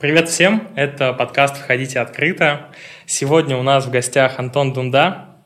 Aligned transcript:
Привет 0.00 0.28
всем, 0.28 0.68
это 0.74 1.12
подкаст 1.12 1.56
«Входите 1.56 2.00
открыто». 2.00 2.72
Сегодня 3.06 3.56
у 3.56 3.62
нас 3.62 3.86
в 3.86 3.90
гостях 3.90 4.40
Антон 4.40 4.72
Дунда, 4.72 5.36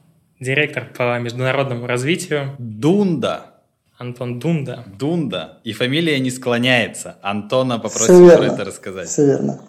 директор 0.40 0.86
по 0.86 1.18
международному 1.18 1.86
развитию. 1.86 2.56
Дунда. 2.58 3.61
Антон 3.98 4.38
Дунда. 4.38 4.84
Дунда. 4.87 5.58
И 5.64 5.72
фамилия 5.72 6.19
не 6.19 6.30
склоняется. 6.30 7.19
Антона 7.21 7.79
попросил 7.79 8.37
про 8.37 8.46
это 8.46 8.64
рассказать. 8.64 9.08
Все 9.08 9.26
верно. 9.26 9.61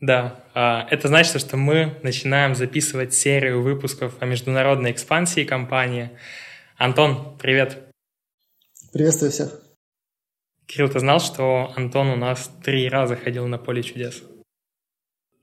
Да, 0.00 0.36
а, 0.54 0.86
это 0.90 1.08
значит, 1.08 1.38
что 1.40 1.56
мы 1.56 1.98
начинаем 2.02 2.54
записывать 2.54 3.12
серию 3.12 3.62
выпусков 3.62 4.14
о 4.20 4.24
международной 4.24 4.90
экспансии 4.92 5.44
компании. 5.44 6.10
Антон, 6.76 7.36
привет. 7.38 7.78
Приветствую 8.92 9.30
всех. 9.30 9.61
Кирилл, 10.66 10.88
ты 10.88 11.00
знал, 11.00 11.20
что 11.20 11.72
Антон 11.76 12.08
у 12.08 12.16
нас 12.16 12.50
три 12.64 12.88
раза 12.88 13.16
ходил 13.16 13.46
на 13.46 13.58
поле 13.58 13.82
чудес? 13.82 14.22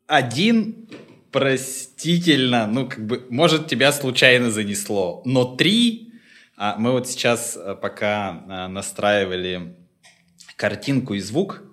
Один 0.07 0.89
простительно, 1.31 2.65
ну, 2.67 2.87
как 2.87 3.05
бы, 3.05 3.25
может, 3.29 3.67
тебя 3.67 3.91
случайно 3.91 4.49
занесло, 4.49 5.21
но 5.25 5.55
три, 5.55 6.13
а 6.57 6.75
мы 6.77 6.91
вот 6.91 7.07
сейчас, 7.07 7.55
э, 7.55 7.75
пока 7.79 8.43
э, 8.47 8.67
настраивали 8.67 9.75
картинку 10.55 11.13
и 11.13 11.19
звук, 11.19 11.63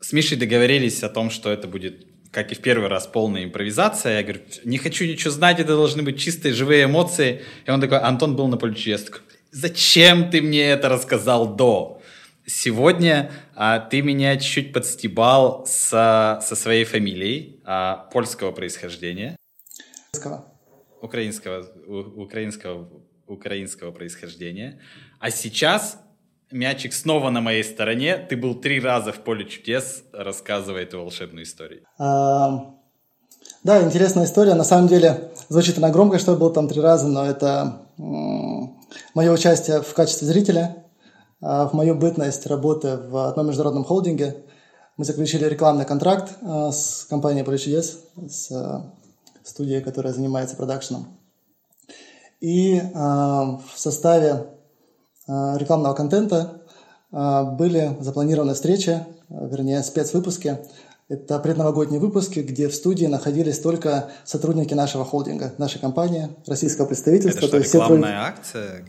с 0.00 0.12
Мишей 0.12 0.36
договорились 0.36 1.02
о 1.02 1.08
том, 1.08 1.30
что 1.30 1.50
это 1.50 1.66
будет, 1.66 2.06
как 2.30 2.52
и 2.52 2.54
в 2.54 2.60
первый 2.60 2.88
раз, 2.88 3.06
полная 3.06 3.44
импровизация. 3.44 4.18
Я 4.18 4.22
говорю, 4.22 4.42
не 4.64 4.76
хочу 4.76 5.06
ничего 5.06 5.30
знать, 5.30 5.58
это 5.58 5.74
должны 5.74 6.02
быть 6.02 6.20
чистые, 6.20 6.52
живые 6.52 6.84
эмоции. 6.84 7.42
И 7.64 7.70
он 7.70 7.80
такой, 7.80 7.98
Антон 7.98 8.36
был 8.36 8.46
на 8.48 8.58
поле 8.58 8.74
чудес. 8.74 9.04
Такой, 9.04 9.22
Зачем 9.50 10.30
ты 10.30 10.42
мне 10.42 10.64
это 10.64 10.90
рассказал 10.90 11.56
до? 11.56 11.95
Сегодня 12.46 13.32
а, 13.56 13.80
ты 13.80 14.02
меня 14.02 14.36
чуть-чуть 14.36 14.72
подстебал 14.72 15.66
со, 15.66 16.38
со 16.42 16.54
своей 16.54 16.84
фамилией 16.84 17.60
а, 17.64 18.08
польского 18.12 18.52
происхождения. 18.52 19.36
Украинского. 21.02 21.66
у, 21.86 22.22
украинского, 22.22 22.88
украинского 23.26 23.90
происхождения. 23.90 24.80
А 25.18 25.30
сейчас 25.32 25.98
мячик 26.52 26.92
снова 26.94 27.30
на 27.30 27.40
моей 27.40 27.64
стороне. 27.64 28.16
Ты 28.16 28.36
был 28.36 28.54
три 28.54 28.78
раза 28.80 29.12
в 29.12 29.24
поле 29.24 29.44
чудес, 29.44 30.04
рассказывая 30.12 30.82
эту 30.82 31.00
волшебную 31.00 31.44
историю. 31.44 31.82
А, 31.98 32.76
да, 33.64 33.82
интересная 33.82 34.24
история. 34.24 34.54
На 34.54 34.64
самом 34.64 34.86
деле 34.86 35.32
звучит 35.48 35.78
она 35.78 35.90
громко, 35.90 36.20
что 36.20 36.32
я 36.32 36.38
был 36.38 36.52
там 36.52 36.68
три 36.68 36.80
раза, 36.80 37.08
но 37.08 37.26
это 37.26 37.82
мое 37.96 39.32
участие 39.32 39.82
в 39.82 39.92
качестве 39.94 40.28
зрителя 40.28 40.85
в 41.40 41.70
мою 41.72 41.94
бытность 41.94 42.46
работы 42.46 42.96
в 42.96 43.28
одном 43.28 43.48
международном 43.48 43.84
холдинге 43.84 44.36
мы 44.96 45.04
заключили 45.04 45.44
рекламный 45.44 45.84
контракт 45.84 46.32
а, 46.42 46.72
с 46.72 47.06
компанией 47.08 47.44
Поле 47.44 47.58
чудес, 47.58 48.00
с 48.28 48.50
а, 48.50 48.94
студией, 49.44 49.82
которая 49.82 50.12
занимается 50.14 50.56
продакшеном. 50.56 51.18
И 52.40 52.80
в 52.94 53.62
составе 53.76 54.46
рекламного 55.26 55.94
контента 55.94 56.60
были 57.10 57.96
запланированы 58.00 58.52
встречи, 58.52 59.06
вернее, 59.30 59.82
спецвыпуски. 59.82 60.58
Это 61.08 61.38
предновогодние 61.38 61.98
выпуски, 61.98 62.40
где 62.40 62.68
в 62.68 62.74
студии 62.74 63.06
находились 63.06 63.58
только 63.60 64.10
сотрудники 64.24 64.74
нашего 64.74 65.04
холдинга, 65.04 65.54
нашей 65.56 65.80
компании, 65.80 66.28
российского 66.46 66.86
представительства. 66.86 67.46
Это 67.46 67.62
что, 67.62 67.78
рекламная 67.78 68.20
акция? 68.20 68.84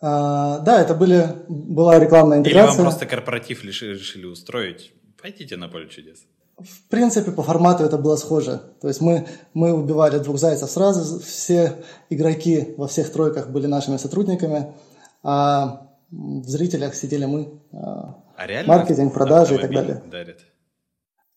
А, 0.00 0.58
да, 0.60 0.80
это 0.80 0.94
были, 0.94 1.44
была 1.48 1.98
рекламная 1.98 2.38
интеграция. 2.38 2.72
Или 2.72 2.76
вам 2.76 2.86
просто 2.86 3.06
корпоратив 3.06 3.64
решили, 3.64 3.94
решили 3.94 4.26
устроить? 4.26 4.92
Пойдите 5.20 5.56
на 5.56 5.68
поле 5.68 5.88
чудес. 5.88 6.24
В 6.58 6.88
принципе, 6.88 7.30
по 7.30 7.42
формату 7.42 7.84
это 7.84 7.96
было 7.96 8.16
схоже. 8.16 8.60
То 8.80 8.88
есть 8.88 9.00
мы, 9.00 9.26
мы 9.54 9.72
убивали 9.72 10.18
двух 10.18 10.38
зайцев 10.38 10.70
сразу. 10.70 11.20
Все 11.20 11.76
игроки 12.10 12.74
во 12.76 12.86
всех 12.86 13.10
тройках 13.12 13.48
были 13.48 13.66
нашими 13.66 13.96
сотрудниками, 13.96 14.74
а 15.22 15.86
в 16.10 16.48
зрителях 16.48 16.94
сидели 16.94 17.24
мы. 17.24 17.60
А, 17.72 18.22
а 18.36 18.46
реально 18.46 18.74
маркетинг, 18.74 19.12
продажи 19.14 19.54
и 19.54 19.58
так 19.58 19.72
далее. 19.72 20.02
Дарит? 20.10 20.40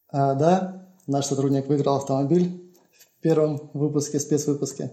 А, 0.09 0.35
да, 0.35 0.89
наш 1.07 1.25
сотрудник 1.25 1.67
выиграл 1.67 1.97
автомобиль 1.97 2.73
в 2.91 3.21
первом 3.21 3.71
выпуске, 3.73 4.19
спецвыпуске. 4.19 4.91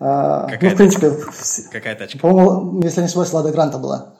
А, 0.00 0.48
какая 0.48 0.70
ну, 0.70 0.74
в 0.74 0.78
принципе, 0.78 1.70
какая 1.72 1.96
тачка? 1.96 2.18
По-моему, 2.18 2.80
если 2.82 3.00
не 3.00 3.06
ошибаюсь, 3.06 3.32
Лада 3.32 3.50
Гранта 3.50 3.78
была. 3.78 4.16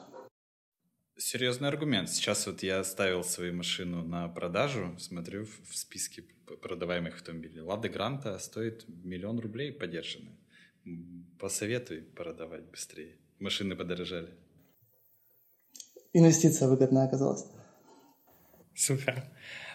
Серьезный 1.17 1.69
аргумент. 1.69 2.09
Сейчас 2.09 2.45
вот 2.47 2.63
я 2.63 2.83
ставил 2.83 3.23
свою 3.23 3.53
машину 3.53 4.03
на 4.03 4.27
продажу, 4.27 4.95
смотрю 4.99 5.45
в 5.45 5.77
списке 5.77 6.23
продаваемых 6.61 7.15
автомобилей. 7.15 7.61
Лада 7.61 7.87
Гранта 7.89 8.37
стоит 8.39 8.85
миллион 8.87 9.39
рублей 9.39 9.71
подержанная. 9.71 10.35
Посоветуй 11.39 12.01
продавать 12.01 12.63
быстрее. 12.65 13.15
Машины 13.39 13.75
подорожали. 13.75 14.29
Инвестиция 16.13 16.67
выгодная 16.67 17.05
оказалась. 17.05 17.45
Супер. 18.75 19.23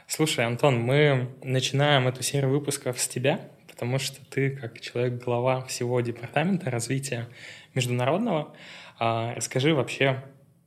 Слушай, 0.06 0.44
Антон, 0.44 0.80
мы 0.80 1.34
начинаем 1.42 2.08
эту 2.08 2.22
серию 2.22 2.50
выпусков 2.50 3.00
с 3.00 3.08
тебя 3.08 3.50
потому 3.74 3.98
что 3.98 4.24
ты, 4.30 4.50
как 4.50 4.80
человек-глава 4.80 5.64
всего 5.64 6.00
департамента 6.00 6.70
развития 6.70 7.28
международного, 7.74 8.54
а, 9.00 9.34
расскажи 9.34 9.74
вообще, 9.74 10.22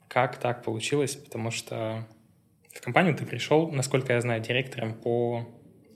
как 0.09 0.37
так 0.37 0.61
получилось, 0.61 1.15
потому 1.15 1.49
что 1.49 2.05
в 2.73 2.81
компанию 2.81 3.15
ты 3.15 3.25
пришел, 3.25 3.71
насколько 3.71 4.11
я 4.11 4.19
знаю, 4.19 4.41
директором 4.41 4.93
по 4.93 5.47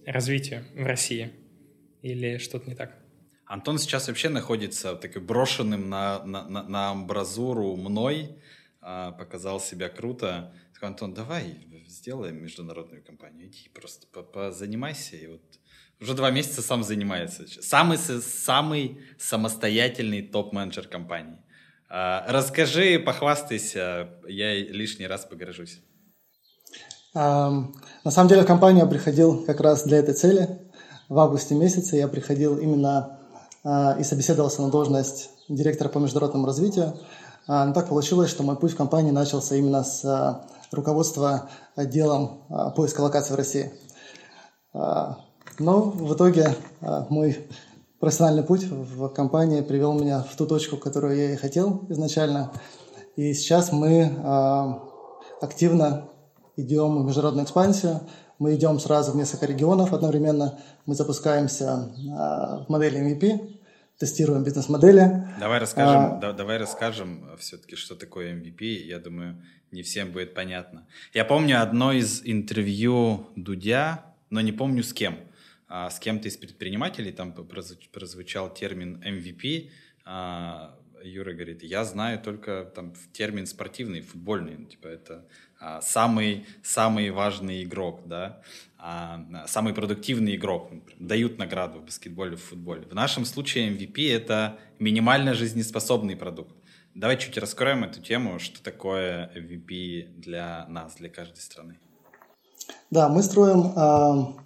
развитию 0.06 0.64
в 0.74 0.86
России. 0.86 1.32
Или 2.02 2.38
что-то 2.38 2.70
не 2.70 2.76
так? 2.76 2.98
Антон 3.46 3.78
сейчас 3.78 4.08
вообще 4.08 4.30
находится 4.30 4.96
такой 4.96 5.22
брошенным 5.22 5.90
на, 5.90 6.24
на, 6.24 6.48
на, 6.48 6.64
на 6.64 6.92
амбразуру 6.92 7.76
мной, 7.76 8.38
а, 8.80 9.12
показал 9.12 9.60
себя 9.60 9.90
круто. 9.90 10.54
Такой, 10.74 10.88
Антон, 10.88 11.14
давай 11.14 11.58
сделаем 11.88 12.42
международную 12.42 13.04
компанию, 13.04 13.48
иди 13.48 13.70
просто 13.74 14.08
позанимайся, 14.08 15.18
и 15.18 15.28
вот 15.28 15.42
уже 16.02 16.16
два 16.16 16.32
месяца 16.32 16.62
сам 16.62 16.84
занимается. 16.84 17.46
Самый, 17.62 17.98
самый 17.98 19.00
самостоятельный 19.20 20.24
топ-менеджер 20.24 20.88
компании. 20.88 21.38
А, 21.90 22.26
расскажи, 22.28 23.00
похвастайся, 23.00 24.10
я 24.28 24.56
лишний 24.56 25.06
раз 25.08 25.26
погоржусь. 25.26 25.80
На 27.14 27.72
самом 28.10 28.30
деле 28.30 28.42
в 28.42 28.48
компанию 28.48 28.86
я 28.86 28.90
приходил 28.90 29.44
как 29.46 29.60
раз 29.60 29.84
для 29.84 29.98
этой 29.98 30.14
цели. 30.14 30.48
В 31.10 31.20
августе 31.20 31.56
месяце 31.56 31.98
я 31.98 32.08
приходил 32.08 32.58
именно 32.58 33.20
а, 33.64 33.98
и 34.00 34.04
собеседовался 34.04 34.62
на 34.62 34.72
должность 34.72 35.30
директора 35.50 35.90
по 35.90 36.00
международному 36.00 36.48
развитию. 36.48 36.98
А, 37.48 37.66
но 37.66 37.74
так 37.74 37.90
получилось, 37.90 38.30
что 38.30 38.44
мой 38.44 38.56
путь 38.56 38.72
в 38.72 38.78
компании 38.78 39.12
начался 39.12 39.56
именно 39.56 39.84
с 39.84 40.42
руководства 40.72 41.50
отделом 41.76 42.46
поиска 42.76 43.02
локаций 43.02 43.36
в 43.36 43.38
России. 43.38 43.72
Но 45.62 45.82
в 45.92 46.16
итоге 46.16 46.56
а, 46.82 47.06
мой 47.10 47.38
профессиональный 48.00 48.44
путь 48.44 48.64
в 48.64 49.10
компании 49.10 49.62
привел 49.62 49.94
меня 49.94 50.24
в 50.24 50.36
ту 50.36 50.48
точку, 50.48 50.78
которую 50.78 51.16
я 51.16 51.34
и 51.34 51.36
хотел 51.36 51.86
изначально. 51.90 52.52
И 53.16 53.34
сейчас 53.34 53.72
мы 53.72 54.12
а, 54.24 54.84
активно 55.40 56.10
идем 56.58 57.04
в 57.04 57.06
международную 57.06 57.46
экспансию. 57.46 58.02
Мы 58.40 58.56
идем 58.56 58.80
сразу 58.80 59.12
в 59.12 59.16
несколько 59.16 59.46
регионов 59.46 59.94
одновременно. 59.94 60.58
Мы 60.88 60.96
запускаемся 60.96 61.94
а, 62.18 62.66
в 62.66 62.70
модели 62.70 63.00
MVP, 63.00 63.60
тестируем 64.00 64.44
бизнес-модели. 64.44 65.28
Давай 65.40 65.60
расскажем, 65.60 66.02
а, 66.02 66.18
да, 66.20 66.34
давай 66.34 66.58
расскажем 66.58 67.30
все-таки, 67.38 67.76
что 67.76 67.94
такое 67.94 68.34
MVP. 68.34 68.64
Я 68.64 68.98
думаю, 68.98 69.40
не 69.72 69.84
всем 69.84 70.12
будет 70.12 70.34
понятно. 70.34 70.88
Я 71.14 71.24
помню 71.24 71.62
одно 71.62 71.92
из 71.92 72.24
интервью 72.26 73.28
Дудя, 73.36 74.06
но 74.32 74.42
не 74.42 74.54
помню 74.54 74.82
с 74.82 74.92
кем– 74.92 75.20
а, 75.74 75.90
с 75.90 76.00
кем-то 76.00 76.28
из 76.28 76.36
предпринимателей, 76.36 77.14
там 77.14 77.32
прозвучал 77.32 78.54
термин 78.54 79.02
MVP, 79.02 79.70
а, 80.04 80.78
Юра 81.02 81.32
говорит, 81.32 81.64
я 81.64 81.86
знаю 81.86 82.20
только 82.20 82.70
там 82.76 82.94
термин 83.14 83.48
спортивный, 83.48 84.02
футбольный, 84.02 84.58
ну, 84.58 84.66
типа 84.66 84.88
это 84.88 85.26
а, 85.62 85.82
самый 85.82 86.46
самый 86.62 87.10
важный 87.12 87.64
игрок, 87.64 88.02
да, 88.06 88.42
самый 89.48 89.74
продуктивный 89.74 90.36
игрок, 90.36 90.72
дают 91.00 91.38
награду 91.38 91.80
в 91.80 91.86
баскетболе, 91.86 92.36
в 92.36 92.44
футболе. 92.44 92.86
В 92.86 92.94
нашем 92.94 93.24
случае 93.24 93.72
MVP 93.72 94.14
это 94.14 94.60
минимально 94.78 95.34
жизнеспособный 95.34 96.18
продукт. 96.18 96.54
Давай 96.96 97.18
чуть 97.18 97.38
раскроем 97.38 97.86
эту 97.86 98.02
тему, 98.02 98.40
что 98.40 98.62
такое 98.62 99.32
MVP 99.38 100.18
для 100.18 100.66
нас, 100.68 100.96
для 100.96 101.08
каждой 101.08 101.40
страны. 101.40 101.80
Да, 102.90 103.08
мы 103.08 103.24
строим 103.24 104.42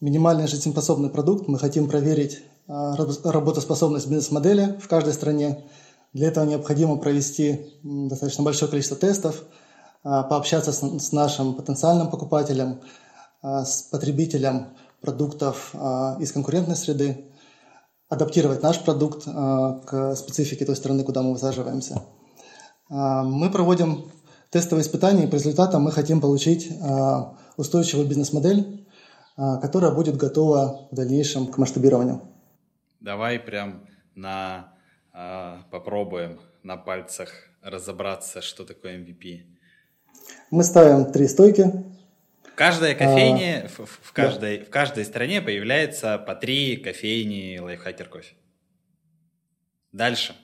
минимальный 0.00 0.46
жизнеспособный 0.46 1.10
продукт. 1.10 1.48
Мы 1.48 1.58
хотим 1.58 1.88
проверить 1.88 2.42
а, 2.66 2.94
работоспособность 2.96 4.06
бизнес-модели 4.06 4.78
в 4.80 4.88
каждой 4.88 5.12
стране. 5.12 5.64
Для 6.12 6.28
этого 6.28 6.44
необходимо 6.44 6.96
провести 6.96 7.66
достаточно 7.82 8.44
большое 8.44 8.70
количество 8.70 8.96
тестов, 8.96 9.42
а, 10.04 10.22
пообщаться 10.22 10.72
с 10.72 11.12
нашим 11.12 11.54
потенциальным 11.54 12.10
покупателем, 12.10 12.80
с 13.40 13.82
потребителем 13.84 14.66
продуктов 15.00 15.72
из 16.18 16.32
конкурентной 16.32 16.74
среды, 16.74 17.30
адаптировать 18.08 18.64
наш 18.64 18.82
продукт 18.82 19.26
к 19.26 20.16
специфике 20.16 20.64
той 20.64 20.74
страны, 20.74 21.04
куда 21.04 21.22
мы 21.22 21.34
высаживаемся. 21.34 22.02
Мы 22.88 23.48
проводим 23.52 24.10
тестовые 24.50 24.82
испытания, 24.82 25.22
и 25.22 25.26
по 25.28 25.36
результатам 25.36 25.82
мы 25.82 25.92
хотим 25.92 26.20
получить 26.20 26.68
устойчивую 27.56 28.08
бизнес-модель, 28.08 28.87
которая 29.38 29.92
будет 29.92 30.16
готова 30.16 30.88
в 30.90 30.94
дальнейшем 30.94 31.46
к 31.46 31.58
масштабированию. 31.58 32.22
Давай 33.00 33.38
прям 33.38 33.86
на 34.14 34.74
попробуем 35.70 36.40
на 36.62 36.76
пальцах 36.76 37.30
разобраться, 37.62 38.42
что 38.42 38.64
такое 38.64 38.98
MVP. 38.98 39.42
Мы 40.50 40.64
ставим 40.64 41.12
три 41.12 41.28
стойки. 41.28 41.84
Каждая 42.54 42.94
кофейня, 42.94 43.64
а, 43.64 43.68
в, 43.68 43.86
в, 43.86 44.12
каждой, 44.12 44.58
да. 44.58 44.64
в 44.64 44.70
каждой 44.70 45.04
стране 45.04 45.40
появляется 45.40 46.18
по 46.18 46.34
три 46.34 46.76
кофейни 46.76 47.58
лайфхакер 47.58 48.08
кофе. 48.08 48.34
Дальше. 49.92 50.34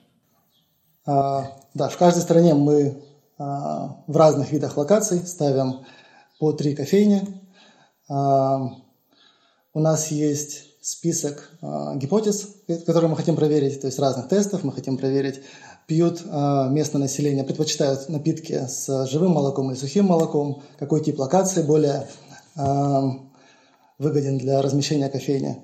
А, 1.05 1.59
да, 1.73 1.89
в 1.89 1.97
каждой 1.97 2.21
стране 2.21 2.53
мы 2.53 3.03
а, 3.37 4.03
в 4.07 4.15
разных 4.15 4.51
видах 4.51 4.77
локаций 4.77 5.19
ставим 5.27 5.85
по 6.39 6.53
три 6.53 6.73
кофейни. 6.73 7.21
А, 8.09 8.61
у 9.75 9.79
нас 9.81 10.09
есть 10.09 10.63
список 10.81 11.51
а, 11.61 11.95
гипотез, 11.95 12.55
которые 12.85 13.09
мы 13.09 13.17
хотим 13.17 13.35
проверить, 13.35 13.81
то 13.81 13.87
есть 13.87 13.99
разных 13.99 14.29
тестов. 14.29 14.63
Мы 14.63 14.71
хотим 14.71 14.97
проверить 14.97 15.41
пьют 15.85 16.21
э, 16.25 16.67
местное 16.71 17.01
население, 17.01 17.43
предпочитают 17.43 18.09
напитки 18.09 18.65
с 18.67 19.05
живым 19.05 19.33
молоком 19.33 19.69
или 19.69 19.77
сухим 19.77 20.05
молоком, 20.05 20.63
какой 20.79 21.03
тип 21.03 21.19
локации 21.19 21.61
более 21.61 22.07
э, 22.55 23.01
выгоден 23.99 24.39
для 24.39 24.63
размещения 24.63 25.09
кофейни, 25.09 25.57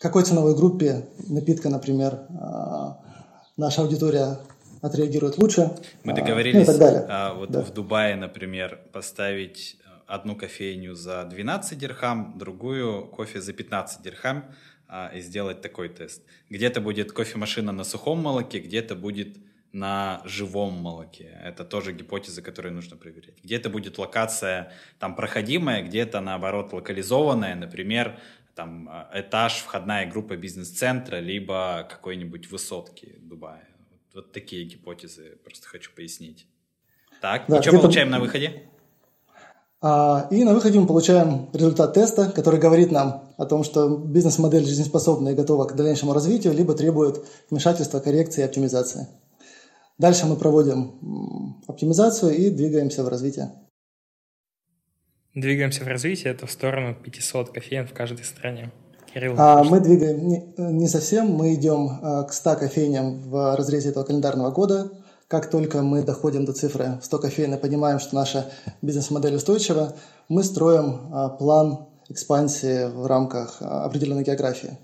какой 0.00 0.24
ценовой 0.24 0.56
группе 0.56 1.06
напитка, 1.28 1.68
например, 1.68 2.26
э, 2.28 3.12
наша 3.56 3.82
аудитория 3.82 4.38
отреагирует 4.80 5.38
лучше. 5.38 5.70
Мы 6.02 6.14
договорились 6.14 6.56
ну, 6.56 6.62
и 6.62 6.66
так 6.66 6.78
далее. 6.78 7.06
А, 7.08 7.34
вот 7.34 7.50
да. 7.50 7.62
в 7.62 7.72
Дубае, 7.72 8.16
например, 8.16 8.80
поставить 8.92 9.76
одну 10.06 10.36
кофейню 10.36 10.94
за 10.94 11.24
12 11.24 11.78
дирхам, 11.78 12.38
другую 12.38 13.06
кофе 13.06 13.40
за 13.40 13.52
15 13.52 14.02
дирхам 14.02 14.54
а, 14.88 15.10
и 15.14 15.20
сделать 15.20 15.60
такой 15.60 15.88
тест. 15.88 16.22
Где-то 16.50 16.80
будет 16.80 17.12
кофемашина 17.12 17.72
на 17.72 17.84
сухом 17.84 18.18
молоке, 18.18 18.58
где-то 18.60 18.94
будет 18.94 19.38
на 19.72 20.20
живом 20.24 20.74
молоке. 20.74 21.38
Это 21.42 21.64
тоже 21.64 21.92
гипотеза, 21.92 22.42
которую 22.42 22.74
нужно 22.74 22.96
проверять. 22.96 23.42
Где-то 23.42 23.70
будет 23.70 23.98
локация 23.98 24.72
там 24.98 25.16
проходимая, 25.16 25.82
где-то 25.82 26.20
наоборот 26.20 26.72
локализованная, 26.72 27.54
например, 27.54 28.18
там 28.54 28.88
э, 28.88 29.20
этаж, 29.20 29.54
входная 29.60 30.06
группа 30.10 30.36
бизнес-центра, 30.36 31.16
либо 31.20 31.86
какой-нибудь 31.88 32.50
высотки 32.50 33.16
Дубая. 33.20 33.66
Вот, 33.88 34.14
вот 34.14 34.32
такие 34.32 34.64
гипотезы 34.64 35.38
просто 35.42 35.68
хочу 35.68 35.90
пояснить. 35.92 36.46
Так, 37.22 37.46
да, 37.48 37.58
и 37.58 37.62
что 37.62 37.78
получаем 37.78 38.10
на 38.10 38.20
выходе? 38.20 38.68
А, 39.84 40.28
и 40.30 40.44
на 40.44 40.54
выходе 40.54 40.78
мы 40.78 40.86
получаем 40.86 41.48
результат 41.52 41.94
теста, 41.94 42.30
который 42.30 42.60
говорит 42.60 42.92
нам 42.92 43.34
о 43.36 43.46
том, 43.46 43.64
что 43.64 43.88
бизнес-модель 43.88 44.64
жизнеспособна 44.64 45.30
и 45.30 45.34
готова 45.34 45.64
к 45.64 45.74
дальнейшему 45.74 46.12
развитию, 46.12 46.54
либо 46.54 46.74
требует 46.74 47.24
вмешательства, 47.50 47.98
коррекции 47.98 48.42
и 48.42 48.44
оптимизации. 48.44 49.08
Дальше 49.98 50.26
мы 50.26 50.36
проводим 50.36 51.60
оптимизацию 51.66 52.36
и 52.36 52.50
двигаемся 52.50 53.02
в 53.02 53.08
развитие. 53.08 53.50
Двигаемся 55.34 55.82
в 55.82 55.88
развитие, 55.88 56.32
это 56.32 56.46
в 56.46 56.52
сторону 56.52 56.94
500 56.94 57.50
кофеин 57.50 57.88
в 57.88 57.92
каждой 57.92 58.24
стране. 58.24 58.70
Кирилл, 59.12 59.34
а, 59.36 59.64
мы 59.64 59.80
двигаем 59.80 60.28
не, 60.28 60.54
не 60.56 60.86
совсем, 60.86 61.26
мы 61.26 61.54
идем 61.54 61.98
а, 62.02 62.22
к 62.22 62.32
100 62.32 62.56
кофейням 62.56 63.20
в 63.22 63.56
разрезе 63.56 63.88
этого 63.88 64.04
календарного 64.04 64.52
года. 64.52 64.92
Как 65.32 65.48
только 65.48 65.80
мы 65.80 66.02
доходим 66.02 66.44
до 66.44 66.52
цифры 66.52 67.00
100 67.02 67.18
кофеин 67.18 67.54
и 67.54 67.56
понимаем, 67.56 68.00
что 68.00 68.14
наша 68.14 68.50
бизнес-модель 68.82 69.36
устойчива, 69.36 69.94
мы 70.28 70.44
строим 70.44 71.08
а, 71.10 71.30
план 71.30 71.86
экспансии 72.10 72.84
в 72.92 73.06
рамках 73.06 73.56
а, 73.60 73.86
определенной 73.86 74.24
географии. 74.24 74.78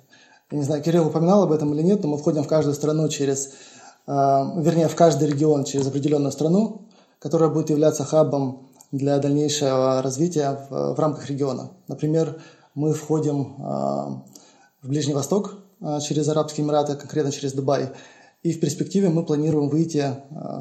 Я 0.51 0.57
не 0.57 0.65
знаю, 0.65 0.83
Кирилл 0.83 1.09
упоминал 1.09 1.43
об 1.43 1.53
этом 1.53 1.75
или 1.75 1.83
нет, 1.83 2.03
но 2.03 2.09
мы 2.09 2.17
входим 2.17 2.45
в 2.45 2.49
каждую 2.49 2.75
страну 2.75 3.11
через 3.11 3.51
Э, 4.09 4.45
вернее, 4.57 4.89
в 4.89 4.97
каждый 4.97 5.29
регион 5.29 5.65
через 5.65 5.87
определенную 5.87 6.33
страну, 6.33 6.89
которая 7.19 7.51
будет 7.51 7.69
являться 7.69 8.05
хабом 8.05 8.71
для 8.91 9.19
дальнейшего 9.19 10.01
развития 10.01 10.67
в, 10.71 10.95
в 10.95 10.99
рамках 10.99 11.29
региона. 11.29 11.73
Например, 11.89 12.41
мы 12.75 12.95
входим 12.95 13.57
в 13.59 14.89
Ближний 14.89 15.13
Восток 15.13 15.59
через 16.01 16.27
Арабские 16.29 16.65
Эмираты, 16.65 16.95
конкретно 16.95 17.33
через 17.33 17.53
Дубай. 17.53 17.91
И 18.43 18.53
в 18.53 18.61
перспективе 18.61 19.09
мы 19.09 19.25
планируем 19.25 19.69
выйти 19.69 20.15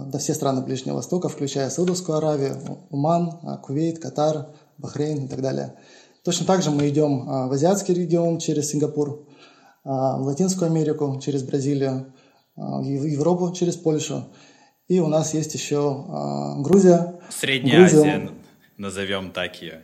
до 0.07 0.17
все 0.17 0.33
страны 0.33 0.61
Ближнего 0.61 0.95
Востока, 0.95 1.29
включая 1.29 1.69
Саудовскую 1.69 2.17
Аравию, 2.17 2.57
Уман, 2.89 3.59
Кувейт, 3.61 3.99
Катар, 3.99 4.47
Бахрейн 4.79 5.25
и 5.25 5.27
так 5.27 5.41
далее. 5.41 5.75
Точно 6.23 6.45
так 6.45 6.63
же 6.63 6.71
мы 6.71 6.89
идем 6.89 7.25
в 7.25 7.51
азиатский 7.51 7.93
регион 7.93 8.39
через 8.39 8.71
Сингапур, 8.71 9.27
в 9.83 10.21
Латинскую 10.21 10.71
Америку 10.71 11.19
через 11.23 11.43
Бразилию, 11.43 12.13
в 12.55 12.83
Европу 12.83 13.53
через 13.53 13.75
Польшу. 13.75 14.25
И 14.87 14.99
у 14.99 15.07
нас 15.07 15.33
есть 15.33 15.53
еще 15.53 16.05
Грузия. 16.59 17.19
Средняя 17.29 17.81
Грузия. 17.81 17.99
Азия, 17.99 18.31
назовем 18.77 19.31
так 19.31 19.61
ее. 19.61 19.83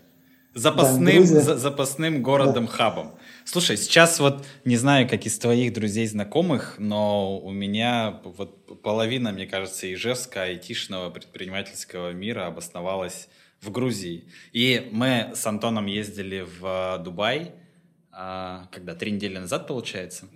Запасным, 0.53 1.23
да, 1.23 1.41
за, 1.41 1.57
запасным 1.57 2.21
городом-хабом. 2.21 3.07
Да. 3.07 3.19
Слушай, 3.45 3.77
сейчас 3.77 4.19
вот 4.19 4.45
не 4.65 4.75
знаю, 4.77 5.09
как 5.09 5.25
из 5.25 5.38
твоих 5.39 5.73
друзей 5.73 6.05
знакомых, 6.07 6.75
но 6.77 7.39
у 7.39 7.51
меня 7.51 8.21
вот 8.23 8.81
половина, 8.83 9.31
мне 9.31 9.47
кажется, 9.47 9.91
ижевска 9.91 10.44
айтишного 10.44 11.09
предпринимательского 11.09 12.11
мира 12.11 12.45
обосновалась 12.45 13.29
в 13.61 13.71
Грузии. 13.71 14.25
И 14.51 14.89
мы 14.91 15.31
с 15.33 15.45
Антоном 15.47 15.88
ездили 15.88 16.45
в 16.59 17.01
Дубай, 17.03 17.53
а, 18.11 18.67
когда 18.71 18.94
три 18.94 19.11
недели 19.11 19.38
назад, 19.38 19.67
получается. 19.67 20.27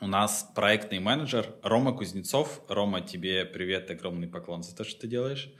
У 0.00 0.06
нас 0.06 0.48
проектный 0.54 1.00
менеджер 1.00 1.54
Рома 1.62 1.92
Кузнецов. 1.92 2.60
Рома, 2.68 3.00
тебе 3.00 3.46
привет, 3.46 3.90
огромный 3.90 4.28
поклон 4.28 4.62
за 4.62 4.76
то, 4.76 4.84
что 4.84 5.00
ты 5.00 5.06
делаешь. 5.08 5.50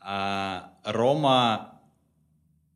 А, 0.00 0.72
Рома, 0.84 1.73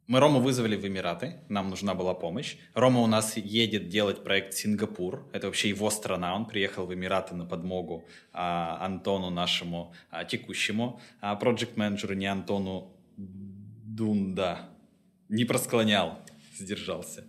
мы 0.09 0.21
Рому 0.21 0.41
вызвали 0.41 0.75
в 0.75 0.87
Эмираты, 0.87 1.35
нам 1.51 1.69
нужна 1.69 1.95
была 1.95 2.15
помощь. 2.15 2.57
Рома 2.73 3.01
у 3.01 3.07
нас 3.07 3.37
едет 3.37 3.89
делать 3.89 4.25
проект 4.25 4.55
Сингапур, 4.55 5.29
это 5.33 5.47
вообще 5.47 5.69
его 5.69 5.91
страна, 5.91 6.35
он 6.35 6.47
приехал 6.47 6.87
в 6.87 6.95
Эмираты 6.95 7.35
на 7.35 7.45
подмогу 7.45 8.07
а, 8.33 8.79
Антону 8.85 9.29
нашему 9.29 9.93
а, 10.11 10.25
текущему 10.25 10.99
а, 11.21 11.37
проект-менеджеру, 11.37 12.15
не 12.15 12.25
Антону 12.27 12.91
Дунда, 13.19 14.71
не 15.29 15.45
просклонял, 15.45 16.19
сдержался. 16.57 17.25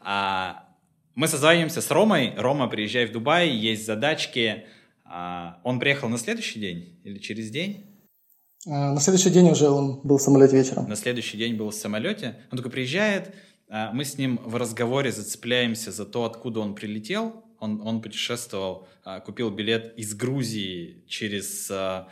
А, 0.00 0.68
мы 1.14 1.28
созваниваемся 1.28 1.80
с 1.80 1.90
Ромой. 1.92 2.34
Рома, 2.36 2.66
приезжай 2.66 3.06
в 3.06 3.12
Дубай, 3.12 3.48
есть 3.48 3.86
задачки. 3.86 4.64
А, 5.04 5.60
он 5.62 5.78
приехал 5.78 6.08
на 6.08 6.18
следующий 6.18 6.58
день 6.58 6.98
или 7.04 7.18
через 7.18 7.50
день? 7.50 7.86
А, 8.66 8.92
на 8.92 9.00
следующий 9.00 9.30
день 9.30 9.48
уже 9.50 9.68
он 9.68 10.00
был 10.02 10.18
в 10.18 10.22
самолете 10.22 10.56
вечером. 10.56 10.88
На 10.88 10.96
следующий 10.96 11.38
день 11.38 11.54
был 11.54 11.70
в 11.70 11.74
самолете. 11.74 12.36
Он 12.50 12.58
только 12.58 12.70
приезжает, 12.70 13.34
а, 13.68 13.92
мы 13.92 14.04
с 14.04 14.18
ним 14.18 14.40
в 14.44 14.56
разговоре 14.56 15.12
зацепляемся 15.12 15.92
за 15.92 16.04
то, 16.04 16.24
откуда 16.24 16.60
он 16.60 16.74
прилетел. 16.74 17.44
Он, 17.58 17.80
он 17.80 18.02
путешествовал, 18.02 18.86
купил 19.24 19.48
билет 19.48 19.94
из 19.96 20.14
Грузии 20.14 21.02
через 21.08 21.70
а, 21.70 22.06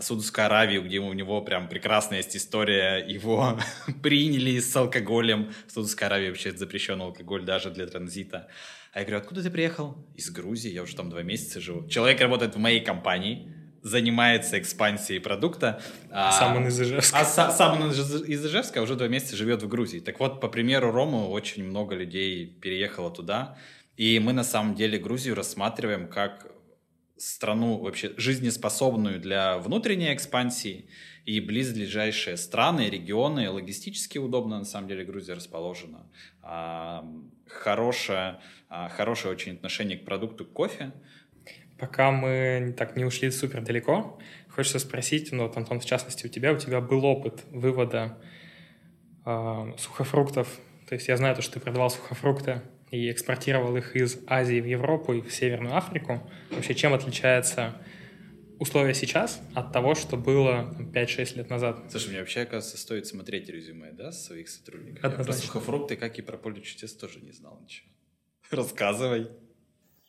Саудовскую 0.00 0.46
Аравию, 0.46 0.84
где 0.84 0.98
у 0.98 1.12
него 1.12 1.42
прям 1.42 1.68
прекрасная 1.68 2.18
есть 2.18 2.36
история, 2.36 2.98
его 2.98 3.58
приняли 4.02 4.60
с 4.60 4.76
алкоголем. 4.76 5.52
В 5.66 5.72
Саудовской 5.72 6.06
Аравии 6.06 6.28
вообще 6.28 6.52
запрещен 6.52 7.00
алкоголь 7.00 7.44
даже 7.44 7.70
для 7.70 7.86
транзита. 7.86 8.46
А 8.92 9.00
я 9.00 9.04
говорю, 9.04 9.18
откуда 9.18 9.42
ты 9.42 9.50
приехал? 9.50 9.96
Из 10.14 10.30
Грузии, 10.30 10.70
я 10.70 10.82
уже 10.82 10.96
там 10.96 11.10
два 11.10 11.22
месяца 11.22 11.60
живу. 11.60 11.88
Человек 11.88 12.20
работает 12.20 12.54
в 12.54 12.58
моей 12.58 12.80
компании, 12.80 13.52
занимается 13.82 14.58
экспансией 14.58 15.20
продукта. 15.20 15.80
А, 16.10 16.32
сам 16.32 16.56
он 16.56 16.68
из 16.68 16.80
Ижевска. 16.80 17.18
А 17.18 17.24
са, 17.24 17.50
сам 17.50 17.80
он 17.80 17.90
из 17.90 18.46
Ижевска, 18.46 18.80
а 18.80 18.82
уже 18.82 18.96
два 18.96 19.08
месяца 19.08 19.36
живет 19.36 19.62
в 19.62 19.68
Грузии. 19.68 20.00
Так 20.00 20.20
вот, 20.20 20.40
по 20.40 20.48
примеру 20.48 20.90
Рому, 20.90 21.30
очень 21.30 21.64
много 21.64 21.94
людей 21.94 22.46
переехало 22.46 23.10
туда. 23.10 23.56
И 23.96 24.18
мы 24.20 24.32
на 24.32 24.44
самом 24.44 24.74
деле 24.74 24.98
Грузию 24.98 25.34
рассматриваем 25.34 26.08
как 26.08 26.46
страну 27.18 27.78
вообще 27.78 28.14
жизнеспособную 28.16 29.20
для 29.20 29.58
внутренней 29.58 30.14
экспансии 30.14 30.88
и 31.24 31.40
близлежащие 31.40 32.36
страны, 32.36 32.88
регионы, 32.88 33.50
логистически 33.50 34.18
удобно, 34.18 34.60
на 34.60 34.64
самом 34.64 34.88
деле 34.88 35.04
Грузия 35.04 35.34
расположена. 35.34 36.06
А, 36.42 37.04
хорошее, 37.46 38.40
а, 38.68 38.88
хорошее 38.88 39.34
очень 39.34 39.52
отношение 39.52 39.98
к 39.98 40.04
продукту 40.04 40.46
кофе. 40.46 40.92
Пока 41.78 42.10
мы 42.10 42.74
так 42.76 42.96
не 42.96 43.04
ушли 43.04 43.30
супер 43.30 43.62
далеко, 43.62 44.18
хочется 44.48 44.80
спросить, 44.80 45.30
ну 45.30 45.44
вот, 45.44 45.56
Антон, 45.56 45.78
в 45.78 45.84
частности, 45.84 46.26
у 46.26 46.28
тебя, 46.28 46.52
у 46.52 46.56
тебя 46.56 46.80
был 46.80 47.04
опыт 47.04 47.44
вывода 47.50 48.18
э, 49.24 49.72
сухофруктов. 49.78 50.48
То 50.88 50.94
есть 50.94 51.06
я 51.06 51.16
знаю, 51.16 51.36
то, 51.36 51.42
что 51.42 51.54
ты 51.54 51.60
продавал 51.60 51.90
сухофрукты 51.90 52.62
и 52.90 53.10
экспортировал 53.10 53.76
их 53.76 53.94
из 53.94 54.18
Азии 54.26 54.60
в 54.60 54.66
Европу 54.66 55.12
и 55.12 55.20
в 55.20 55.32
Северную 55.32 55.76
Африку. 55.76 56.28
Вообще, 56.50 56.74
чем 56.74 56.94
отличается 56.94 57.74
условия 58.58 58.94
сейчас 58.94 59.40
от 59.54 59.72
того, 59.72 59.94
что 59.94 60.16
было 60.16 60.74
5-6 60.92 61.36
лет 61.36 61.50
назад. 61.50 61.84
Слушай, 61.90 62.10
мне 62.10 62.18
вообще, 62.20 62.40
оказывается, 62.40 62.76
стоит 62.76 63.06
смотреть 63.06 63.48
резюме, 63.48 63.92
да, 63.92 64.10
своих 64.10 64.48
сотрудников. 64.48 65.04
Однозначно. 65.04 65.30
Я 65.30 65.36
про 65.36 65.46
сухофрукты, 65.46 65.96
как 65.96 66.18
и 66.18 66.22
про 66.22 66.36
поле 66.36 66.60
чудес, 66.60 66.94
тоже 66.94 67.20
не 67.20 67.32
знал 67.32 67.60
ничего. 67.62 67.88
Рассказывай. 68.50 69.28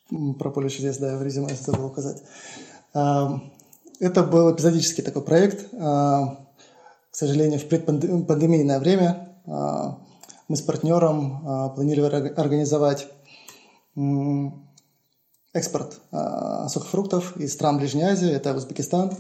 Про 0.10 0.50
поле 0.50 0.70
чудес, 0.70 0.98
да, 0.98 1.18
в 1.18 1.24
резюме 1.24 1.54
забыл 1.54 1.86
указать. 1.86 2.24
А, 2.96 3.40
это 4.00 4.24
был 4.24 4.52
эпизодический 4.52 5.04
такой 5.04 5.22
проект. 5.22 5.68
А, 5.74 6.38
к 7.12 7.16
сожалению, 7.16 7.60
в 7.60 7.68
предпандемийное 7.68 8.80
время 8.80 9.38
а, 9.46 10.00
мы 10.48 10.56
с 10.56 10.62
партнером 10.62 11.74
планировали 11.76 12.30
организовать 12.30 13.08
экспорт 15.54 16.00
сухофруктов 16.70 17.38
из 17.38 17.54
стран 17.54 17.78
Ближней 17.78 18.06
Азии, 18.06 18.32
это 18.32 18.56
Узбекистан, 18.56 19.14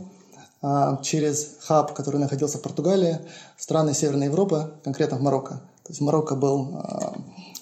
через 1.03 1.57
хаб, 1.61 1.93
который 1.93 2.19
находился 2.19 2.57
в 2.57 2.63
Португалии, 2.63 3.19
страны 3.57 3.93
Северной 3.93 4.25
Европы, 4.25 4.73
конкретно 4.83 5.17
в 5.17 5.21
Марокко. 5.21 5.61
То 5.83 5.89
есть 5.89 6.01
Марокко 6.01 6.35
был 6.35 6.81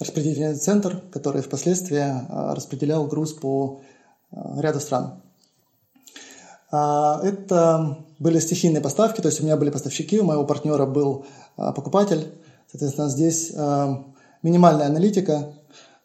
распределительный 0.00 0.54
центр, 0.56 1.02
который 1.10 1.42
впоследствии 1.42 1.98
э, 1.98 2.54
распределял 2.54 3.06
груз 3.06 3.32
по 3.32 3.80
э, 4.30 4.36
ряду 4.60 4.80
стран. 4.80 5.20
Э, 6.72 7.20
это 7.22 7.98
были 8.18 8.38
стихийные 8.38 8.80
поставки, 8.80 9.20
то 9.20 9.28
есть 9.28 9.40
у 9.40 9.44
меня 9.44 9.56
были 9.56 9.70
поставщики, 9.70 10.20
у 10.20 10.24
моего 10.24 10.44
партнера 10.44 10.86
был 10.86 11.26
э, 11.56 11.72
покупатель. 11.74 12.32
Соответственно, 12.70 13.08
здесь 13.08 13.50
минимальная 14.42 14.88
аналитика, 14.88 15.54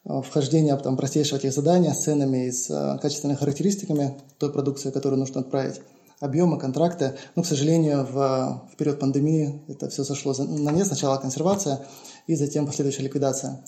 вхождение 0.06 0.78
там, 0.78 0.96
простейшего 0.96 1.38
тех 1.38 1.52
задания 1.54 1.92
с 1.92 2.04
ценами 2.04 2.48
и 2.48 2.52
с 2.54 3.00
качественными 3.02 3.36
характеристиками 3.38 4.18
той 4.38 4.50
продукции, 4.50 4.90
которую 4.90 5.20
нужно 5.20 5.42
отправить, 5.42 5.82
объемы, 6.22 6.58
контракты. 6.58 7.16
Но, 7.36 7.44
к 7.44 7.46
сожалению, 7.46 8.06
в, 8.06 8.62
в 8.72 8.78
период 8.78 9.00
пандемии 9.00 9.62
это 9.68 9.90
все 9.90 10.06
сошло 10.06 10.34
на 10.38 10.70
нет. 10.70 10.88
Сначала 10.88 11.18
консервация 11.18 11.86
и 12.28 12.36
затем 12.36 12.66
последующая 12.66 13.04
ликвидация. 13.04 13.64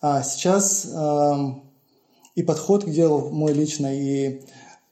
А 0.00 0.22
сейчас 0.22 0.86
э, 0.86 1.34
и 2.34 2.42
подход 2.42 2.84
к 2.84 2.90
делу 2.90 3.30
мой 3.30 3.52
лично, 3.52 3.88
и 3.94 4.42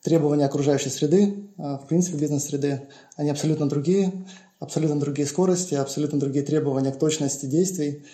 требования 0.03 0.47
окружающей 0.47 0.91
среды, 0.91 1.51
э, 1.59 1.63
в 1.63 1.87
принципе, 1.89 2.19
бизнес-среды, 2.19 2.89
они 3.17 3.31
абсолютно 3.31 3.69
другие, 3.69 4.13
абсолютно 4.59 4.99
другие 4.99 5.27
скорости, 5.27 5.75
абсолютно 5.75 6.19
другие 6.19 6.45
требования 6.45 6.93
к 6.93 6.99
точности 6.99 7.47
действий, 7.47 8.05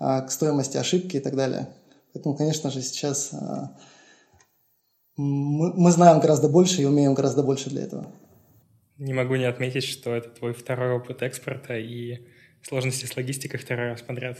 э, 0.00 0.22
к 0.26 0.30
стоимости 0.30 0.76
ошибки 0.76 1.16
и 1.16 1.20
так 1.20 1.36
далее. 1.36 1.68
Поэтому, 2.12 2.36
конечно 2.36 2.70
же, 2.70 2.82
сейчас 2.82 3.32
а, 3.32 3.76
мы, 5.16 5.72
мы 5.74 5.90
знаем 5.90 6.20
гораздо 6.20 6.48
больше 6.48 6.82
и 6.82 6.84
умеем 6.84 7.14
гораздо 7.14 7.42
больше 7.42 7.70
для 7.70 7.82
этого. 7.82 8.12
Не 8.98 9.12
могу 9.12 9.36
не 9.36 9.44
отметить, 9.44 9.84
что 9.84 10.14
это 10.14 10.28
твой 10.30 10.52
второй 10.52 10.92
опыт 10.92 11.22
экспорта 11.22 11.78
и 11.78 12.26
сложности 12.62 13.06
с 13.06 13.16
логистикой 13.16 13.60
второй 13.60 13.90
раз 13.90 14.02
подряд. 14.02 14.38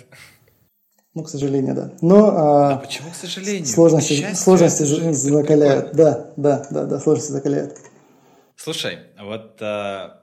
Ну, 1.15 1.25
к 1.25 1.29
сожалению, 1.29 1.75
да. 1.75 1.93
Но 2.03 2.29
а, 2.29 2.75
а 2.75 2.79
почему, 2.79 3.11
к 3.11 3.15
сожалению? 3.15 3.67
Сложности, 3.67 4.15
Счастье, 4.15 4.37
сложности 4.37 4.83
закаляют. 4.85 5.93
Да, 5.93 6.33
да, 6.37 6.67
да, 6.71 6.85
да, 6.87 7.01
сложности 7.01 7.33
закаляют. 7.33 7.77
Слушай, 8.57 8.99
вот 9.19 9.61
а, 9.61 10.23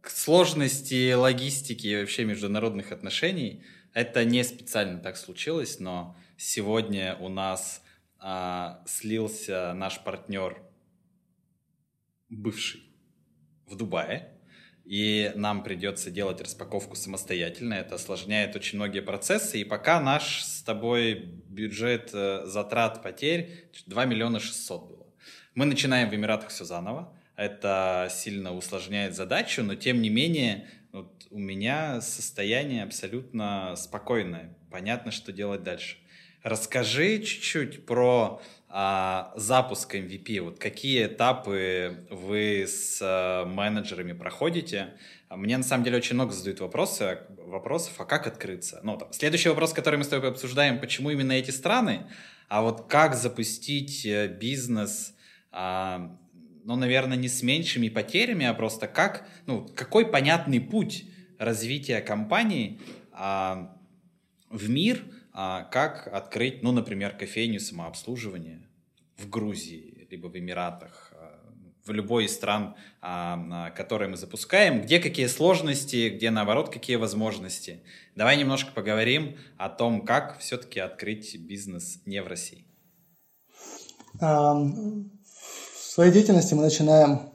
к 0.00 0.10
сложности 0.10 1.12
логистики 1.12 1.86
и 1.86 2.00
вообще 2.00 2.24
международных 2.24 2.90
отношений 2.90 3.62
это 3.92 4.24
не 4.24 4.42
специально 4.42 4.98
так 4.98 5.16
случилось, 5.16 5.78
но 5.78 6.16
Сегодня 6.36 7.16
у 7.20 7.28
нас 7.28 7.82
а, 8.18 8.82
слился 8.86 9.72
наш 9.74 10.02
партнер 10.02 10.60
бывший 12.28 12.82
в 13.66 13.76
Дубае, 13.76 14.33
и 14.84 15.32
нам 15.34 15.62
придется 15.62 16.10
делать 16.10 16.40
распаковку 16.40 16.94
самостоятельно. 16.94 17.74
Это 17.74 17.94
осложняет 17.94 18.54
очень 18.54 18.78
многие 18.78 19.00
процессы. 19.00 19.60
И 19.60 19.64
пока 19.64 19.98
наш 20.00 20.44
с 20.44 20.62
тобой 20.62 21.14
бюджет 21.14 22.10
э, 22.12 22.42
затрат 22.44 23.02
потерь 23.02 23.70
2 23.86 24.04
миллиона 24.04 24.40
600 24.40 24.88
было. 24.88 25.06
Мы 25.54 25.64
начинаем 25.64 26.10
в 26.10 26.14
Эмиратах 26.14 26.50
все 26.50 26.64
заново. 26.64 27.16
Это 27.36 28.08
сильно 28.10 28.54
усложняет 28.54 29.14
задачу, 29.14 29.62
но 29.62 29.74
тем 29.74 30.02
не 30.02 30.10
менее 30.10 30.68
вот 30.92 31.26
у 31.30 31.38
меня 31.38 32.00
состояние 32.00 32.84
абсолютно 32.84 33.74
спокойное. 33.76 34.56
Понятно, 34.70 35.10
что 35.10 35.32
делать 35.32 35.62
дальше. 35.62 35.96
Расскажи 36.42 37.20
чуть-чуть 37.20 37.86
про 37.86 38.42
а, 38.76 39.32
запуск 39.36 39.94
MVP. 39.94 40.40
Вот 40.40 40.58
какие 40.58 41.06
этапы 41.06 42.08
вы 42.10 42.64
с 42.66 42.98
а, 43.00 43.44
менеджерами 43.46 44.14
проходите? 44.14 44.94
Мне 45.30 45.56
на 45.56 45.62
самом 45.62 45.84
деле 45.84 45.98
очень 45.98 46.14
много 46.14 46.32
задают 46.32 46.58
вопросы, 46.58 47.20
вопросов, 47.38 47.92
а 47.98 48.04
как 48.04 48.26
открыться? 48.26 48.80
Ну, 48.82 48.96
там, 48.96 49.12
следующий 49.12 49.48
вопрос, 49.48 49.72
который 49.72 49.94
мы 49.94 50.02
с 50.02 50.08
тобой 50.08 50.28
обсуждаем, 50.28 50.80
почему 50.80 51.10
именно 51.10 51.30
эти 51.30 51.52
страны? 51.52 52.06
А 52.48 52.62
вот 52.62 52.88
как 52.88 53.14
запустить 53.14 54.04
э, 54.04 54.26
бизнес, 54.26 55.14
а, 55.52 56.18
ну, 56.64 56.74
наверное, 56.74 57.16
не 57.16 57.28
с 57.28 57.44
меньшими 57.44 57.88
потерями, 57.88 58.44
а 58.44 58.54
просто 58.54 58.88
как, 58.88 59.28
ну, 59.46 59.68
какой 59.76 60.04
понятный 60.04 60.60
путь 60.60 61.04
развития 61.38 62.00
компании 62.00 62.80
а, 63.12 63.78
в 64.50 64.68
мир– 64.68 65.00
а 65.36 65.64
как 65.64 66.06
открыть, 66.06 66.62
ну, 66.62 66.70
например, 66.70 67.16
кофейню 67.16 67.58
самообслуживания 67.58 68.62
в 69.16 69.28
Грузии, 69.28 70.06
либо 70.08 70.28
в 70.28 70.38
Эмиратах, 70.38 71.12
а, 71.12 71.40
в 71.84 71.90
любой 71.90 72.26
из 72.26 72.34
стран, 72.34 72.76
а, 73.02 73.70
которые 73.70 74.08
мы 74.08 74.16
запускаем, 74.16 74.82
где 74.82 75.00
какие 75.00 75.26
сложности, 75.26 76.10
где, 76.10 76.30
наоборот, 76.30 76.70
какие 76.70 76.94
возможности. 76.94 77.82
Давай 78.14 78.36
немножко 78.36 78.70
поговорим 78.70 79.36
о 79.58 79.68
том, 79.70 80.04
как 80.04 80.38
все-таки 80.38 80.78
открыть 80.78 81.36
бизнес 81.36 82.00
не 82.06 82.22
в 82.22 82.28
России. 82.28 82.64
В 84.20 85.04
своей 85.74 86.12
деятельности 86.12 86.54
мы 86.54 86.62
начинаем 86.62 87.30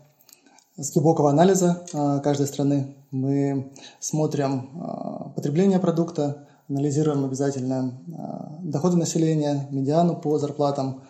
с 0.78 0.94
глубокого 0.94 1.30
анализа 1.30 1.86
каждой 2.24 2.48
страны. 2.48 2.96
Мы 3.12 3.74
смотрим 4.00 5.34
потребление 5.36 5.80
продукта, 5.80 6.49
анализируем 6.70 7.26
обязательно 7.26 8.00
а, 8.18 8.60
доходы 8.62 8.96
населения, 8.96 9.68
медиану 9.72 10.16
по 10.16 10.38
зарплатам, 10.38 11.04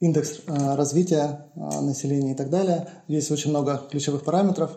индекс 0.00 0.40
а, 0.46 0.76
развития 0.76 1.46
а, 1.54 1.80
населения 1.82 2.32
и 2.32 2.34
так 2.34 2.50
далее. 2.50 2.88
Здесь 3.08 3.30
очень 3.30 3.50
много 3.50 3.82
ключевых 3.90 4.24
параметров. 4.24 4.72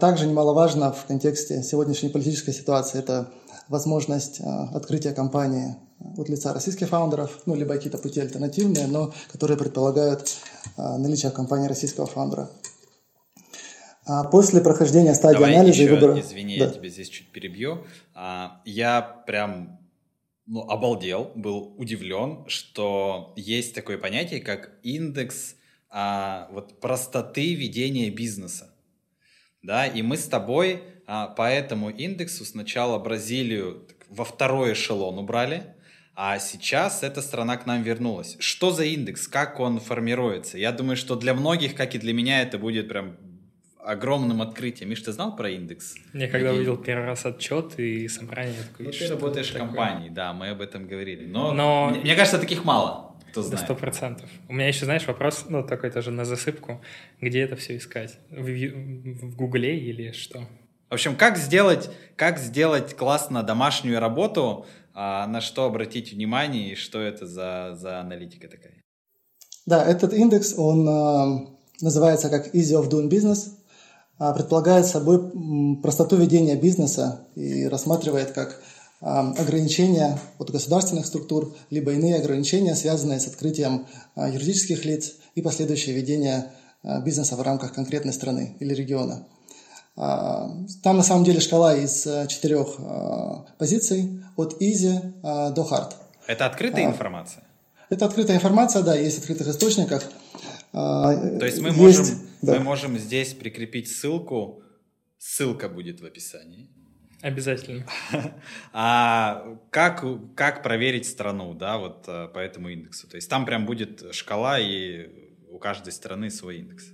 Также 0.00 0.28
немаловажно 0.28 0.92
в 0.92 1.04
контексте 1.06 1.60
сегодняшней 1.64 2.08
политической 2.08 2.52
ситуации 2.52 3.00
это 3.00 3.30
возможность 3.68 4.40
открытия 4.40 5.10
компании 5.10 5.74
от 6.16 6.28
лица 6.28 6.52
российских 6.52 6.90
фаундеров, 6.90 7.40
ну, 7.44 7.56
либо 7.56 7.74
какие-то 7.74 7.98
пути 7.98 8.20
альтернативные, 8.20 8.86
но 8.86 9.12
которые 9.32 9.58
предполагают 9.58 10.28
наличие 10.76 11.32
в 11.32 11.34
компании 11.34 11.66
российского 11.66 12.06
фаундера. 12.06 12.48
А 14.06 14.24
после 14.24 14.60
прохождения 14.60 15.14
стадии 15.14 15.38
Давай 15.38 15.54
анализа 15.54 15.82
еще, 15.82 15.84
и 15.84 15.94
выбора... 15.94 16.20
Извини, 16.20 16.58
да. 16.58 16.66
я 16.66 16.70
тебя 16.70 16.88
здесь 16.88 17.08
чуть 17.08 17.28
перебью. 17.28 17.86
А, 18.14 18.60
я 18.64 19.00
прям 19.00 19.78
ну, 20.46 20.60
обалдел, 20.60 21.32
был 21.34 21.74
удивлен, 21.78 22.44
что 22.48 23.32
есть 23.36 23.74
такое 23.74 23.96
понятие, 23.96 24.40
как 24.40 24.72
индекс 24.82 25.56
а, 25.88 26.48
вот 26.52 26.80
простоты 26.80 27.54
ведения 27.54 28.10
бизнеса. 28.10 28.74
Да, 29.62 29.86
и 29.86 30.02
мы 30.02 30.18
с 30.18 30.26
тобой 30.26 30.82
а, 31.06 31.28
по 31.28 31.48
этому 31.48 31.88
индексу 31.88 32.44
сначала 32.44 32.98
Бразилию 32.98 33.86
во 34.10 34.24
второй 34.24 34.74
эшелон 34.74 35.18
убрали, 35.18 35.74
а 36.14 36.38
сейчас 36.38 37.02
эта 37.02 37.22
страна 37.22 37.56
к 37.56 37.66
нам 37.66 37.82
вернулась. 37.82 38.36
Что 38.38 38.70
за 38.70 38.84
индекс? 38.84 39.26
Как 39.26 39.58
он 39.58 39.80
формируется? 39.80 40.58
Я 40.58 40.70
думаю, 40.70 40.96
что 40.96 41.16
для 41.16 41.34
многих, 41.34 41.74
как 41.74 41.94
и 41.94 41.98
для 41.98 42.12
меня, 42.12 42.42
это 42.42 42.58
будет 42.58 42.88
прям 42.88 43.16
огромным 43.84 44.42
открытием. 44.42 44.90
Миш, 44.90 45.02
ты 45.02 45.12
знал 45.12 45.36
про 45.36 45.50
индекс? 45.50 45.94
Я 46.12 46.28
когда 46.28 46.52
увидел 46.52 46.76
первый 46.76 47.06
раз 47.06 47.26
отчет 47.26 47.78
и 47.78 48.08
собрание, 48.08 48.56
такой, 48.70 48.86
ну, 48.86 48.92
ты 48.92 49.06
работаешь 49.08 49.50
в 49.50 49.56
компании, 49.56 50.08
да, 50.08 50.32
мы 50.32 50.50
об 50.50 50.60
этом 50.60 50.86
говорили. 50.86 51.26
Но, 51.26 51.52
Но... 51.52 51.90
Мне, 51.90 52.00
мне 52.00 52.16
кажется, 52.16 52.38
таких 52.38 52.64
мало. 52.64 53.14
Кто 53.30 53.42
знает. 53.42 53.64
Сто 53.64 53.74
процентов. 53.74 54.30
У 54.48 54.52
меня 54.52 54.68
еще, 54.68 54.84
знаешь, 54.84 55.06
вопрос, 55.06 55.46
ну, 55.48 55.64
такой 55.64 55.90
тоже 55.90 56.12
на 56.12 56.24
засыпку. 56.24 56.80
Где 57.20 57.40
это 57.40 57.56
все 57.56 57.76
искать? 57.76 58.18
В, 58.30 58.44
в 58.44 59.36
Гугле 59.36 59.76
или 59.76 60.12
что? 60.12 60.46
В 60.88 60.94
общем, 60.94 61.16
как 61.16 61.36
сделать, 61.36 61.90
как 62.14 62.38
сделать 62.38 62.94
классно 62.94 63.42
домашнюю 63.42 63.98
работу, 63.98 64.66
а, 64.94 65.26
на 65.26 65.40
что 65.40 65.64
обратить 65.64 66.12
внимание 66.12 66.72
и 66.72 66.74
что 66.76 67.00
это 67.00 67.26
за, 67.26 67.74
за 67.74 68.00
аналитика 68.00 68.48
такая? 68.48 68.74
Да, 69.66 69.84
этот 69.84 70.12
индекс, 70.12 70.54
он 70.56 70.88
э, 70.88 71.46
называется 71.80 72.30
как 72.30 72.54
Easy 72.54 72.80
of 72.80 72.88
Doing 72.88 73.08
Business. 73.08 73.50
Предполагает 74.18 74.86
собой 74.86 75.78
простоту 75.82 76.16
ведения 76.16 76.56
бизнеса 76.56 77.26
и 77.34 77.66
рассматривает 77.66 78.32
как 78.32 78.62
ограничения 79.00 80.18
от 80.38 80.50
государственных 80.50 81.04
структур, 81.06 81.54
либо 81.70 81.92
иные 81.92 82.16
ограничения, 82.16 82.74
связанные 82.74 83.20
с 83.20 83.26
открытием 83.26 83.86
юридических 84.16 84.84
лиц 84.84 85.14
и 85.34 85.42
последующее 85.42 85.94
ведение 85.94 86.52
бизнеса 87.04 87.36
в 87.36 87.42
рамках 87.42 87.74
конкретной 87.74 88.12
страны 88.12 88.56
или 88.60 88.72
региона. 88.72 89.26
Там 89.96 90.96
на 90.96 91.02
самом 91.02 91.24
деле 91.24 91.40
шкала 91.40 91.76
из 91.76 92.06
четырех 92.28 92.78
позиций, 93.58 94.22
от 94.36 94.60
easy 94.60 95.12
до 95.22 95.62
hard. 95.62 95.92
Это 96.26 96.46
открытая 96.46 96.86
информация? 96.86 97.42
Это 97.90 98.06
открытая 98.06 98.36
информация, 98.36 98.82
да, 98.82 98.94
есть 98.94 99.16
в 99.16 99.20
открытых 99.20 99.48
источниках. 99.48 100.02
То 100.72 101.38
есть 101.42 101.60
мы, 101.60 101.68
есть, 101.68 101.78
можем, 101.78 102.06
да. 102.44 102.54
мы 102.54 102.60
можем 102.60 102.98
здесь 102.98 103.34
прикрепить 103.34 103.90
ссылку, 103.90 104.62
ссылка 105.18 105.68
будет 105.68 106.00
в 106.00 106.04
описании. 106.04 106.70
Обязательно. 107.22 107.84
А 108.72 109.56
как, 109.70 110.04
как 110.34 110.62
проверить 110.62 111.06
страну, 111.06 111.54
да, 111.54 111.78
вот 111.78 112.04
э, 112.06 112.28
по 112.28 112.38
этому 112.38 112.68
индексу? 112.68 113.08
То 113.08 113.16
есть 113.16 113.30
там 113.30 113.46
прям 113.46 113.64
будет 113.64 114.14
шкала, 114.14 114.58
и 114.58 115.08
у 115.50 115.58
каждой 115.58 115.92
страны 115.92 116.30
свой 116.30 116.58
индекс. 116.58 116.84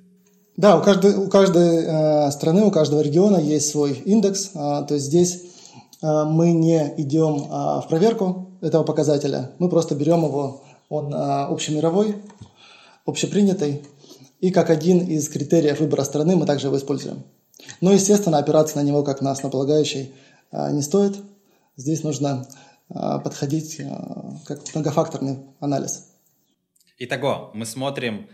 Да, 0.57 0.79
у 0.79 0.83
каждой, 0.83 1.15
у 1.17 1.29
каждой 1.29 1.85
э, 1.85 2.31
страны, 2.31 2.63
у 2.63 2.71
каждого 2.71 3.01
региона 3.01 3.39
есть 3.39 3.71
свой 3.71 3.95
индекс. 3.95 4.51
Э, 4.55 4.85
то 4.87 4.95
есть 4.95 5.07
здесь 5.07 5.43
э, 6.03 6.25
мы 6.25 6.53
не 6.53 6.95
идем 6.99 7.37
э, 7.37 7.81
в 7.81 7.87
проверку 7.89 8.51
этого 8.61 8.85
показателя, 8.85 9.51
мы 9.59 9.69
просто 9.69 9.95
берем 9.95 10.25
его, 10.25 10.63
он 10.89 11.15
э, 11.15 11.17
общемировой, 11.17 12.17
общепринятый, 13.07 13.83
и 14.41 14.51
как 14.51 14.71
один 14.71 15.07
из 15.07 15.29
критериев 15.29 15.81
выбора 15.81 16.03
страны 16.05 16.37
мы 16.37 16.47
также 16.47 16.69
его 16.69 16.79
используем. 16.79 17.23
Но, 17.81 17.93
естественно, 17.93 18.39
опираться 18.39 18.77
на 18.77 18.83
него 18.83 19.03
как 19.03 19.21
на 19.21 19.31
основополагающий 19.31 20.13
а, 20.51 20.71
не 20.73 20.83
стоит. 20.83 21.17
Здесь 21.77 22.03
нужно 22.03 22.49
а, 22.89 23.19
подходить 23.19 23.81
а, 23.81 24.35
как 24.47 24.61
многофакторный 24.75 25.39
анализ. 25.61 26.11
Итого, 26.99 27.51
мы 27.55 27.65
смотрим 27.65 28.29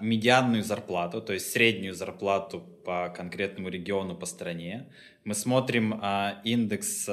медианную 0.00 0.64
зарплату, 0.64 1.22
то 1.22 1.32
есть 1.32 1.52
среднюю 1.52 1.94
зарплату 1.94 2.60
по 2.84 3.14
конкретному 3.16 3.68
региону, 3.68 4.16
по 4.16 4.26
стране. 4.26 4.88
Мы 5.22 5.34
смотрим 5.34 6.02
индекс 6.42 7.06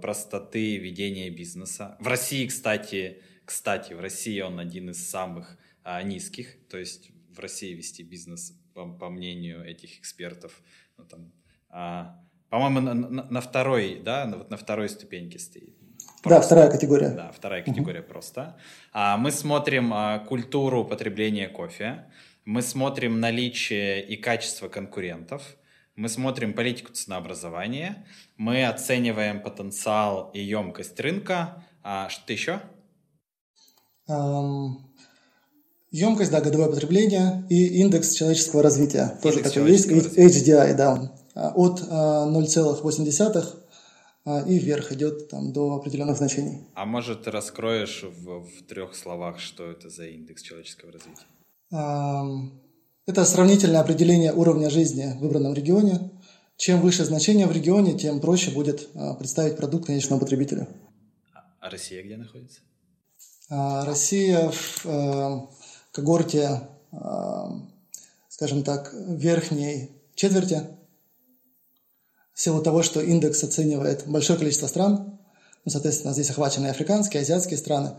простоты 0.00 0.78
ведения 0.78 1.28
бизнеса. 1.28 1.98
В 2.00 2.06
России, 2.06 2.46
кстати, 2.46 3.18
кстати, 3.44 3.92
в 3.92 4.00
России 4.00 4.40
он 4.40 4.58
один 4.58 4.88
из 4.88 5.06
самых 5.06 5.58
низких, 6.02 6.56
то 6.70 6.78
есть 6.78 7.10
в 7.34 7.38
России 7.38 7.74
вести 7.74 8.02
бизнес 8.02 8.52
по, 8.74 8.86
по 8.86 9.08
мнению 9.08 9.64
этих 9.64 9.98
экспертов, 9.98 10.60
ну, 10.96 11.04
там, 11.04 11.32
а, 11.68 12.20
по-моему, 12.48 12.80
на, 12.80 12.94
на, 12.94 13.24
на 13.24 13.40
второй, 13.40 14.00
да, 14.04 14.26
вот 14.26 14.50
на 14.50 14.56
второй 14.56 14.88
ступеньке 14.88 15.38
стоит. 15.38 15.76
Просто. 16.22 16.28
Да, 16.28 16.40
вторая 16.40 16.70
категория. 16.70 17.08
Да, 17.10 17.32
вторая 17.32 17.62
категория 17.62 18.00
uh-huh. 18.00 18.08
просто. 18.08 18.56
А, 18.92 19.16
мы 19.16 19.30
смотрим 19.30 19.92
а, 19.94 20.18
культуру 20.18 20.84
потребления 20.84 21.48
кофе, 21.48 22.10
мы 22.44 22.60
смотрим 22.62 23.20
наличие 23.20 24.06
и 24.06 24.16
качество 24.16 24.68
конкурентов, 24.68 25.56
мы 25.96 26.08
смотрим 26.08 26.52
политику 26.52 26.92
ценообразования, 26.92 28.06
мы 28.36 28.66
оцениваем 28.66 29.40
потенциал 29.40 30.30
и 30.34 30.40
емкость 30.40 30.98
рынка. 31.00 31.64
А, 31.82 32.08
что-то 32.08 32.32
еще? 32.32 32.60
Um, 34.08 34.89
Емкость, 35.90 36.30
да, 36.30 36.40
годовое 36.40 36.68
потребление 36.68 37.44
и 37.48 37.80
индекс 37.80 38.12
человеческого 38.12 38.62
развития. 38.62 39.18
Индекс 39.22 39.22
Тоже 39.22 39.42
такой 39.42 39.70
есть, 39.72 39.88
HDI, 39.88 40.74
да. 40.74 41.12
А, 41.34 41.52
от 41.54 41.80
0,8 41.80 43.44
а, 44.24 44.38
а, 44.38 44.48
и 44.48 44.58
вверх 44.58 44.92
идет 44.92 45.28
там, 45.28 45.52
до 45.52 45.74
определенных 45.74 46.16
значений. 46.16 46.68
А 46.74 46.84
может, 46.84 47.26
раскроешь 47.26 48.04
в, 48.04 48.44
в 48.44 48.62
трех 48.68 48.94
словах, 48.94 49.40
что 49.40 49.68
это 49.68 49.90
за 49.90 50.06
индекс 50.06 50.42
человеческого 50.42 50.92
развития? 50.92 51.24
Это 53.06 53.24
сравнительное 53.24 53.80
определение 53.80 54.32
уровня 54.32 54.70
жизни 54.70 55.14
в 55.16 55.20
выбранном 55.20 55.54
регионе. 55.54 56.10
Чем 56.56 56.80
выше 56.82 57.04
значение 57.04 57.46
в 57.46 57.52
регионе, 57.52 57.98
тем 57.98 58.20
проще 58.20 58.50
будет 58.50 58.90
представить 59.18 59.56
продукт 59.56 59.86
конечному 59.86 60.20
потребителю. 60.20 60.68
А 61.58 61.70
Россия 61.70 62.02
где 62.02 62.16
находится? 62.16 62.60
Россия 63.48 64.50
в 64.50 65.50
когорте, 65.92 66.68
а, 66.92 67.50
скажем 68.28 68.62
так, 68.62 68.92
верхней 68.92 69.90
четверти, 70.14 70.62
в 72.32 72.40
силу 72.40 72.62
того, 72.62 72.82
что 72.82 73.00
индекс 73.00 73.44
оценивает 73.44 74.06
большое 74.06 74.38
количество 74.38 74.66
стран, 74.66 75.18
ну, 75.64 75.70
соответственно, 75.70 76.14
здесь 76.14 76.30
охвачены 76.30 76.68
африканские, 76.68 77.22
азиатские 77.22 77.58
страны, 77.58 77.96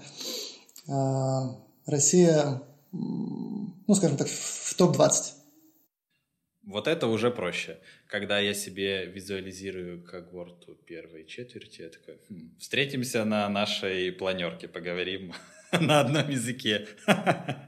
а, 0.88 1.56
Россия, 1.86 2.62
ну, 2.91 3.95
скажем 3.95 4.17
так, 4.17 4.27
в 4.27 4.73
топ-20. 4.75 5.34
Вот 6.63 6.88
это 6.88 7.08
уже 7.08 7.32
проще. 7.32 7.80
Когда 8.08 8.39
я 8.39 8.54
себе 8.54 9.06
визуализирую 9.06 10.04
когорту 10.04 10.75
первой 10.75 11.25
четверти, 11.25 11.82
я 11.82 11.89
такой, 11.89 12.19
хм, 12.30 12.56
встретимся 12.60 13.25
на 13.25 13.49
нашей 13.49 14.12
планерке, 14.12 14.67
поговорим 14.67 15.34
на 15.79 16.01
одном 16.01 16.29
языке. 16.29 16.88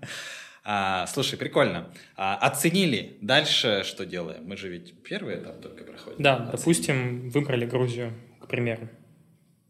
А, 0.66 1.08
слушай, 1.08 1.38
прикольно. 1.38 1.90
А, 2.16 2.38
оценили. 2.38 3.18
Дальше 3.20 3.84
что 3.84 4.06
делаем? 4.06 4.48
Мы 4.48 4.56
же 4.56 4.70
ведь 4.70 4.94
первый 5.04 5.36
этап 5.36 5.62
только 5.62 5.84
проходим. 5.84 6.24
Да, 6.24 6.36
Оценили. 6.36 6.52
допустим, 6.54 7.30
выбрали 7.32 7.66
Грузию, 7.66 8.14
к 8.40 8.48
примеру. 8.48 8.88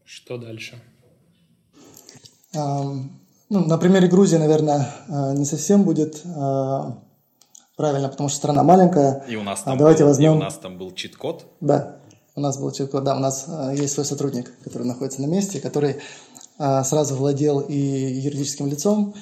Что 0.04 0.38
дальше? 0.38 0.80
Um, 2.54 3.08
ну, 3.48 3.64
на 3.66 3.76
примере 3.76 4.06
Грузии, 4.06 4.36
наверное, 4.36 4.88
а, 5.08 5.32
не 5.34 5.44
совсем 5.44 5.82
будет 5.82 6.22
а, 6.24 7.02
правильно, 7.76 8.08
потому 8.08 8.28
что 8.28 8.38
страна 8.38 8.62
маленькая. 8.62 9.24
И 9.28 9.34
у 9.34 9.42
нас 9.42 9.62
там, 9.62 9.76
Давайте 9.76 10.04
был, 10.04 10.10
возьмем... 10.10 10.34
и 10.34 10.36
у 10.36 10.40
нас 10.40 10.58
там 10.58 10.78
был 10.78 10.92
чит-код. 10.92 11.44
Да, 11.60 11.96
у 12.36 12.40
нас 12.40 12.56
был 12.56 12.70
чит-код. 12.70 13.02
Да, 13.02 13.16
у 13.16 13.20
нас 13.20 13.48
есть 13.72 13.94
свой 13.94 14.06
сотрудник, 14.06 14.52
который 14.62 14.86
находится 14.86 15.20
на 15.20 15.26
месте, 15.26 15.60
который 15.60 15.92
а, 15.92 15.98
сразу 16.58 17.16
владел 17.16 17.60
и 17.60 17.76
юридическим 17.76 18.68
лицом, 18.68 19.14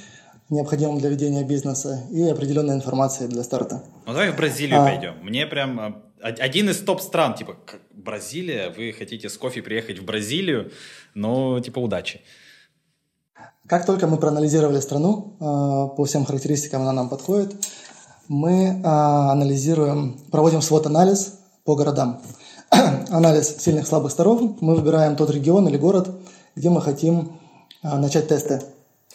необходимым 0.53 0.99
для 0.99 1.09
ведения 1.09 1.45
бизнеса, 1.45 2.05
и 2.11 2.23
определенной 2.29 2.75
информацией 2.75 3.29
для 3.29 3.43
старта. 3.43 3.83
Ну 4.07 4.13
давай 4.13 4.31
в 4.31 4.37
Бразилию 4.37 4.83
а, 4.83 4.87
пойдем. 4.87 5.15
Мне 5.23 5.47
прям 5.47 5.81
а, 5.81 6.03
один 6.21 6.69
из 6.69 6.79
топ-стран, 6.79 7.35
типа 7.35 7.57
Бразилия, 7.93 8.71
вы 8.77 8.93
хотите 8.93 9.29
с 9.29 9.39
кофе 9.39 9.63
приехать 9.63 9.99
в 9.99 10.05
Бразилию, 10.05 10.71
но 11.15 11.59
типа 11.61 11.79
удачи. 11.79 12.21
Как 13.67 13.87
только 13.87 14.07
мы 14.07 14.19
проанализировали 14.19 14.81
страну, 14.81 15.37
а, 15.41 15.89
по 15.89 16.05
всем 16.05 16.25
характеристикам 16.27 16.83
она 16.83 16.93
нам 16.93 17.09
подходит, 17.09 17.55
мы 18.29 18.81
анализируем, 18.85 20.19
проводим 20.31 20.61
свод-анализ 20.61 21.41
по 21.65 21.75
городам. 21.77 22.23
Анализ 23.11 23.57
сильных 23.59 23.87
слабых 23.87 24.13
сторон. 24.13 24.57
Мы 24.61 24.75
выбираем 24.75 25.17
тот 25.17 25.31
регион 25.31 25.69
или 25.69 25.77
город, 25.77 26.09
где 26.55 26.71
мы 26.71 26.81
хотим 26.81 27.39
а, 27.83 27.99
начать 27.99 28.29
тесты. 28.29 28.63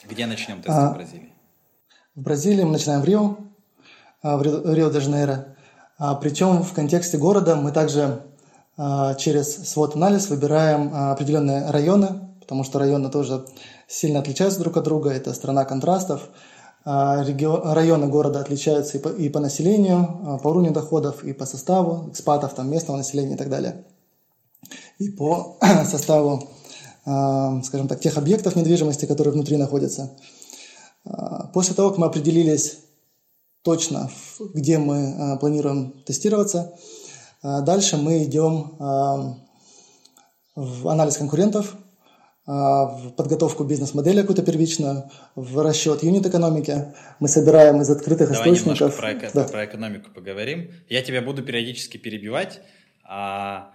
Где 0.08 0.26
начнем 0.26 0.58
тесты 0.58 0.72
а, 0.72 0.92
в 0.92 0.96
Бразилии? 0.96 1.34
В 2.16 2.22
Бразилии 2.22 2.64
мы 2.64 2.72
начинаем 2.72 3.02
в 3.02 3.06
Рио, 3.06 3.38
а, 4.22 4.38
в 4.38 4.42
Рио-де-Жанейро. 4.42 5.56
А, 5.98 6.16
причем 6.16 6.64
в 6.64 6.74
контексте 6.74 7.18
города 7.18 7.56
мы 7.56 7.72
также 7.72 8.22
а, 8.78 9.16
через 9.16 9.70
свод-анализ 9.70 10.30
выбираем 10.30 10.92
а, 10.94 11.12
определенные 11.12 11.70
районы, 11.72 12.30
потому 12.40 12.64
что 12.64 12.80
районы 12.80 13.10
тоже 13.10 13.46
сильно 13.88 14.20
отличаются 14.20 14.60
друг 14.60 14.78
от 14.78 14.84
друга, 14.84 15.10
это 15.10 15.34
страна 15.34 15.66
контрастов. 15.66 16.30
А, 16.86 17.24
регион, 17.24 17.74
районы 17.74 18.08
города 18.08 18.40
отличаются 18.40 18.98
и 18.98 19.02
по, 19.02 19.10
и 19.10 19.30
по 19.30 19.40
населению, 19.40 20.22
а, 20.26 20.38
по 20.38 20.50
уровню 20.50 20.72
доходов, 20.72 21.24
и 21.24 21.34
по 21.34 21.46
составу 21.46 22.10
экспатов, 22.10 22.54
там, 22.54 22.70
местного 22.70 22.98
населения 22.98 23.34
и 23.34 23.38
так 23.38 23.50
далее. 23.50 23.86
И 25.00 25.10
по 25.10 25.58
составу 25.86 26.48
скажем 27.64 27.88
так, 27.88 28.02
тех 28.02 28.18
объектов 28.18 28.58
недвижимости, 28.58 29.06
которые 29.06 29.34
внутри 29.34 29.56
находятся. 29.56 30.18
А, 31.06 31.48
после 31.54 31.74
того, 31.74 31.90
как 31.90 32.00
мы 32.00 32.08
определились 32.08 32.80
точно, 33.62 34.10
где 34.54 34.78
мы 34.78 35.16
а, 35.18 35.38
планируем 35.38 36.04
тестироваться, 36.06 36.74
дальше 37.42 37.98
мы 37.98 38.24
идем 38.24 39.40
в 40.56 40.88
анализ 40.90 41.18
конкурентов, 41.18 41.76
в 42.46 43.14
подготовку 43.16 43.64
бизнес-модели 43.64 44.22
какую-то 44.22 44.42
первичную, 44.42 45.12
в 45.36 45.62
расчет 45.62 46.02
юнит-экономики. 46.02 46.96
Мы 47.20 47.28
собираем 47.28 47.80
из 47.82 47.90
открытых 47.90 48.32
Давай 48.32 48.54
источников. 48.54 48.96
Давай 48.98 49.14
немножко 49.14 49.32
про, 49.32 49.44
да. 49.44 49.48
про 49.50 49.66
экономику 49.66 50.10
поговорим. 50.14 50.72
Я 50.90 51.04
тебя 51.04 51.22
буду 51.22 51.44
периодически 51.44 51.98
перебивать. 51.98 52.62
А 53.04 53.72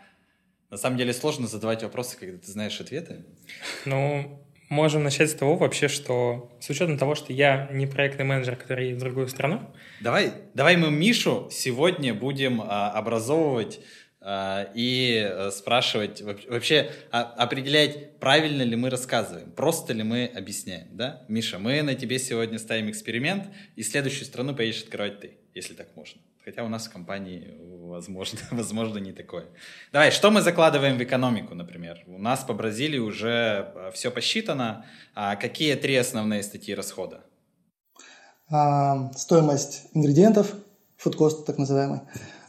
на 0.72 0.78
самом 0.78 0.96
деле 0.96 1.12
сложно 1.12 1.46
задавать 1.46 1.82
вопросы, 1.82 2.16
когда 2.16 2.38
ты 2.38 2.50
знаешь 2.50 2.80
ответы. 2.80 3.26
Ну, 3.84 4.42
можем 4.70 5.04
начать 5.04 5.30
с 5.30 5.34
того 5.34 5.56
вообще, 5.56 5.86
что 5.88 6.50
с 6.60 6.70
учетом 6.70 6.96
того, 6.96 7.14
что 7.14 7.34
я 7.34 7.68
не 7.70 7.86
проектный 7.86 8.24
менеджер, 8.24 8.56
который 8.56 8.86
едет 8.86 8.96
в 8.96 9.00
другую 9.02 9.28
страну. 9.28 9.60
Давай, 10.00 10.32
давай 10.54 10.78
мы 10.78 10.90
Мишу 10.90 11.48
сегодня 11.52 12.14
будем 12.14 12.62
а, 12.62 12.90
образовывать 12.90 13.80
а, 14.22 14.70
и 14.74 15.18
а, 15.22 15.50
спрашивать, 15.50 16.22
вообще 16.22 16.90
а, 17.10 17.20
определять, 17.20 18.18
правильно 18.18 18.62
ли 18.62 18.74
мы 18.74 18.88
рассказываем, 18.88 19.52
просто 19.52 19.92
ли 19.92 20.02
мы 20.02 20.24
объясняем, 20.24 20.88
да? 20.92 21.22
Миша, 21.28 21.58
мы 21.58 21.82
на 21.82 21.94
тебе 21.94 22.18
сегодня 22.18 22.58
ставим 22.58 22.88
эксперимент, 22.88 23.44
и 23.76 23.82
следующую 23.82 24.24
страну 24.24 24.56
поедешь 24.56 24.84
открывать 24.84 25.20
ты, 25.20 25.32
если 25.54 25.74
так 25.74 25.94
можно. 25.96 26.18
Хотя 26.44 26.64
у 26.64 26.68
нас 26.68 26.88
в 26.88 26.92
компании, 26.92 27.56
возможно, 27.60 28.38
возможно, 28.50 28.98
не 28.98 29.12
такое. 29.12 29.46
Давай, 29.92 30.10
что 30.10 30.30
мы 30.30 30.42
закладываем 30.42 30.98
в 30.98 31.02
экономику, 31.02 31.54
например? 31.54 32.02
У 32.06 32.18
нас 32.18 32.42
по 32.44 32.52
Бразилии 32.52 32.98
уже 32.98 33.72
э, 33.74 33.90
все 33.94 34.10
посчитано. 34.10 34.84
А 35.14 35.36
какие 35.36 35.74
три 35.76 35.94
основные 35.96 36.42
статьи 36.42 36.74
расхода? 36.74 37.24
А, 38.50 39.12
стоимость 39.12 39.88
ингредиентов, 39.94 40.54
cost 41.04 41.44
так 41.46 41.58
называемый, 41.58 42.00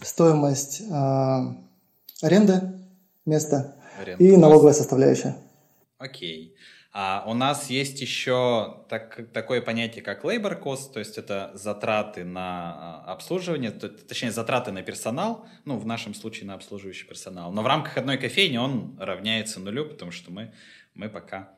стоимость 0.02 0.84
а, 0.92 1.56
аренды 2.22 2.62
места 3.26 3.76
Аренда. 4.00 4.24
и 4.24 4.36
налоговая 4.36 4.74
составляющая. 4.74 5.38
Окей. 5.98 6.53
А 6.96 7.24
у 7.26 7.34
нас 7.34 7.72
есть 7.72 8.00
еще 8.02 8.86
так, 8.88 9.32
такое 9.34 9.62
понятие, 9.62 10.04
как 10.04 10.24
labor 10.24 10.62
cost, 10.62 10.94
то 10.94 11.00
есть 11.00 11.18
это 11.18 11.50
затраты 11.56 12.24
на 12.24 13.02
а, 13.04 13.14
обслуживание, 13.14 13.72
точнее 13.72 14.32
затраты 14.32 14.72
на 14.72 14.84
персонал, 14.84 15.48
ну 15.66 15.80
в 15.80 15.88
нашем 15.88 16.14
случае 16.14 16.46
на 16.46 16.54
обслуживающий 16.54 17.08
персонал. 17.08 17.52
Но 17.52 17.64
в 17.64 17.68
рамках 17.68 17.98
одной 17.98 18.20
кофейни 18.20 18.58
он 18.58 18.96
равняется 19.00 19.60
нулю, 19.60 19.90
потому 19.90 20.12
что 20.12 20.32
мы, 20.32 20.54
мы 20.94 21.10
пока 21.10 21.58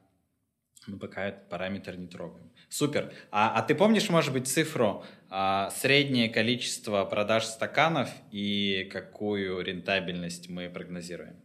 мы 0.87 0.99
пока 0.99 1.25
этот 1.25 1.49
параметр 1.49 1.95
не 1.95 2.07
трогаем. 2.07 2.51
Супер. 2.69 3.11
А, 3.31 3.57
а 3.57 3.61
ты 3.63 3.75
помнишь, 3.75 4.09
может 4.09 4.31
быть, 4.31 4.47
цифру 4.47 5.03
а, 5.29 5.69
среднее 5.71 6.29
количество 6.29 7.03
продаж 7.05 7.45
стаканов 7.45 8.09
и 8.31 8.87
какую 8.91 9.61
рентабельность 9.61 10.47
мы 10.49 10.69
прогнозируем? 10.69 11.35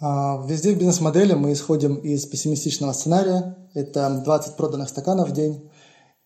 А, 0.00 0.44
везде 0.46 0.74
в 0.74 0.78
бизнес-модели 0.78 1.34
мы 1.34 1.52
исходим 1.52 1.96
из 1.96 2.24
пессимистичного 2.26 2.92
сценария. 2.92 3.56
Это 3.74 4.22
20 4.24 4.56
проданных 4.56 4.88
стаканов 4.88 5.28
в 5.30 5.32
день. 5.32 5.70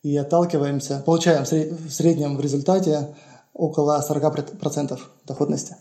И 0.02 0.16
отталкиваемся, 0.16 1.02
получаем 1.04 1.44
в 1.44 1.90
среднем 1.90 2.36
в 2.36 2.40
результате 2.40 3.14
около 3.52 4.02
40% 4.08 4.98
доходности. 5.26 5.76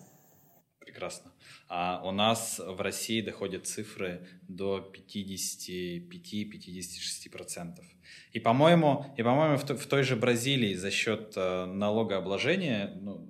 Прекрасно. 0.80 1.32
А 1.70 2.02
у 2.04 2.12
нас 2.12 2.60
в 2.60 2.82
России 2.82 3.22
доходят 3.22 3.68
цифры 3.68 4.28
до 4.48 4.92
55-56%. 5.12 7.84
И, 8.32 8.40
по-моему, 8.40 9.06
и, 9.18 9.24
по-моему 9.24 9.58
в, 9.58 9.64
в 9.64 9.88
той 9.88 10.04
же 10.04 10.16
Бразилии 10.16 10.76
за 10.76 10.92
счет 10.92 11.34
э, 11.36 11.66
налогообложения, 11.66 12.94
ну, 13.02 13.28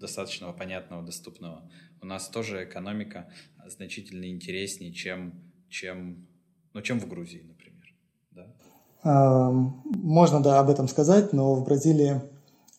достаточно 0.00 0.52
понятного, 0.52 1.02
доступного, 1.02 1.68
у 2.02 2.06
нас 2.06 2.28
тоже 2.28 2.64
экономика 2.64 3.28
значительно 3.66 4.30
интереснее, 4.30 4.92
чем, 4.92 5.34
чем, 5.68 6.26
ну, 6.72 6.82
чем 6.82 7.00
в 7.00 7.08
Грузии, 7.08 7.42
например. 7.46 7.94
Да? 8.32 9.50
Можно, 9.52 10.42
да, 10.42 10.60
об 10.60 10.70
этом 10.70 10.88
сказать, 10.88 11.32
но 11.32 11.54
в 11.54 11.64
Бразилии 11.64 12.20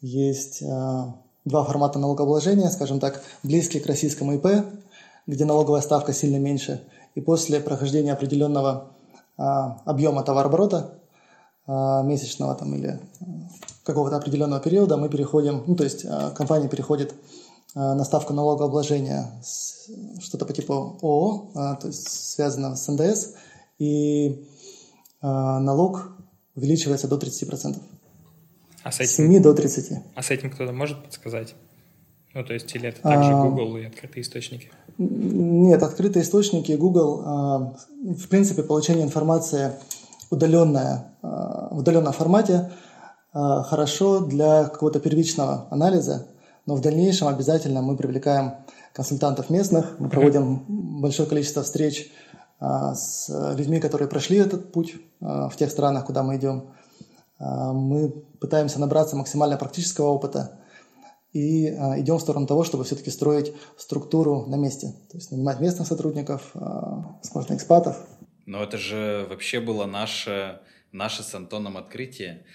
есть 0.01 0.62
а, 0.63 1.15
два 1.45 1.63
формата 1.63 1.99
налогообложения, 1.99 2.69
скажем 2.69 2.99
так, 2.99 3.23
близкие 3.43 3.82
к 3.82 3.88
российскому 3.88 4.36
ИП, 4.36 4.65
где 5.25 5.45
налоговая 5.45 5.82
ставка 5.82 6.13
сильно 6.13 6.38
меньше, 6.38 6.84
и 7.15 7.21
после 7.21 7.60
прохождения 7.60 8.13
определенного 8.13 8.91
а, 9.38 9.82
объема 9.86 10.23
товарооборота 10.23 10.99
а, 11.65 12.03
месячного 12.03 12.56
там, 12.56 12.75
или 12.75 12.99
какого-то 13.84 14.17
определенного 14.17 14.62
периода 14.62 14.97
мы 14.97 15.10
переходим, 15.10 15.63
ну, 15.65 15.75
то 15.75 15.84
есть 15.84 16.06
компания 16.36 16.67
переходит 16.67 17.13
на 17.77 18.03
ставку 18.05 18.33
налогообложения 18.33 19.31
что-то 20.19 20.45
по 20.45 20.53
типу 20.53 20.97
ООО, 21.01 21.51
а, 21.55 21.75
то 21.75 21.87
есть 21.87 22.07
связано 22.07 22.75
с 22.75 22.87
НДС, 22.87 23.35
и 23.79 24.47
а, 25.21 25.59
налог 25.59 26.11
увеличивается 26.55 27.07
до 27.07 27.17
30%. 27.17 27.77
А 28.83 28.91
с 28.91 28.99
этим, 28.99 29.31
7 29.31 29.41
до 29.41 29.53
30. 29.53 30.03
А 30.15 30.23
с 30.23 30.31
этим 30.31 30.49
кто-то 30.49 30.71
может 30.71 31.03
подсказать? 31.03 31.55
Ну, 32.33 32.43
то 32.43 32.53
есть, 32.53 32.73
или 32.75 32.89
это 32.89 33.01
также 33.01 33.31
а, 33.31 33.43
Google 33.43 33.77
и 33.77 33.85
открытые 33.85 34.21
источники? 34.21 34.69
Нет, 34.97 35.81
открытые 35.83 36.23
источники 36.23 36.71
Google, 36.73 37.21
а, 37.25 37.75
в 38.01 38.27
принципе, 38.27 38.63
получение 38.63 39.03
информации 39.03 39.71
удаленная, 40.29 41.13
а, 41.21 41.69
в 41.71 41.79
удаленном 41.79 42.13
формате 42.13 42.71
а, 43.33 43.63
хорошо 43.63 44.19
для 44.19 44.65
какого-то 44.65 44.99
первичного 44.99 45.67
анализа, 45.69 46.27
но 46.67 46.75
в 46.75 46.82
дальнейшем 46.82 47.30
обязательно 47.30 47.82
мы 47.82 47.95
привлекаем 47.95 48.58
консультантов 48.93 49.49
местных, 49.49 49.97
мы 49.99 50.10
проводим 50.10 50.65
большое 51.01 51.27
количество 51.27 51.63
встреч 51.63 52.12
а, 52.60 52.93
с 52.93 53.30
людьми, 53.56 53.80
которые 53.80 54.10
прошли 54.10 54.38
этот 54.38 54.73
путь 54.73 54.95
а, 55.21 55.47
в 55.47 55.56
тех 55.56 55.71
странах, 55.71 56.06
куда 56.06 56.23
мы 56.23 56.36
идем. 56.36 56.71
А, 57.39 57.71
мы 57.71 58.10
пытаемся 58.10 58.82
набраться 58.82 59.15
максимально 59.15 59.56
практического 59.58 60.08
опыта 60.08 60.60
и 61.32 61.67
идем 61.67 62.17
в 62.17 62.21
сторону 62.21 62.47
того, 62.47 62.63
чтобы 62.63 62.84
все-таки 62.84 63.12
строить 63.12 63.53
структуру 63.77 64.45
на 64.47 64.56
месте, 64.56 64.93
то 65.10 65.17
есть 65.17 65.32
нанимать 65.32 65.60
местных 65.60 65.88
сотрудников, 65.88 66.51
возможно, 66.53 67.53
экспатов. 67.53 67.97
Но 68.45 68.63
это 68.63 68.77
же 68.77 69.27
вообще 69.30 69.60
было 69.60 69.86
наше, 69.86 70.62
наше 70.91 71.21
с 71.21 71.36
Антоном 71.36 71.77
открытие 71.77 72.45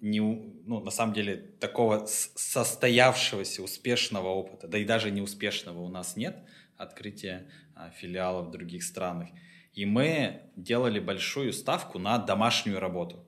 не, 0.00 0.20
ну, 0.20 0.80
на 0.80 0.90
самом 0.90 1.12
деле 1.12 1.36
такого 1.36 2.06
состоявшегося 2.06 3.62
успешного 3.62 4.28
опыта, 4.28 4.68
да 4.68 4.78
и 4.78 4.84
даже 4.84 5.10
неуспешного 5.10 5.80
у 5.80 5.88
нас 5.88 6.16
нет, 6.16 6.36
открытия 6.76 7.50
а, 7.74 7.90
филиалов 7.90 8.48
в 8.48 8.50
других 8.50 8.84
странах. 8.84 9.28
И 9.72 9.84
мы 9.84 10.42
делали 10.56 11.00
большую 11.00 11.52
ставку 11.52 11.98
на 11.98 12.18
домашнюю 12.18 12.80
работу. 12.80 13.24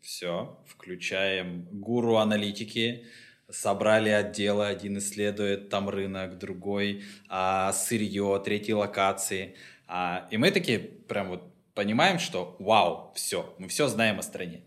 Все, 0.00 0.62
включаем 0.68 1.66
гуру 1.72 2.18
аналитики, 2.18 3.06
собрали 3.50 4.08
отделы, 4.08 4.68
один 4.68 4.98
исследует 4.98 5.68
там 5.68 5.88
рынок, 5.88 6.38
другой 6.38 7.02
а, 7.28 7.72
сырье, 7.72 8.40
третьи 8.44 8.70
локации. 8.70 9.56
А, 9.88 10.28
и 10.30 10.36
мы 10.36 10.52
такие 10.52 10.78
прям 10.78 11.30
вот 11.30 11.42
понимаем, 11.74 12.20
что 12.20 12.54
вау, 12.60 13.12
все, 13.16 13.52
мы 13.58 13.66
все 13.66 13.88
знаем 13.88 14.20
о 14.20 14.22
стране 14.22 14.62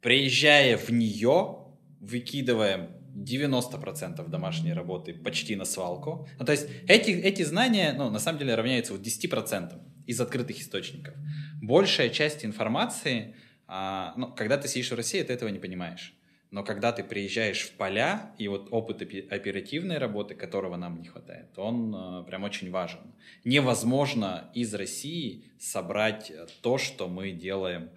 приезжая 0.00 0.76
в 0.76 0.90
нее, 0.90 1.58
выкидываем 2.00 2.90
90% 3.14 4.28
домашней 4.28 4.72
работы 4.72 5.14
почти 5.14 5.56
на 5.56 5.64
свалку. 5.64 6.28
Ну, 6.38 6.44
то 6.44 6.52
есть 6.52 6.68
эти, 6.86 7.10
эти 7.10 7.42
знания, 7.42 7.94
ну, 7.96 8.10
на 8.10 8.18
самом 8.18 8.38
деле, 8.38 8.54
равняются 8.54 8.92
вот 8.92 9.02
10% 9.02 9.80
из 10.06 10.20
открытых 10.20 10.60
источников. 10.60 11.14
Большая 11.60 12.10
часть 12.10 12.44
информации, 12.44 13.34
а, 13.66 14.14
ну, 14.16 14.32
когда 14.32 14.56
ты 14.56 14.68
сидишь 14.68 14.90
в 14.90 14.94
России, 14.94 15.22
ты 15.22 15.32
этого 15.32 15.48
не 15.48 15.58
понимаешь. 15.58 16.14
Но 16.50 16.64
когда 16.64 16.92
ты 16.92 17.04
приезжаешь 17.04 17.60
в 17.60 17.72
поля, 17.72 18.32
и 18.38 18.48
вот 18.48 18.68
опыт 18.70 19.02
оперативной 19.02 19.98
работы, 19.98 20.34
которого 20.34 20.76
нам 20.76 20.98
не 21.02 21.08
хватает, 21.08 21.58
он 21.58 21.94
э, 21.94 22.24
прям 22.24 22.44
очень 22.44 22.70
важен. 22.70 23.00
Невозможно 23.44 24.50
из 24.54 24.72
России 24.72 25.44
собрать 25.58 26.32
то, 26.62 26.78
что 26.78 27.06
мы 27.06 27.32
делаем 27.32 27.90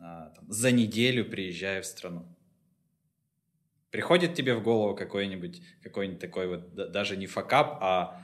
а, 0.00 0.30
там, 0.30 0.50
за 0.50 0.70
неделю 0.70 1.24
приезжая 1.24 1.82
в 1.82 1.86
страну. 1.86 2.26
Приходит 3.90 4.34
тебе 4.34 4.54
в 4.54 4.62
голову 4.62 4.94
какой-нибудь 4.94 5.62
какой-нибудь 5.82 6.20
такой 6.20 6.48
вот 6.48 6.74
даже 6.92 7.16
не 7.16 7.26
факап, 7.26 7.78
а 7.80 8.20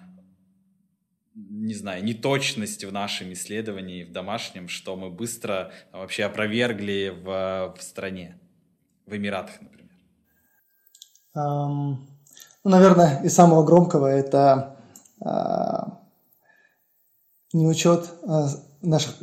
не 1.34 1.74
знаю, 1.74 2.04
неточность 2.04 2.84
в 2.84 2.92
нашем 2.92 3.32
исследовании, 3.32 4.04
в 4.04 4.12
домашнем, 4.12 4.68
что 4.68 4.94
мы 4.94 5.10
быстро 5.10 5.72
вообще 5.92 6.24
опровергли 6.24 7.08
в, 7.08 7.74
в 7.76 7.82
стране, 7.82 8.38
в 9.06 9.16
Эмиратах, 9.16 9.60
например? 9.60 9.90
Um, 11.36 11.96
ну, 12.62 12.70
наверное, 12.70 13.20
из 13.24 13.34
самого 13.34 13.64
громкого 13.64 14.06
это 14.06 14.76
uh, 15.20 15.90
неучет 17.52 18.08
uh, 18.22 18.46
наших 18.82 19.16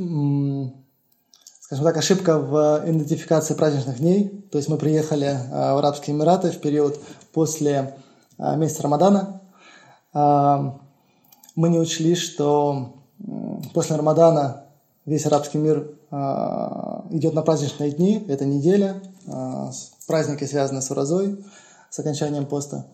скажем 1.71 1.85
так, 1.85 1.95
ошибка 1.95 2.37
в 2.37 2.83
идентификации 2.85 3.53
праздничных 3.53 3.99
дней. 3.99 4.45
То 4.51 4.57
есть 4.57 4.67
мы 4.67 4.75
приехали 4.77 5.27
э, 5.27 5.73
в 5.73 5.77
Арабские 5.77 6.13
Эмираты 6.13 6.51
в 6.51 6.59
период 6.59 6.99
после 7.31 7.95
э, 8.37 8.57
месяца 8.57 8.83
Рамадана. 8.83 9.41
Э, 10.13 10.71
мы 11.55 11.69
не 11.69 11.79
учли, 11.79 12.15
что 12.15 12.97
после 13.73 13.95
Рамадана 13.95 14.65
весь 15.05 15.25
арабский 15.25 15.59
мир 15.59 15.91
идет 17.09 17.33
на 17.33 17.41
праздничные 17.41 17.91
дни, 17.91 18.25
это 18.27 18.45
неделя, 18.45 19.01
праздники 20.07 20.43
связаны 20.43 20.81
с 20.81 20.91
уразой, 20.91 21.43
с 21.89 21.99
окончанием 21.99 22.45
поста. 22.45 22.87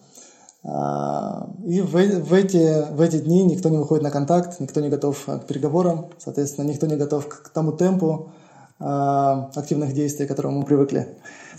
И 0.63 1.81
в, 1.81 1.95
эти, 1.95 2.91
в 2.91 3.01
эти 3.01 3.19
дни 3.19 3.43
никто 3.43 3.69
не 3.69 3.77
выходит 3.77 4.03
на 4.03 4.11
контакт, 4.11 4.59
никто 4.59 4.81
не 4.81 4.89
готов 4.89 5.23
к 5.25 5.45
переговорам, 5.47 6.09
соответственно, 6.19 6.67
никто 6.67 6.87
не 6.87 6.95
готов 6.95 7.27
к 7.27 7.49
тому 7.49 7.71
темпу 7.71 8.31
активных 8.79 9.93
действий, 9.93 10.25
к 10.25 10.29
которому 10.29 10.59
мы 10.59 10.65
привыкли. 10.65 11.07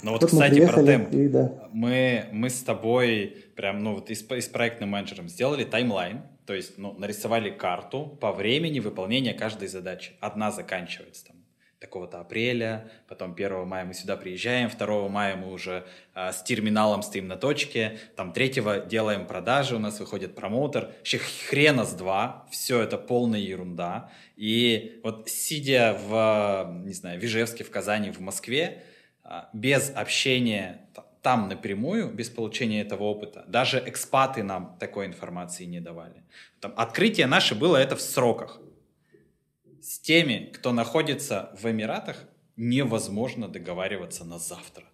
Ну 0.02 0.12
вот, 0.12 0.22
вот 0.22 0.30
кстати, 0.30 0.64
про 0.64 0.82
темп. 0.84 1.12
И, 1.12 1.28
да. 1.28 1.52
мы, 1.72 2.26
мы 2.32 2.50
с 2.50 2.62
тобой 2.62 3.44
прям, 3.56 3.82
ну 3.82 3.94
вот 3.94 4.10
и 4.10 4.14
с, 4.14 4.22
и 4.22 4.40
с 4.40 4.46
проектным 4.46 4.90
менеджером 4.90 5.28
сделали 5.28 5.64
таймлайн, 5.64 6.22
то 6.46 6.54
есть 6.54 6.78
ну, 6.78 6.94
нарисовали 6.96 7.50
карту 7.50 8.16
по 8.20 8.32
времени 8.32 8.78
выполнения 8.78 9.34
каждой 9.34 9.68
задачи. 9.68 10.12
Одна 10.20 10.52
заканчивается 10.52 11.26
там 11.26 11.37
такого-то 11.80 12.20
апреля, 12.20 12.90
потом 13.06 13.32
1 13.32 13.66
мая 13.66 13.84
мы 13.84 13.94
сюда 13.94 14.16
приезжаем, 14.16 14.68
2 14.68 15.08
мая 15.08 15.36
мы 15.36 15.52
уже 15.52 15.86
э, 16.14 16.32
с 16.32 16.42
терминалом 16.42 17.02
стоим 17.02 17.28
на 17.28 17.36
точке, 17.36 17.98
там 18.16 18.32
3 18.32 18.86
делаем 18.88 19.26
продажи, 19.26 19.76
у 19.76 19.78
нас 19.78 20.00
выходит 20.00 20.34
промоутер, 20.34 20.92
вообще 20.98 21.18
хрена 21.18 21.84
с 21.84 21.92
два, 21.92 22.46
все 22.50 22.80
это 22.80 22.98
полная 22.98 23.40
ерунда. 23.40 24.10
И 24.36 25.00
вот 25.04 25.28
сидя 25.28 25.96
в, 26.06 26.82
не 26.84 26.92
знаю, 26.92 27.20
в 27.20 27.24
Ижевске, 27.24 27.64
в 27.64 27.70
Казани, 27.70 28.10
в 28.10 28.20
Москве, 28.20 28.82
э, 29.24 29.42
без 29.52 29.92
общения 29.94 30.88
там 31.22 31.48
напрямую, 31.48 32.10
без 32.10 32.28
получения 32.28 32.80
этого 32.80 33.04
опыта, 33.04 33.44
даже 33.48 33.82
экспаты 33.86 34.42
нам 34.42 34.76
такой 34.80 35.06
информации 35.06 35.64
не 35.64 35.80
давали. 35.80 36.24
Там, 36.60 36.72
открытие 36.76 37.26
наше 37.26 37.54
было 37.54 37.76
это 37.76 37.96
в 37.96 38.00
сроках 38.00 38.60
с 39.82 39.98
теми, 40.00 40.50
кто 40.52 40.72
находится 40.72 41.54
в 41.60 41.70
Эмиратах, 41.70 42.24
невозможно 42.56 43.48
договариваться 43.48 44.24
на 44.24 44.38
завтра. 44.38 44.84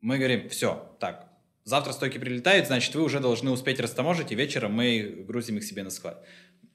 Мы 0.00 0.18
говорим, 0.18 0.48
все, 0.48 0.96
так, 1.00 1.32
завтра 1.64 1.92
стойки 1.92 2.18
прилетают, 2.18 2.66
значит, 2.66 2.94
вы 2.94 3.02
уже 3.02 3.20
должны 3.20 3.50
успеть 3.50 3.80
растаможить, 3.80 4.32
и 4.32 4.34
вечером 4.34 4.74
мы 4.74 5.24
грузим 5.26 5.58
их 5.58 5.64
себе 5.64 5.82
на 5.82 5.90
склад. 5.90 6.26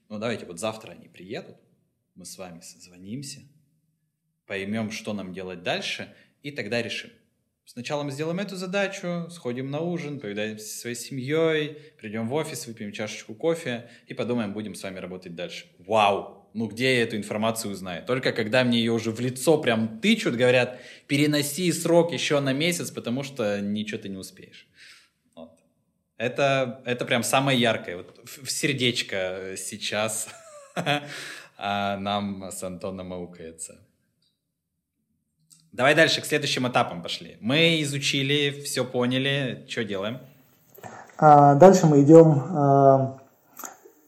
Ну, 0.09 0.17
давайте, 0.17 0.45
вот 0.45 0.59
завтра 0.59 0.91
они 0.91 1.07
приедут, 1.09 1.57
мы 2.15 2.25
с 2.25 2.37
вами 2.37 2.61
созвонимся, 2.61 3.41
поймем, 4.45 4.91
что 4.91 5.13
нам 5.13 5.33
делать 5.33 5.61
дальше, 5.61 6.15
и 6.41 6.51
тогда 6.51 6.81
решим. 6.81 7.11
Сначала 7.69 8.03
мы 8.03 8.11
сделаем 8.11 8.39
эту 8.39 8.55
задачу, 8.55 9.27
сходим 9.29 9.69
на 9.69 9.81
ужин, 9.81 10.21
повидаемся 10.21 10.65
со 10.65 10.79
своей 10.79 10.95
семьей, 10.95 11.77
придем 11.97 12.29
в 12.29 12.33
офис, 12.33 12.65
выпьем 12.65 12.93
чашечку 12.93 13.35
кофе 13.35 13.89
и 14.07 14.13
подумаем, 14.13 14.53
будем 14.53 14.73
с 14.73 14.81
вами 14.81 14.99
работать 14.99 15.35
дальше. 15.35 15.65
Вау! 15.79 16.49
Ну 16.53 16.67
где 16.67 16.95
я 16.95 17.03
эту 17.03 17.17
информацию 17.17 17.73
узнаю? 17.73 18.05
Только 18.05 18.31
когда 18.31 18.63
мне 18.63 18.79
ее 18.79 18.93
уже 18.93 19.11
в 19.11 19.19
лицо 19.19 19.57
прям 19.57 19.99
тычут, 19.99 20.35
говорят, 20.35 20.79
переноси 21.07 21.73
срок 21.73 22.13
еще 22.13 22.39
на 22.39 22.53
месяц, 22.53 22.89
потому 22.89 23.21
что 23.23 23.59
ничего 23.59 23.99
ты 23.99 24.07
не 24.07 24.17
успеешь. 24.17 24.65
Вот. 25.35 25.59
Это, 26.15 26.81
это 26.85 27.03
прям 27.03 27.21
самое 27.21 27.59
яркое. 27.59 27.97
Вот 27.97 28.17
в 28.23 28.49
сердечко 28.49 29.55
сейчас 29.57 30.29
нам 31.57 32.49
с 32.49 32.63
Антоном 32.63 33.11
аукается. 33.11 33.86
Давай 35.77 35.93
дальше, 35.93 36.21
к 36.21 36.25
следующим 36.25 36.67
этапам 36.67 37.03
пошли. 37.03 37.37
Мы 37.39 37.83
изучили, 37.83 38.63
все 38.65 38.83
поняли, 38.83 39.63
что 39.69 39.83
делаем? 39.83 40.17
А 41.19 41.53
дальше 41.53 41.85
мы 41.85 42.01
идем 42.01 42.41
а, 42.49 43.17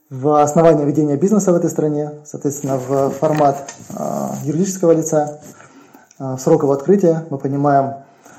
в 0.09 0.41
основание 0.41 0.83
ведения 0.87 1.15
бизнеса 1.15 1.53
в 1.53 1.55
этой 1.55 1.69
стране, 1.69 2.09
соответственно, 2.25 2.77
в 2.77 3.11
формат 3.11 3.71
а, 3.95 4.33
юридического 4.45 4.93
лица, 4.93 5.41
а, 6.17 6.37
в 6.37 6.71
открытия. 6.71 7.27
Мы 7.29 7.37
понимаем, 7.37 7.97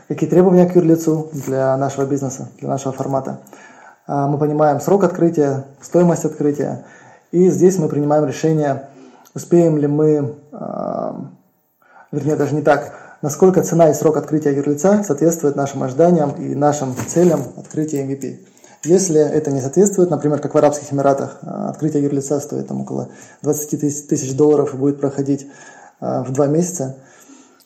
какие 0.09 0.29
требования 0.29 0.67
к 0.67 0.75
юрлицу 0.75 1.31
для 1.33 1.77
нашего 1.77 2.07
бизнеса, 2.07 2.49
для 2.59 2.69
нашего 2.69 2.93
формата. 2.93 3.43
А, 4.09 4.27
мы 4.27 4.39
понимаем 4.39 4.81
срок 4.81 5.05
открытия, 5.05 5.67
стоимость 5.81 6.25
открытия. 6.25 6.85
И 7.31 7.49
здесь 7.49 7.79
мы 7.79 7.89
принимаем 7.89 8.25
решение, 8.25 8.89
успеем 9.35 9.79
ли 9.79 9.87
мы, 9.87 10.35
а, 10.51 11.31
вернее, 12.11 12.35
даже 12.35 12.57
не 12.57 12.63
так, 12.63 13.10
насколько 13.23 13.63
цена 13.63 13.91
и 13.91 13.95
срок 13.95 14.17
открытия 14.17 14.55
юрлица 14.55 15.03
соответствует 15.03 15.57
нашим 15.57 15.83
ожиданиям 15.83 16.31
и 16.33 16.55
нашим 16.55 16.95
целям 17.07 17.43
открытия 17.57 18.05
MVP. 18.05 18.47
Если 18.85 19.21
это 19.21 19.51
не 19.51 19.61
соответствует, 19.61 20.11
например, 20.11 20.39
как 20.39 20.55
в 20.55 20.59
Арабских 20.59 20.93
Эмиратах, 20.93 21.39
а, 21.43 21.69
открытие 21.69 22.03
юрлица 22.03 22.41
стоит 22.41 22.69
там 22.69 22.81
около 22.81 23.11
20 23.43 24.09
тысяч 24.09 24.35
долларов 24.35 24.73
и 24.73 24.77
будет 24.77 25.01
проходить 25.01 25.47
а, 26.01 26.23
в 26.23 26.33
два 26.33 26.47
месяца, 26.47 26.97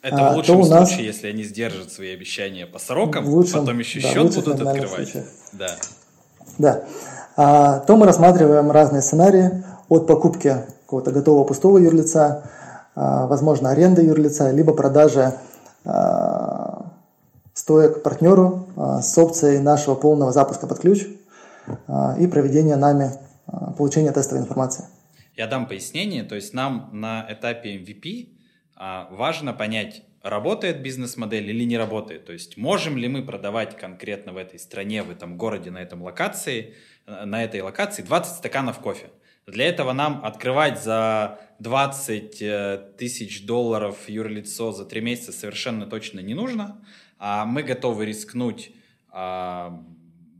это 0.05 0.17
в 0.17 0.19
а, 0.19 0.35
лучшем 0.35 0.61
то 0.61 0.67
у 0.67 0.69
нас... 0.69 0.89
случае, 0.89 1.07
если 1.07 1.27
они 1.27 1.43
сдержат 1.43 1.91
свои 1.91 2.13
обещания 2.13 2.67
по 2.67 2.77
срокам, 2.77 3.27
лучшем, 3.27 3.61
потом 3.61 3.79
еще 3.79 4.01
да, 4.01 4.07
счет 4.09 4.35
будут 4.35 4.61
открывать. 4.61 5.09
Случаях. 5.09 5.25
Да. 5.53 5.75
Да. 6.59 6.83
А, 7.37 7.79
то 7.79 7.95
мы 7.97 8.05
рассматриваем 8.05 8.69
разные 8.69 9.01
сценарии 9.01 9.63
от 9.89 10.05
покупки 10.05 10.57
какого-то 10.85 11.11
готового 11.11 11.43
пустого 11.43 11.79
юрлица 11.79 12.21
а, 12.25 12.49
возможно, 12.95 13.69
аренда 13.71 14.01
юрлица, 14.01 14.51
либо 14.51 14.73
продажа 14.73 15.41
а, 15.85 16.91
стоек 17.53 18.01
партнеру 18.01 18.67
а, 18.75 19.01
с 19.01 19.17
опцией 19.17 19.59
нашего 19.59 19.95
полного 19.95 20.31
запуска 20.31 20.67
под 20.67 20.79
ключ 20.79 21.05
и 22.19 22.27
проведения 22.27 22.75
нами 22.75 23.11
получения 23.75 24.11
тестовой 24.11 24.43
информации. 24.43 24.85
Я 25.35 25.47
дам 25.47 25.67
пояснение, 25.67 26.23
то 26.23 26.35
есть 26.35 26.53
нам 26.53 26.89
на 26.93 27.25
этапе 27.27 27.75
MVP 27.77 28.29
важно 29.09 29.51
понять, 29.51 30.03
работает 30.21 30.83
бизнес-модель 30.83 31.49
или 31.49 31.63
не 31.63 31.75
работает. 31.75 32.25
То 32.25 32.33
есть 32.33 32.55
можем 32.55 32.97
ли 32.97 33.07
мы 33.07 33.23
продавать 33.23 33.75
конкретно 33.77 34.31
в 34.33 34.37
этой 34.37 34.59
стране, 34.59 35.01
в 35.01 35.09
этом 35.09 35.37
городе, 35.37 35.71
на 35.71 35.79
этом 35.79 36.03
локации, 36.03 36.75
на 37.07 37.43
этой 37.43 37.61
локации 37.61 38.03
20 38.03 38.35
стаканов 38.35 38.77
кофе. 38.77 39.07
Для 39.47 39.65
этого 39.65 39.91
нам 39.93 40.23
открывать 40.23 40.83
за 40.83 41.39
20 41.59 42.41
э, 42.41 42.91
тысяч 42.97 43.45
долларов 43.45 44.07
юрлицо 44.07 44.71
за 44.71 44.85
3 44.85 45.01
месяца 45.01 45.31
совершенно 45.31 45.85
точно 45.85 46.19
не 46.19 46.33
нужно. 46.33 46.85
А 47.17 47.45
мы 47.45 47.63
готовы 47.63 48.05
рискнуть 48.05 48.71
а, 49.09 49.81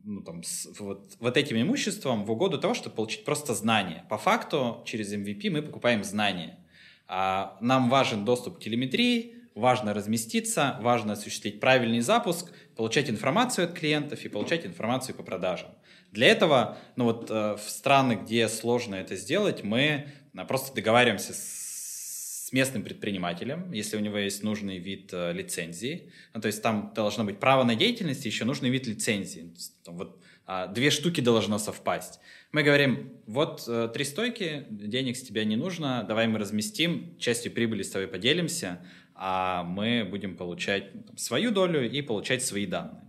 ну, 0.04 0.22
там, 0.22 0.44
с, 0.44 0.68
вот, 0.80 1.14
вот 1.20 1.38
этим 1.38 1.60
имуществом 1.62 2.26
в 2.26 2.32
угоду 2.32 2.60
того, 2.60 2.74
чтобы 2.74 2.96
получить 2.96 3.26
просто 3.26 3.54
знания. 3.54 4.06
По 4.10 4.18
факту 4.18 4.84
через 4.86 5.14
MVP 5.14 5.50
мы 5.50 5.62
покупаем 5.62 6.04
знания. 6.04 6.60
А, 7.08 7.58
нам 7.62 7.90
важен 7.90 8.26
доступ 8.26 8.58
к 8.58 8.60
телеметрии, 8.60 9.36
важно 9.56 9.94
разместиться, 9.94 10.78
важно 10.82 11.14
осуществить 11.14 11.60
правильный 11.60 12.02
запуск, 12.02 12.52
получать 12.76 13.10
информацию 13.10 13.66
от 13.66 13.74
клиентов 13.74 14.24
и 14.26 14.30
получать 14.30 14.66
информацию 14.66 15.16
по 15.16 15.24
продажам. 15.24 15.70
Для 16.12 16.28
этого, 16.28 16.78
ну 16.96 17.06
вот 17.06 17.30
э, 17.30 17.56
в 17.56 17.70
страны, 17.70 18.14
где 18.14 18.48
сложно 18.48 18.96
это 18.96 19.16
сделать, 19.16 19.64
мы 19.64 20.08
просто 20.44 20.76
договариваемся 20.76 21.34
с 21.34 22.50
местным 22.52 22.84
предпринимателем, 22.84 23.72
если 23.72 23.96
у 23.96 24.02
него 24.02 24.18
есть 24.18 24.44
нужный 24.44 24.78
вид 24.78 25.12
э, 25.14 25.32
лицензии. 25.32 26.12
Ну, 26.34 26.42
то 26.42 26.48
есть 26.48 26.62
там 26.62 26.92
должно 26.94 27.24
быть 27.24 27.40
право 27.40 27.64
на 27.64 27.76
деятельность, 27.76 28.26
еще 28.26 28.44
нужный 28.44 28.70
вид 28.70 28.86
лицензии. 28.88 29.54
Там, 29.84 29.98
вот 29.98 30.20
а, 30.46 30.68
две 30.68 30.92
штуки 30.92 31.22
должно 31.22 31.58
совпасть. 31.58 32.20
Мы 32.52 32.64
говорим, 32.64 33.14
вот 33.26 33.68
три 33.94 34.04
стойки, 34.04 34.66
денег 34.70 35.18
с 35.18 35.22
тебя 35.24 35.44
не 35.44 35.56
нужно, 35.56 36.04
давай 36.08 36.28
мы 36.28 36.38
разместим, 36.38 37.18
частью 37.18 37.52
прибыли 37.52 37.82
с 37.82 37.90
тобой 37.90 38.08
поделимся, 38.08 38.80
а 39.16 39.64
мы 39.64 40.06
будем 40.10 40.36
получать 40.36 40.92
там, 41.08 41.18
свою 41.18 41.52
долю 41.52 41.90
и 41.90 42.02
получать 42.02 42.44
свои 42.44 42.66
данные. 42.66 43.02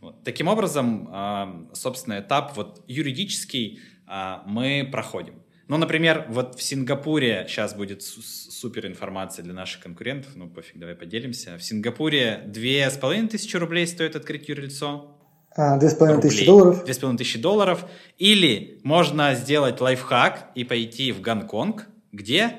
Вот. 0.00 0.22
Таким 0.22 0.46
образом, 0.46 1.08
а, 1.10 1.68
собственно, 1.74 2.20
этап 2.20 2.56
вот 2.56 2.84
юридический 2.86 3.80
а, 4.06 4.44
мы 4.46 4.88
проходим. 4.90 5.34
Ну, 5.68 5.76
например, 5.76 6.24
вот 6.30 6.58
в 6.58 6.62
Сингапуре 6.62 7.44
сейчас 7.46 7.74
будет 7.74 8.02
супер 8.02 8.86
информация 8.86 9.42
для 9.42 9.52
наших 9.52 9.82
конкурентов, 9.82 10.32
ну 10.34 10.48
пофиг, 10.48 10.78
давай 10.78 10.94
поделимся. 10.94 11.58
В 11.58 11.62
Сингапуре 11.62 12.42
две 12.46 12.88
с 12.90 12.96
половиной 12.96 13.28
тысячи 13.28 13.54
рублей 13.56 13.86
стоит 13.86 14.16
открыть 14.16 14.48
юрлицо. 14.48 15.14
А, 15.54 15.76
две 15.76 15.90
с 15.90 15.94
половиной 15.94 16.22
тысячи 16.22 16.46
долларов. 16.46 16.84
Две 16.84 16.94
с 16.94 16.98
половиной 16.98 17.18
тысячи 17.18 17.38
долларов. 17.38 17.84
Или 18.16 18.80
можно 18.82 19.34
сделать 19.34 19.80
лайфхак 19.80 20.50
и 20.54 20.64
пойти 20.64 21.12
в 21.12 21.20
Гонконг, 21.20 21.86
где? 22.12 22.56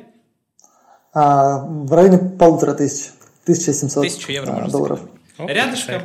А, 1.11 1.65
в 1.65 1.91
районе 1.91 2.37
полутора 2.37 2.75
тысяч. 2.75 3.09
1700 3.43 4.03
Тысячу 4.03 4.31
евро 4.31 4.51
а, 4.51 4.69
долларов. 4.69 5.01
Рядышком 5.39 6.03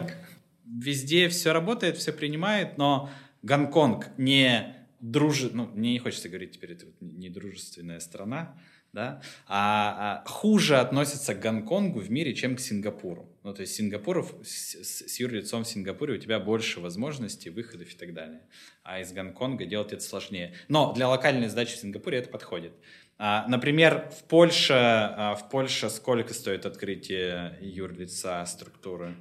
везде 0.64 1.28
все 1.28 1.52
работает, 1.52 1.98
все 1.98 2.12
принимает, 2.12 2.78
но 2.78 3.10
Гонконг 3.42 4.08
не 4.16 4.83
дружит, 5.04 5.52
ну, 5.54 5.66
мне 5.66 5.92
не 5.92 5.98
хочется 5.98 6.28
говорить 6.28 6.52
теперь, 6.52 6.72
это 6.72 6.86
вот 6.86 6.94
не 7.00 7.28
дружественная 7.28 8.00
страна, 8.00 8.56
да, 8.94 9.20
а, 9.46 10.22
а 10.24 10.28
хуже 10.28 10.78
относится 10.78 11.34
к 11.34 11.40
Гонконгу 11.40 12.00
в 12.00 12.10
мире, 12.10 12.32
чем 12.32 12.56
к 12.56 12.60
Сингапуру. 12.60 13.28
Ну, 13.42 13.52
то 13.52 13.60
есть 13.60 13.74
Сингапур, 13.74 14.24
с, 14.42 14.76
с 15.06 15.20
юрлицом 15.20 15.64
в 15.64 15.68
Сингапуре 15.68 16.14
у 16.14 16.16
тебя 16.16 16.38
больше 16.40 16.80
возможностей, 16.80 17.50
выходов 17.50 17.92
и 17.92 17.96
так 17.96 18.14
далее. 18.14 18.42
А 18.82 19.00
из 19.00 19.12
Гонконга 19.12 19.66
делать 19.66 19.92
это 19.92 20.02
сложнее. 20.02 20.54
Но 20.68 20.94
для 20.94 21.08
локальной 21.08 21.48
сдачи 21.48 21.74
в 21.74 21.80
Сингапуре 21.80 22.18
это 22.18 22.30
подходит. 22.30 22.72
А, 23.18 23.44
например, 23.48 24.10
в 24.18 24.24
Польше, 24.24 24.74
а, 24.74 25.34
в 25.34 25.50
Польше 25.50 25.90
сколько 25.90 26.32
стоит 26.32 26.64
открытие 26.64 27.58
юрлица 27.60 28.42
структуры? 28.46 29.16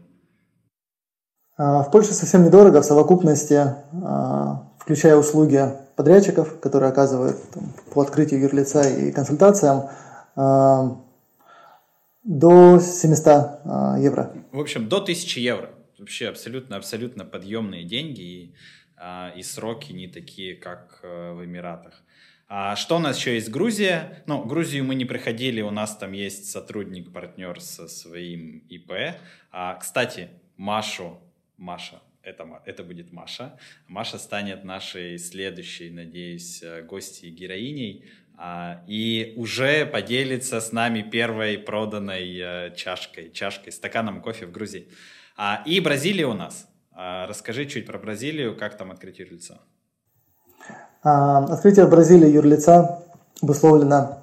В 1.57 1.89
Польше 1.91 2.13
совсем 2.13 2.45
недорого, 2.45 2.81
в 2.81 2.85
совокупности, 2.85 3.75
включая 4.83 5.15
услуги 5.15 5.61
подрядчиков, 5.95 6.59
которые 6.59 6.89
оказывают 6.89 7.37
там, 7.51 7.73
по 7.93 8.01
открытию 8.01 8.41
юрлица 8.41 8.81
и 8.81 9.11
консультациям, 9.13 9.89
до 12.23 12.79
700 12.79 14.01
евро. 14.01 14.33
В 14.51 14.59
общем, 14.59 14.89
до 14.89 14.97
1000 14.97 15.39
евро. 15.39 15.69
Вообще 15.97 16.27
абсолютно-абсолютно 16.27 17.23
подъемные 17.23 17.85
деньги 17.85 18.21
и, 18.21 18.55
и 19.37 19.43
сроки 19.43 19.93
не 19.93 20.07
такие, 20.07 20.55
как 20.55 20.99
э, 21.03 21.33
в 21.33 21.45
Эмиратах. 21.45 22.03
А 22.49 22.75
что 22.75 22.97
у 22.97 22.99
нас 22.99 23.17
еще 23.17 23.35
есть? 23.35 23.49
Грузия. 23.49 24.23
Ну, 24.25 24.43
Грузию 24.43 24.83
мы 24.83 24.95
не 24.95 25.05
приходили, 25.05 25.61
у 25.61 25.71
нас 25.71 25.95
там 25.95 26.11
есть 26.11 26.51
сотрудник-партнер 26.51 27.61
со 27.61 27.87
своим 27.87 28.59
ИП. 28.69 29.15
А, 29.51 29.75
кстати, 29.75 30.29
Машу, 30.57 31.19
Маша, 31.57 32.01
это, 32.23 32.62
это 32.65 32.83
будет 32.83 33.12
Маша. 33.12 33.57
Маша 33.88 34.17
станет 34.17 34.63
нашей 34.63 35.17
следующей, 35.17 35.89
надеюсь, 35.91 36.63
э, 36.63 36.81
гостьей 36.81 37.31
героиней. 37.31 38.05
А, 38.36 38.81
и 38.88 39.33
уже 39.38 39.86
поделится 39.86 40.59
с 40.59 40.71
нами 40.71 41.01
первой 41.01 41.57
проданной 41.57 42.39
э, 42.39 42.75
чашкой, 42.75 43.31
чашкой, 43.31 43.71
стаканом 43.71 44.21
кофе 44.21 44.45
в 44.45 44.51
Грузии. 44.51 44.88
А, 45.38 45.62
и 45.65 45.79
Бразилия 45.79 46.25
у 46.25 46.33
нас. 46.33 46.67
А, 46.93 47.27
расскажи 47.27 47.65
чуть 47.65 47.86
про 47.86 47.99
Бразилию, 47.99 48.57
как 48.57 48.77
там 48.77 48.91
открыть 48.91 49.19
юрлицо. 49.19 49.55
А, 51.03 51.43
открытие 51.43 51.86
в 51.86 51.89
Бразилии 51.89 52.29
юрлица 52.29 53.03
обусловлено 53.41 54.19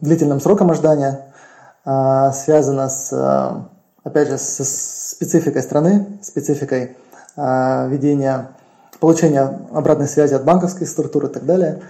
длительным 0.00 0.38
сроком 0.38 0.70
ожидания, 0.70 1.32
связано 1.82 2.88
с, 2.88 3.10
опять 4.04 4.28
же, 4.28 4.38
с 4.38 5.10
спецификой 5.10 5.62
страны, 5.62 6.06
спецификой 6.22 6.96
ведения, 7.36 8.48
получения 8.98 9.60
обратной 9.72 10.08
связи 10.08 10.34
от 10.34 10.44
банковской 10.44 10.86
структуры 10.86 11.28
и 11.28 11.30
так 11.30 11.46
далее. 11.46 11.82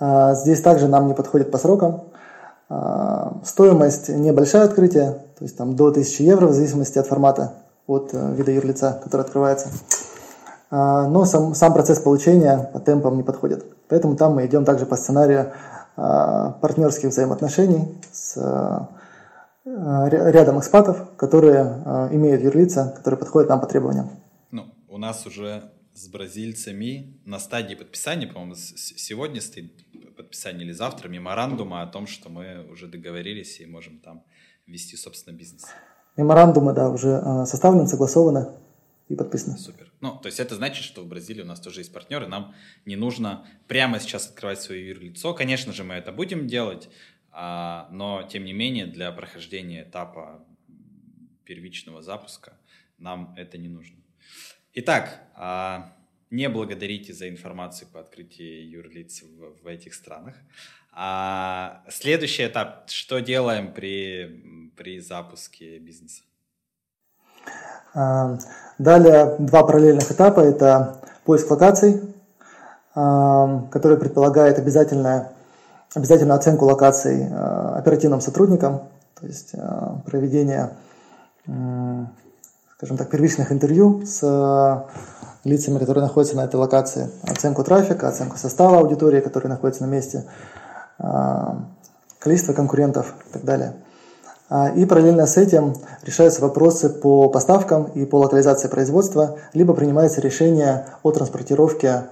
Здесь 0.00 0.60
также 0.60 0.88
нам 0.88 1.06
не 1.06 1.14
подходит 1.14 1.52
по 1.52 1.58
срокам. 1.58 2.02
Стоимость 3.44 4.08
небольшая 4.08 4.64
открытие, 4.64 5.18
то 5.38 5.44
есть 5.44 5.56
там 5.56 5.76
до 5.76 5.88
1000 5.88 6.22
евро 6.24 6.48
в 6.48 6.52
зависимости 6.52 6.98
от 6.98 7.06
формата, 7.06 7.52
от 7.86 8.10
э, 8.12 8.34
вида 8.34 8.50
юрлица, 8.50 9.00
который 9.02 9.22
открывается. 9.22 9.68
А, 10.70 11.06
но 11.08 11.24
сам, 11.24 11.54
сам 11.54 11.72
процесс 11.72 12.00
получения 12.00 12.68
по 12.72 12.80
темпам 12.80 13.16
не 13.16 13.22
подходит. 13.22 13.64
Поэтому 13.88 14.16
там 14.16 14.34
мы 14.34 14.46
идем 14.46 14.64
также 14.64 14.84
по 14.84 14.96
сценарию 14.96 15.52
а, 15.96 16.56
партнерских 16.60 17.08
взаимоотношений 17.08 17.96
с 18.12 18.36
а, 18.36 18.88
рядом 19.70 20.58
экспатов, 20.58 21.16
которые 21.16 21.62
имеют 22.12 22.42
юрлица, 22.42 22.94
которые 22.96 23.18
подходят 23.18 23.48
нам 23.48 23.60
по 23.60 23.66
требованиям. 23.66 24.10
Ну, 24.50 24.74
у 24.88 24.98
нас 24.98 25.26
уже 25.26 25.70
с 25.94 26.08
бразильцами 26.08 27.18
на 27.24 27.38
стадии 27.38 27.74
подписания, 27.74 28.26
по-моему, 28.26 28.54
сегодня 28.54 29.40
стоит 29.40 29.72
подписание 30.16 30.64
или 30.64 30.72
завтра 30.72 31.08
меморандума 31.08 31.82
о 31.82 31.86
том, 31.86 32.06
что 32.06 32.28
мы 32.28 32.66
уже 32.70 32.86
договорились 32.86 33.60
и 33.60 33.66
можем 33.66 33.98
там 33.98 34.22
вести, 34.66 34.96
собственно, 34.96 35.34
бизнес. 35.36 35.64
Меморандумы, 36.16 36.72
да, 36.72 36.88
уже 36.88 37.20
составлены, 37.46 37.86
согласованы 37.86 38.48
и 39.08 39.14
подписано. 39.14 39.56
Супер. 39.56 39.92
Ну, 40.00 40.16
то 40.16 40.26
есть 40.26 40.38
это 40.38 40.54
значит, 40.54 40.84
что 40.84 41.02
в 41.02 41.06
Бразилии 41.06 41.42
у 41.42 41.46
нас 41.46 41.60
тоже 41.60 41.80
есть 41.80 41.92
партнеры, 41.92 42.28
нам 42.28 42.54
не 42.86 42.94
нужно 42.96 43.46
прямо 43.66 43.98
сейчас 43.98 44.26
открывать 44.28 44.60
свое 44.60 44.88
юрлицо. 44.88 45.34
Конечно 45.34 45.72
же, 45.72 45.82
мы 45.82 45.94
это 45.94 46.12
будем 46.12 46.46
делать, 46.46 46.88
но 47.40 48.26
тем 48.28 48.44
не 48.44 48.52
менее 48.52 48.86
для 48.86 49.12
прохождения 49.12 49.82
этапа 49.82 50.44
первичного 51.44 52.02
запуска 52.02 52.52
нам 52.98 53.34
это 53.36 53.58
не 53.58 53.68
нужно. 53.68 53.96
Итак, 54.74 55.20
а, 55.34 55.92
не 56.30 56.48
благодарите 56.48 57.12
за 57.12 57.28
информацию 57.28 57.88
по 57.88 58.00
открытию 58.00 58.68
юрлиц 58.70 59.22
в, 59.62 59.66
этих 59.66 59.94
странах. 59.94 60.34
А 60.92 61.84
следующий 61.88 62.46
этап, 62.46 62.90
что 62.90 63.20
делаем 63.20 63.72
при, 63.72 64.70
при 64.76 65.00
запуске 65.00 65.78
бизнеса? 65.78 66.22
А, 67.94 68.38
далее 68.78 69.36
два 69.38 69.64
параллельных 69.64 70.10
этапа– 70.10 70.40
это 70.42 71.00
поиск 71.24 71.50
локаций, 71.50 72.02
а, 72.94 73.66
который 73.70 73.98
предполагает 73.98 74.58
обязательную, 74.58 75.30
обязательную 75.94 76.36
оценку 76.36 76.64
локаций 76.64 77.28
а, 77.30 77.76
оперативным 77.78 78.20
сотрудникам, 78.20 78.82
то 79.18 79.26
есть 79.26 79.52
проведение, 80.06 80.70
скажем 82.76 82.96
так, 82.96 83.10
первичных 83.10 83.50
интервью 83.50 84.06
с 84.06 84.86
лицами, 85.42 85.78
которые 85.80 86.04
находятся 86.04 86.36
на 86.36 86.44
этой 86.44 86.54
локации, 86.54 87.10
оценку 87.24 87.64
трафика, 87.64 88.06
оценку 88.06 88.36
состава 88.38 88.78
аудитории, 88.78 89.20
которая 89.20 89.50
находится 89.50 89.84
на 89.84 89.88
месте, 89.88 90.24
количество 92.20 92.52
конкурентов 92.52 93.12
и 93.28 93.32
так 93.32 93.44
далее– 93.44 93.74
а, 94.50 94.70
и 94.70 94.86
параллельно 94.86 95.26
с 95.26 95.36
этим 95.36 95.74
решаются 96.04 96.40
вопросы 96.40 96.88
по 96.88 97.28
поставкам 97.28 97.84
и 97.84 98.06
по 98.06 98.16
локализации 98.16 98.68
производства, 98.68 99.38
либо 99.52 99.74
принимается 99.74 100.20
решение 100.20 100.86
о 101.02 101.12
транспортировке 101.12 102.04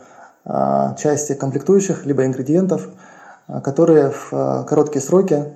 части 0.97 1.35
комплектующих, 1.35 2.07
либо 2.07 2.25
ингредиентов, 2.25 2.89
которые 3.47 4.11
в 4.11 4.65
короткие 4.69 5.01
сроки 5.01 5.55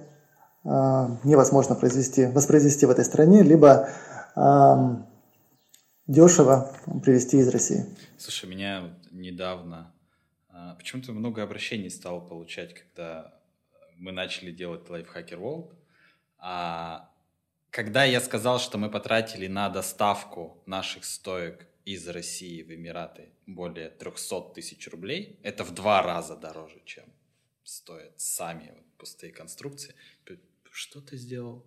невозможно 0.64 1.74
произвести, 1.74 2.26
воспроизвести 2.26 2.86
в 2.86 2.90
этой 2.90 3.04
стране, 3.04 3.42
либо 3.42 3.88
дешево 6.06 6.70
привезти 7.02 7.38
из 7.38 7.48
России. 7.48 7.86
Слушай, 8.18 8.50
меня 8.50 8.90
недавно 9.10 9.92
почему-то 10.76 11.12
много 11.12 11.42
обращений 11.42 11.90
стал 11.90 12.26
получать, 12.26 12.74
когда 12.74 13.34
мы 13.96 14.12
начали 14.12 14.50
делать 14.50 14.88
Lifehacker 14.88 15.38
World, 15.38 15.74
а, 16.38 17.10
когда 17.70 18.04
я 18.04 18.20
сказал, 18.20 18.58
что 18.58 18.78
мы 18.78 18.90
потратили 18.90 19.46
на 19.46 19.68
доставку 19.68 20.62
наших 20.66 21.04
стоек 21.04 21.66
из 21.84 22.08
России 22.08 22.62
в 22.62 22.74
Эмираты 22.74 23.32
более 23.46 23.90
300 23.90 24.54
тысяч 24.54 24.88
рублей, 24.88 25.38
это 25.42 25.64
в 25.64 25.72
два 25.72 26.02
раза 26.02 26.36
дороже, 26.36 26.80
чем 26.84 27.04
стоят 27.70 28.20
сами 28.20 28.72
вот 28.74 28.84
пустые 28.98 29.32
конструкции. 29.32 29.94
Что 30.72 31.00
ты 31.00 31.16
сделал? 31.16 31.64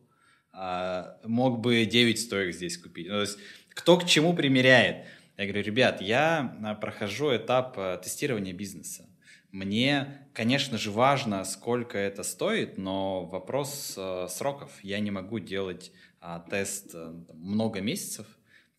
А, 0.52 1.20
мог 1.24 1.60
бы 1.60 1.86
9 1.86 2.20
стоек 2.20 2.54
здесь 2.54 2.78
купить. 2.78 3.08
Ну, 3.08 3.14
то 3.14 3.22
есть, 3.22 3.38
кто 3.70 3.98
к 3.98 4.06
чему 4.06 4.36
примеряет? 4.36 5.08
Я 5.38 5.46
говорю, 5.46 5.64
ребят, 5.64 6.02
я 6.02 6.58
а, 6.64 6.76
прохожу 6.76 7.36
этап 7.36 7.76
а, 7.78 7.98
тестирования 7.98 8.54
бизнеса. 8.54 9.10
Мне, 9.52 10.28
конечно 10.34 10.78
же, 10.78 10.92
важно, 10.92 11.44
сколько 11.46 11.98
это 11.98 12.24
стоит, 12.24 12.80
но 12.80 13.26
вопрос 13.26 13.94
э, 13.96 14.26
сроков. 14.28 14.72
Я 14.82 15.00
не 15.00 15.12
могу 15.12 15.38
делать 15.38 15.92
э, 16.22 16.40
тест 16.50 16.90
э, 16.96 17.14
много 17.36 17.80
месяцев, 17.80 18.26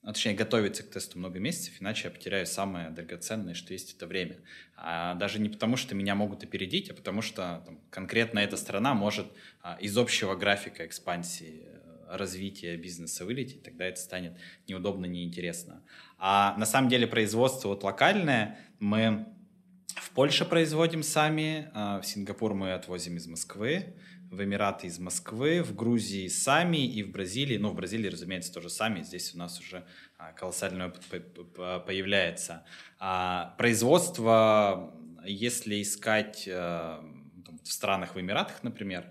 а, 0.05 0.13
точнее, 0.13 0.35
готовиться 0.35 0.83
к 0.83 0.91
тесту 0.91 1.19
много 1.19 1.39
месяцев, 1.39 1.75
иначе 1.81 2.09
я 2.09 2.11
потеряю 2.11 2.47
самое 2.47 2.91
драгоценное, 2.91 3.55
что 3.55 3.73
есть, 3.73 3.97
это 3.97 4.07
время. 4.07 4.37
А 4.77 5.15
даже 5.15 5.41
не 5.41 5.49
потому, 5.49 5.77
что 5.77 5.95
меня 5.95 6.15
могут 6.15 6.45
опередить, 6.45 6.91
а 6.91 6.95
потому 6.95 7.23
что 7.23 7.63
там, 7.65 7.81
конкретно 7.89 8.39
эта 8.39 8.59
страна 8.59 8.93
может 8.93 9.27
а, 9.63 9.79
из 9.81 9.97
общего 9.97 10.35
графика 10.35 10.85
экспансии 10.85 11.63
э, 11.65 12.17
развития 12.17 12.77
бизнеса 12.77 13.25
вылететь, 13.25 13.63
тогда 13.63 13.87
это 13.87 13.99
станет 13.99 14.37
неудобно, 14.69 15.07
неинтересно. 15.07 15.83
А 16.19 16.55
на 16.59 16.67
самом 16.67 16.91
деле 16.91 17.07
производство 17.07 17.69
вот 17.69 17.83
локальное 17.83 18.59
мы 18.79 19.27
в 19.97 20.11
Польше 20.11 20.45
производим 20.45 21.03
сами, 21.03 21.71
а, 21.73 22.03
в 22.03 22.07
Сингапур 22.07 22.53
мы 22.53 22.75
отвозим 22.75 23.17
из 23.17 23.27
Москвы, 23.27 23.95
в 24.35 24.43
Эмираты 24.43 24.87
из 24.87 24.99
Москвы, 24.99 25.63
в 25.63 25.75
Грузии 25.75 26.29
сами 26.29 26.87
и 26.87 27.03
в 27.03 27.11
Бразилии, 27.11 27.57
ну, 27.57 27.71
в 27.71 27.75
Бразилии, 27.75 28.09
разумеется, 28.09 28.53
тоже 28.53 28.69
сами, 28.69 29.03
здесь 29.03 29.35
у 29.35 29.39
нас 29.39 29.59
уже 29.61 29.87
а, 30.19 30.33
колоссальный 30.33 30.87
опыт 30.87 31.03
появляется. 31.87 32.65
А, 32.99 33.55
производство, 33.59 34.95
если 35.25 35.81
искать 35.81 36.47
в 36.47 37.03
странах 37.63 38.15
в 38.15 38.21
Эмиратах, 38.21 38.63
например, 38.63 39.11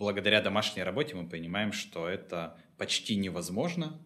благодаря 0.00 0.40
домашней 0.40 0.82
работе 0.82 1.14
мы 1.14 1.28
понимаем, 1.28 1.72
что 1.72 2.08
это 2.08 2.56
почти 2.78 3.16
невозможно, 3.16 4.00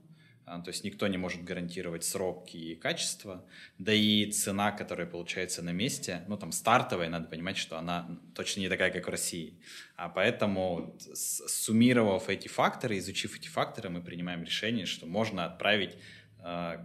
то 0.44 0.64
есть 0.66 0.84
никто 0.84 1.06
не 1.06 1.16
может 1.16 1.42
гарантировать 1.42 2.04
срок 2.04 2.54
и 2.54 2.74
качество, 2.74 3.44
да 3.78 3.94
и 3.94 4.30
цена, 4.30 4.72
которая 4.72 5.06
получается 5.06 5.62
на 5.62 5.70
месте, 5.70 6.22
ну 6.28 6.36
там 6.36 6.52
стартовая, 6.52 7.08
надо 7.08 7.28
понимать, 7.28 7.56
что 7.56 7.78
она 7.78 8.20
точно 8.34 8.60
не 8.60 8.68
такая, 8.68 8.90
как 8.90 9.06
в 9.06 9.10
России. 9.10 9.58
А 9.96 10.10
поэтому, 10.10 10.96
суммировав 11.14 12.28
эти 12.28 12.48
факторы, 12.48 12.98
изучив 12.98 13.36
эти 13.36 13.48
факторы, 13.48 13.88
мы 13.88 14.02
принимаем 14.02 14.44
решение, 14.44 14.84
что 14.84 15.06
можно 15.06 15.46
отправить 15.46 15.96
э, 16.40 16.76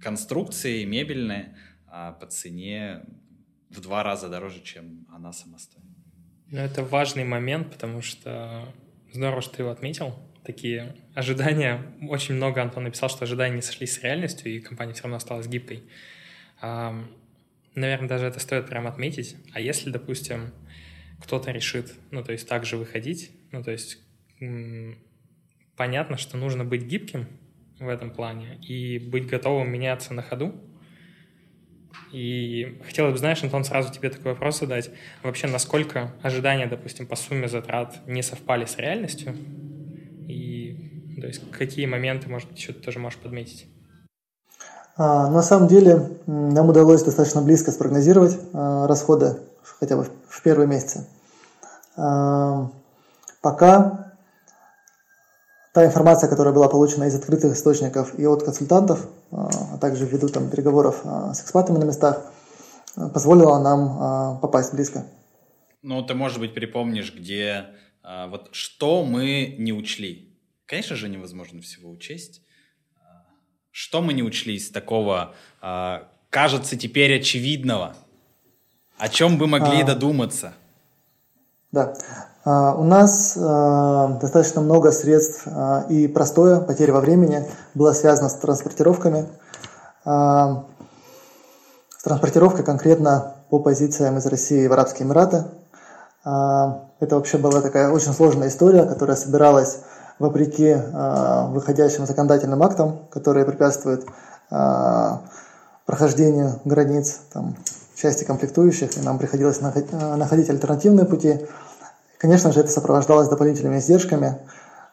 конструкции 0.00 0.84
мебельные 0.84 1.56
э, 1.90 2.12
по 2.20 2.26
цене 2.26 3.06
в 3.70 3.80
два 3.80 4.02
раза 4.02 4.28
дороже, 4.28 4.62
чем 4.62 5.06
она 5.10 5.32
сама 5.32 5.58
стоит. 5.58 5.84
Ну, 6.50 6.58
это 6.58 6.82
важный 6.82 7.24
момент, 7.24 7.70
потому 7.72 8.02
что 8.02 8.66
здорово, 9.12 9.40
что 9.40 9.56
ты 9.56 9.62
его 9.62 9.70
отметил 9.70 10.14
такие 10.48 10.96
ожидания. 11.14 11.82
Очень 12.08 12.36
много 12.36 12.62
Антон 12.62 12.84
написал, 12.84 13.10
что 13.10 13.24
ожидания 13.24 13.54
не 13.56 13.62
сошлись 13.62 13.92
с 13.92 14.02
реальностью, 14.02 14.50
и 14.50 14.60
компания 14.60 14.94
все 14.94 15.02
равно 15.02 15.18
осталась 15.18 15.46
гибкой. 15.46 15.82
Наверное, 16.62 18.08
даже 18.08 18.24
это 18.26 18.40
стоит 18.40 18.66
прям 18.66 18.86
отметить. 18.86 19.36
А 19.52 19.60
если, 19.60 19.90
допустим, 19.90 20.52
кто-то 21.22 21.50
решит, 21.50 21.94
ну, 22.10 22.24
то 22.24 22.32
есть 22.32 22.48
также 22.48 22.78
выходить, 22.78 23.30
ну, 23.52 23.62
то 23.62 23.70
есть 23.70 23.98
понятно, 25.76 26.16
что 26.16 26.38
нужно 26.38 26.64
быть 26.64 26.84
гибким 26.84 27.26
в 27.78 27.88
этом 27.88 28.10
плане 28.10 28.58
и 28.66 28.98
быть 28.98 29.26
готовым 29.26 29.70
меняться 29.70 30.14
на 30.14 30.22
ходу. 30.22 30.64
И 32.10 32.78
хотелось 32.86 33.12
бы, 33.12 33.18
знаешь, 33.18 33.42
Антон, 33.42 33.64
сразу 33.64 33.92
тебе 33.92 34.08
такой 34.08 34.32
вопрос 34.32 34.60
задать. 34.60 34.90
Вообще, 35.22 35.46
насколько 35.46 36.14
ожидания, 36.22 36.66
допустим, 36.66 37.06
по 37.06 37.16
сумме 37.16 37.48
затрат 37.48 38.00
не 38.06 38.22
совпали 38.22 38.64
с 38.64 38.78
реальностью? 38.78 39.36
То 41.20 41.26
есть, 41.26 41.50
какие 41.50 41.86
моменты, 41.86 42.28
может 42.28 42.48
быть, 42.48 42.58
еще 42.58 42.72
ты 42.72 42.80
тоже 42.80 42.98
можешь 42.98 43.18
подметить? 43.18 43.66
А, 44.96 45.30
на 45.30 45.42
самом 45.42 45.68
деле, 45.68 46.10
нам 46.26 46.68
удалось 46.68 47.02
достаточно 47.04 47.40
близко 47.40 47.70
спрогнозировать 47.70 48.36
а, 48.52 48.86
расходы 48.88 49.38
хотя 49.62 49.96
бы 49.96 50.08
в 50.28 50.42
первые 50.42 50.66
месяцы. 50.66 51.06
А, 51.96 52.70
пока 53.40 54.12
та 55.72 55.86
информация, 55.86 56.28
которая 56.28 56.52
была 56.52 56.68
получена 56.68 57.04
из 57.04 57.14
открытых 57.14 57.54
источников 57.54 58.18
и 58.18 58.26
от 58.26 58.42
консультантов, 58.42 59.06
а 59.30 59.78
также 59.78 60.04
ввиду 60.04 60.28
там, 60.28 60.50
переговоров 60.50 61.02
с 61.04 61.42
экспатами 61.42 61.78
на 61.78 61.84
местах, 61.84 62.22
позволила 62.96 63.60
нам 63.60 64.40
попасть 64.40 64.72
близко. 64.72 65.04
Ну, 65.82 66.02
ты, 66.02 66.14
может 66.14 66.40
быть, 66.40 66.54
припомнишь, 66.54 67.14
где 67.14 67.66
вот 68.02 68.48
что 68.52 69.04
мы 69.04 69.54
не 69.58 69.72
учли. 69.72 70.27
Конечно 70.68 70.94
же, 70.94 71.08
невозможно 71.08 71.60
всего 71.60 71.90
учесть. 71.90 72.42
Что 73.72 74.02
мы 74.02 74.12
не 74.12 74.22
учли 74.22 74.54
из 74.54 74.70
такого, 74.70 75.34
кажется, 76.30 76.76
теперь 76.76 77.18
очевидного– 77.18 77.96
о 78.98 79.08
чем 79.08 79.38
бы 79.38 79.46
могли 79.46 79.82
а, 79.82 79.86
додуматься? 79.86 80.52
Да. 81.70 81.94
А, 82.44 82.74
у 82.74 82.82
нас 82.82 83.38
а, 83.40 84.18
достаточно 84.20 84.60
много 84.60 84.90
средств 84.90 85.42
а, 85.46 85.86
и 85.88 86.08
простое, 86.08 86.60
потеря 86.60 86.92
во 86.94 87.00
времени, 87.00 87.48
было 87.74 87.92
связано 87.92 88.28
с 88.28 88.34
транспортировками. 88.34 89.28
А, 90.04 90.64
с 91.96 92.02
транспортировкой 92.02 92.64
конкретно 92.64 93.36
по 93.50 93.60
позициям 93.60 94.18
из 94.18 94.26
России 94.26 94.66
в 94.66 94.72
Арабские 94.72 95.06
Эмираты. 95.06 95.44
А, 96.24 96.88
это 96.98 97.14
вообще 97.14 97.38
была 97.38 97.60
такая 97.60 97.90
очень 97.90 98.12
сложная 98.12 98.48
история, 98.48 98.84
которая 98.84 99.16
собиралась 99.16 99.82
вопреки 100.18 100.76
а, 100.76 101.46
выходящим 101.48 102.06
законодательным 102.06 102.62
актам, 102.62 103.00
которые 103.10 103.44
препятствуют 103.44 104.06
а, 104.50 105.22
прохождению 105.86 106.60
границ 106.64 107.20
там, 107.32 107.56
части 107.94 108.24
комплектующих, 108.24 108.96
и 108.96 109.00
нам 109.00 109.18
приходилось 109.18 109.60
э, 109.60 110.16
находить 110.16 110.50
альтернативные 110.50 111.06
пути. 111.06 111.40
Конечно 112.18 112.52
же, 112.52 112.60
это 112.60 112.70
сопровождалось 112.70 113.28
дополнительными 113.28 113.78
издержками. 113.78 114.38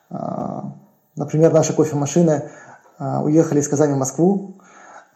А, 0.09 0.73
например, 1.15 1.53
наши 1.53 1.73
кофемашины 1.73 2.49
уехали 2.97 3.59
из 3.59 3.67
Казани 3.67 3.91
в 3.93 3.97
Москву, 3.97 4.55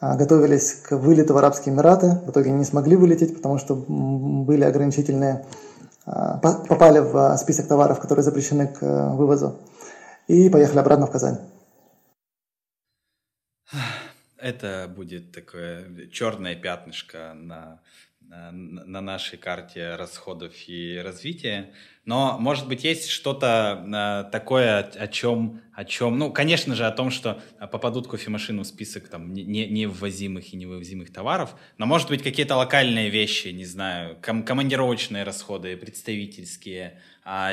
готовились 0.01 0.73
к 0.73 0.97
вылету 0.97 1.33
в 1.33 1.37
Арабские 1.37 1.73
Эмираты, 1.73 2.19
в 2.25 2.31
итоге 2.31 2.51
не 2.51 2.65
смогли 2.65 2.97
вылететь, 2.97 3.33
потому 3.37 3.57
что 3.57 3.73
были 3.73 4.65
ограничительные, 4.65 5.45
попали 6.03 6.99
в 6.99 7.37
список 7.37 7.67
товаров, 7.67 8.01
которые 8.01 8.23
запрещены 8.23 8.67
к 8.67 8.79
э, 8.81 9.09
вывозу, 9.11 9.55
и 10.29 10.47
поехали 10.49 10.77
обратно 10.79 11.07
в 11.07 11.11
Казань. 11.11 11.39
Это 14.37 14.91
будет 14.95 15.31
такое 15.31 16.07
черное 16.11 16.55
пятнышко 16.55 17.33
на, 17.33 17.81
на, 18.21 18.51
на 18.51 19.01
нашей 19.01 19.39
карте 19.39 19.95
расходов 19.95 20.53
и 20.67 21.01
развития. 21.03 21.73
Но, 22.05 22.37
может 22.39 22.67
быть, 22.67 22.83
есть 22.83 23.09
что-то 23.09 23.83
э, 23.85 24.31
такое, 24.31 24.83
о 24.83 25.07
чем, 25.07 25.61
о 25.73 25.83
чем, 25.83 26.19
ну, 26.19 26.31
конечно 26.31 26.75
же, 26.75 26.85
о 26.85 26.91
том, 26.91 27.09
что 27.09 27.41
попадут 27.71 28.07
кофемашины 28.07 28.61
в 28.61 28.67
список 28.67 29.09
там 29.09 29.33
не, 29.33 29.43
не 29.43 29.87
ввозимых 29.87 30.53
и 30.53 30.57
невывозимых 30.57 31.11
товаров, 31.11 31.55
но, 31.79 31.87
может 31.87 32.07
быть, 32.07 32.21
какие-то 32.21 32.55
локальные 32.55 33.09
вещи, 33.09 33.47
не 33.47 33.65
знаю, 33.65 34.15
ком 34.21 34.43
командировочные 34.43 35.23
расходы, 35.23 35.75
представительские, 35.75 37.01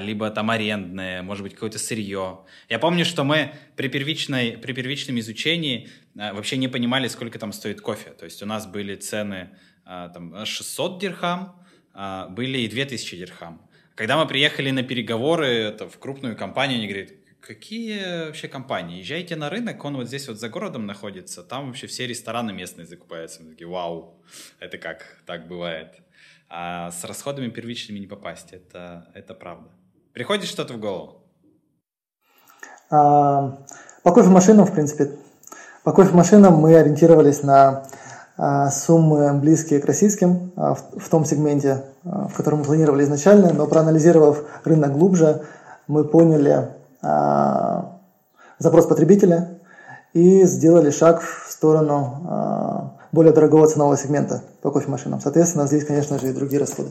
либо 0.01 0.31
там 0.31 0.51
арендные, 0.51 1.23
может 1.23 1.43
быть, 1.43 1.55
какое-то 1.55 1.79
сырье. 1.79 2.41
Я 2.69 2.79
помню, 2.79 3.05
что 3.05 3.25
мы 3.25 3.53
при, 3.77 3.89
первичной, 3.89 4.53
при 4.53 4.73
первичном 4.73 5.19
изучении 5.19 5.89
а, 6.19 6.33
вообще 6.33 6.57
не 6.57 6.69
понимали, 6.69 7.09
сколько 7.09 7.39
там 7.39 7.53
стоит 7.53 7.81
кофе. 7.81 8.11
То 8.11 8.25
есть 8.25 8.43
у 8.43 8.47
нас 8.47 8.67
были 8.67 8.95
цены 8.97 9.51
а, 9.85 10.09
там, 10.09 10.45
600 10.45 11.01
дирхам, 11.01 11.63
были 12.31 12.59
и 12.59 12.69
2000 12.69 13.17
дирхам. 13.17 13.67
Когда 13.95 14.19
мы 14.19 14.27
приехали 14.27 14.71
на 14.71 14.83
переговоры 14.83 15.47
это, 15.47 15.89
в 15.89 15.99
крупную 15.99 16.37
компанию, 16.37 16.79
они 16.79 16.89
говорят, 16.89 17.11
какие 17.41 18.27
вообще 18.27 18.49
компании? 18.49 18.99
Езжайте 18.99 19.37
на 19.37 19.49
рынок, 19.49 19.83
он 19.85 19.97
вот 19.97 20.09
здесь 20.09 20.29
вот 20.29 20.39
за 20.39 20.49
городом 20.49 20.85
находится, 20.85 21.43
там 21.43 21.69
вообще 21.69 21.87
все 21.87 22.07
рестораны 22.07 22.53
местные 22.53 22.87
закупаются. 22.87 23.43
Мы 23.43 23.53
такие, 23.53 23.69
вау, 23.69 24.23
это 24.59 24.77
как 24.79 25.23
так 25.25 25.49
бывает? 25.49 25.95
А 26.49 26.91
с 26.91 27.05
расходами 27.05 27.49
первичными 27.49 27.99
не 27.99 28.07
попасть, 28.07 28.53
это, 28.53 29.09
это 29.15 29.35
правда. 29.35 29.69
Приходит 30.13 30.47
что-то 30.47 30.75
в 30.75 30.81
голову? 30.81 31.25
А, 32.91 33.59
по 34.03 34.13
кофемашинам, 34.13 34.65
в 34.65 34.73
принципе, 34.73 35.11
по 35.83 35.93
кофемашинам 35.93 36.55
мы 36.55 36.77
ориентировались 36.77 37.43
на 37.43 37.85
а, 38.37 38.71
суммы 38.71 39.33
близкие 39.35 39.81
к 39.81 39.87
российским 39.87 40.53
а, 40.57 40.75
в, 40.75 41.01
в 41.01 41.09
том 41.09 41.25
сегменте, 41.25 41.85
а, 42.05 42.29
в 42.29 42.35
котором 42.35 42.61
мы 42.61 42.65
планировали 42.65 43.03
изначально, 43.03 43.53
но 43.53 43.67
проанализировав 43.67 44.45
рынок 44.65 44.93
глубже, 44.93 45.45
мы 45.89 46.05
поняли 46.05 46.69
а, 47.03 47.99
запрос 48.59 48.87
потребителя 48.87 49.59
и 50.13 50.45
сделали 50.45 50.91
шаг 50.91 51.21
в 51.21 51.51
сторону 51.51 52.27
а, 52.29 52.96
более 53.13 53.33
дорогого 53.33 53.67
ценового 53.67 53.97
сегмента 53.97 54.43
по 54.63 54.71
кофемашинам. 54.71 55.21
Соответственно, 55.21 55.67
здесь, 55.67 55.85
конечно 55.85 56.19
же, 56.19 56.29
и 56.29 56.33
другие 56.33 56.61
расходы. 56.61 56.91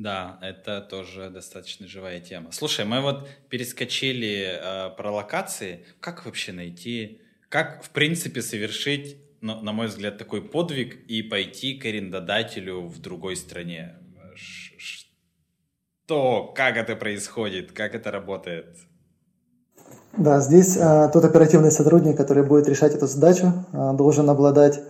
Да, 0.00 0.38
это 0.40 0.80
тоже 0.80 1.28
достаточно 1.28 1.86
живая 1.86 2.20
тема. 2.20 2.52
Слушай, 2.52 2.86
мы 2.86 3.02
вот 3.02 3.28
перескочили 3.50 4.58
э, 4.58 4.96
про 4.96 5.12
локации. 5.12 5.84
Как 6.00 6.24
вообще 6.24 6.52
найти, 6.52 7.20
как 7.50 7.82
в 7.82 7.90
принципе 7.90 8.40
совершить, 8.40 9.18
ну, 9.42 9.60
на 9.60 9.72
мой 9.72 9.88
взгляд, 9.88 10.16
такой 10.16 10.40
подвиг 10.40 11.04
и 11.06 11.22
пойти 11.22 11.74
к 11.74 11.84
арендодателю 11.84 12.86
в 12.86 12.98
другой 12.98 13.36
стране? 13.36 13.96
Что, 16.06 16.50
как 16.56 16.78
это 16.78 16.96
происходит, 16.96 17.72
как 17.72 17.94
это 17.94 18.10
работает? 18.10 18.78
Да, 20.16 20.40
здесь 20.40 20.78
э, 20.78 21.10
тот 21.12 21.24
оперативный 21.24 21.70
сотрудник, 21.70 22.16
который 22.16 22.42
будет 22.42 22.66
решать 22.68 22.94
эту 22.94 23.06
задачу, 23.06 23.52
э, 23.72 23.92
должен 23.98 24.30
обладать 24.30 24.80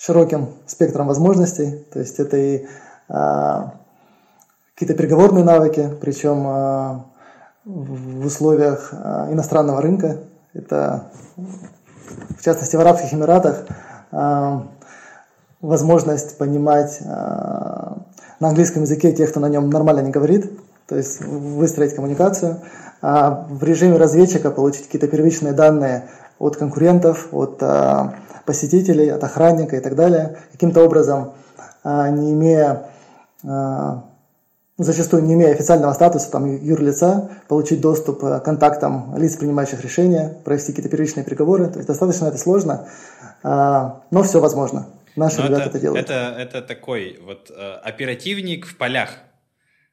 широким 0.00 0.48
спектром 0.66 1.06
возможностей. 1.06 1.84
То 1.92 1.98
есть 1.98 2.18
это 2.18 2.36
и 2.36 2.66
а, 3.08 3.74
какие-то 4.74 4.94
переговорные 4.94 5.44
навыки, 5.44 5.90
причем 6.00 6.44
а, 6.46 7.04
в 7.64 8.24
условиях 8.24 8.92
иностранного 9.30 9.82
рынка. 9.82 10.18
Это, 10.54 11.10
в 11.36 12.42
частности, 12.42 12.76
в 12.76 12.80
Арабских 12.80 13.12
Эмиратах 13.12 13.66
возможность 15.60 16.38
понимать 16.38 17.00
на 18.40 18.48
английском 18.48 18.82
языке 18.82 19.12
тех, 19.12 19.30
кто 19.30 19.38
на 19.38 19.48
нем 19.48 19.68
нормально 19.70 20.00
не 20.00 20.10
говорит, 20.10 20.50
то 20.88 20.96
есть 20.96 21.22
выстроить 21.22 21.94
коммуникацию, 21.94 22.60
а 23.02 23.46
в 23.48 23.62
режиме 23.62 23.96
разведчика 23.96 24.50
получить 24.50 24.86
какие-то 24.86 25.06
первичные 25.06 25.52
данные 25.52 26.08
от 26.40 26.56
конкурентов, 26.56 27.28
от 27.32 27.62
а, 27.62 28.14
посетителей, 28.46 29.08
от 29.10 29.22
охранника 29.22 29.76
и 29.76 29.80
так 29.80 29.94
далее, 29.94 30.38
каким-то 30.50 30.82
образом, 30.82 31.34
а, 31.84 32.08
не 32.08 32.32
имея, 32.32 32.86
а, 33.46 34.04
зачастую 34.78 35.22
не 35.24 35.34
имея 35.34 35.52
официального 35.52 35.92
статуса 35.92 36.30
там, 36.30 36.46
юрлица, 36.46 37.30
получить 37.46 37.82
доступ 37.82 38.20
к 38.20 38.40
контактам 38.40 39.14
лиц, 39.18 39.36
принимающих 39.36 39.84
решения, 39.84 40.34
провести 40.42 40.72
какие-то 40.72 40.88
первичные 40.88 41.24
переговоры. 41.24 41.68
То 41.68 41.76
есть 41.76 41.86
достаточно 41.86 42.26
это 42.26 42.38
сложно, 42.38 42.88
но 43.42 44.22
все 44.22 44.40
возможно. 44.40 44.86
Наши 45.16 45.42
но 45.42 45.48
ребята 45.48 45.62
это, 45.64 45.70
это 45.70 45.80
делают. 45.80 46.04
Это, 46.04 46.34
это 46.38 46.62
такой 46.62 47.20
вот 47.22 47.50
оперативник 47.84 48.66
в 48.66 48.78
полях. 48.78 49.10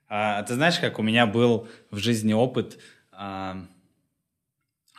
Ты 0.07 0.53
знаешь, 0.53 0.79
как 0.79 0.97
у 0.99 1.03
меня 1.03 1.25
был 1.25 1.67
в 1.91 1.97
жизни 1.97 2.31
опыт... 2.31 2.77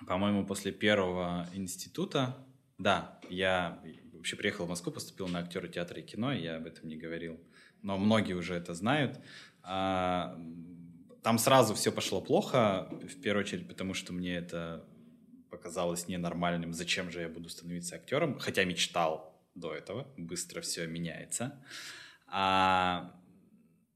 По-моему, 0.09 0.47
после 0.47 0.73
первого 0.73 1.47
института, 1.53 2.35
да, 2.79 3.21
я 3.29 3.79
вообще 4.15 4.37
приехал 4.37 4.65
в 4.65 4.69
Москву, 4.71 4.91
поступил 4.91 5.29
на 5.29 5.41
актера 5.41 5.69
театра 5.69 6.01
и 6.01 6.03
кино, 6.03 6.33
я 6.33 6.57
об 6.57 6.67
этом 6.67 6.89
не 6.89 6.97
говорил, 6.97 7.39
но 7.83 7.99
многие 7.99 8.33
уже 8.33 8.55
это 8.55 8.73
знают. 8.73 9.21
А, 9.63 10.35
там 11.23 11.39
сразу 11.39 11.75
все 11.75 11.93
пошло 11.93 12.23
плохо, 12.23 12.89
в 12.91 13.21
первую 13.21 13.45
очередь, 13.45 13.69
потому 13.69 13.93
что 13.93 14.15
мне 14.15 14.37
это 14.37 14.89
показалось 15.51 16.09
ненормальным. 16.09 16.73
Зачем 16.73 17.11
же 17.11 17.21
я 17.21 17.29
буду 17.29 17.51
становиться 17.51 17.97
актером? 17.97 18.39
Хотя 18.39 18.65
мечтал 18.65 19.39
до 19.55 19.75
этого, 19.75 20.09
быстро 20.17 20.63
все 20.63 20.87
меняется. 20.87 21.63
А 22.27 23.15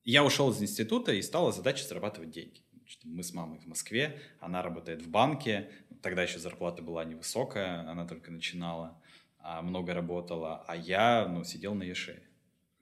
я 0.04 0.24
ушел 0.24 0.50
из 0.50 0.60
института 0.60 1.14
и 1.14 1.22
стала 1.22 1.52
задача 1.52 1.86
зарабатывать 1.86 2.30
деньги. 2.30 2.60
Мы 3.04 3.22
с 3.22 3.32
мамой 3.32 3.58
в 3.58 3.66
Москве, 3.66 4.20
она 4.38 4.60
работает 4.60 5.00
в 5.00 5.08
банке, 5.08 5.70
тогда 6.02 6.22
еще 6.22 6.38
зарплата 6.38 6.82
была 6.82 7.04
невысокая, 7.04 7.88
она 7.88 8.06
только 8.06 8.30
начинала, 8.30 9.00
а 9.38 9.62
много 9.62 9.94
работала, 9.94 10.64
а 10.66 10.76
я 10.76 11.26
ну, 11.28 11.44
сидел 11.44 11.74
на 11.74 11.84
ЕШЕ. 11.84 12.22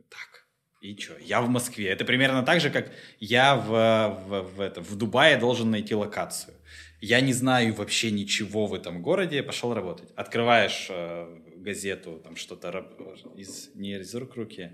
Так, 0.08 0.46
и 0.80 0.96
что? 0.96 1.18
Я 1.18 1.40
в 1.42 1.48
Москве. 1.48 1.88
Это 1.88 2.04
примерно 2.04 2.42
так 2.42 2.60
же, 2.60 2.70
как 2.70 2.90
я 3.18 3.56
в, 3.56 3.68
в, 3.68 4.42
в, 4.56 4.60
это, 4.60 4.80
в 4.80 4.96
Дубае 4.96 5.36
должен 5.36 5.70
найти 5.70 5.94
локацию. 5.94 6.54
Я 7.00 7.20
не 7.20 7.32
знаю 7.32 7.74
вообще 7.74 8.10
ничего 8.10 8.66
в 8.66 8.74
этом 8.74 9.02
городе, 9.02 9.42
пошел 9.42 9.72
работать. 9.74 10.10
Открываешь 10.16 10.88
э, 10.90 11.38
газету, 11.56 12.20
там 12.24 12.36
что-то 12.36 12.86
из, 13.36 13.74
не 13.74 13.98
из 13.98 14.14
рук 14.14 14.36
руки, 14.36 14.72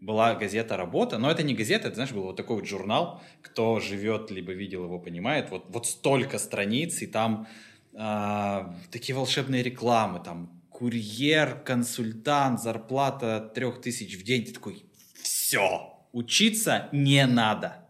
была 0.00 0.34
газета 0.34 0.76
«Работа», 0.76 1.18
но 1.18 1.30
это 1.30 1.42
не 1.42 1.54
газета, 1.54 1.88
это, 1.88 1.94
знаешь, 1.94 2.12
был 2.12 2.24
вот 2.24 2.36
такой 2.36 2.56
вот 2.56 2.66
журнал, 2.66 3.22
кто 3.40 3.80
живет, 3.80 4.30
либо 4.30 4.52
видел 4.52 4.84
его, 4.84 4.98
понимает, 4.98 5.50
вот, 5.50 5.64
вот 5.68 5.86
столько 5.86 6.38
страниц, 6.38 7.00
и 7.00 7.06
там 7.06 7.46
э, 7.94 8.72
такие 8.90 9.14
волшебные 9.14 9.62
рекламы, 9.62 10.20
там 10.20 10.62
курьер, 10.70 11.62
консультант, 11.64 12.60
зарплата 12.60 13.52
трех 13.54 13.80
тысяч 13.80 14.18
в 14.18 14.24
день, 14.24 14.44
ты 14.44 14.52
такой, 14.52 14.84
все, 15.14 16.06
учиться 16.12 16.88
не 16.92 17.26
надо. 17.26 17.88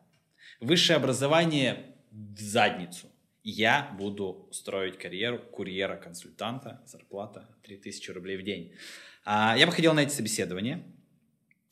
Высшее 0.60 0.96
образование 0.96 1.94
в 2.10 2.40
задницу. 2.40 3.08
Я 3.42 3.94
буду 3.98 4.48
строить 4.52 4.98
карьеру 4.98 5.38
курьера-консультанта, 5.38 6.82
зарплата 6.86 7.46
3000 7.62 8.10
рублей 8.10 8.38
в 8.38 8.42
день. 8.42 8.72
А, 9.24 9.54
я 9.56 9.66
походил 9.66 9.92
на 9.92 10.00
эти 10.00 10.12
собеседования. 10.12 10.82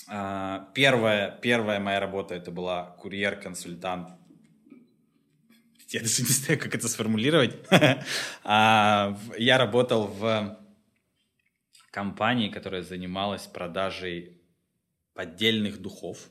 А, 0.09 0.71
первая, 0.75 1.31
первая 1.31 1.81
моя 1.81 2.01
работа 2.01 2.35
это 2.35 2.51
была 2.51 2.97
курьер-консультант. 3.01 4.11
Я 5.93 6.01
даже 6.01 6.23
не 6.23 6.29
знаю, 6.29 6.59
как 6.59 6.75
это 6.75 6.89
сформулировать. 6.89 7.55
А, 8.45 9.17
я 9.39 9.59
работал 9.59 10.07
в 10.07 10.59
компании, 11.91 12.49
которая 12.49 12.83
занималась 12.83 13.47
продажей 13.47 14.41
поддельных 15.15 15.81
духов. 15.81 16.31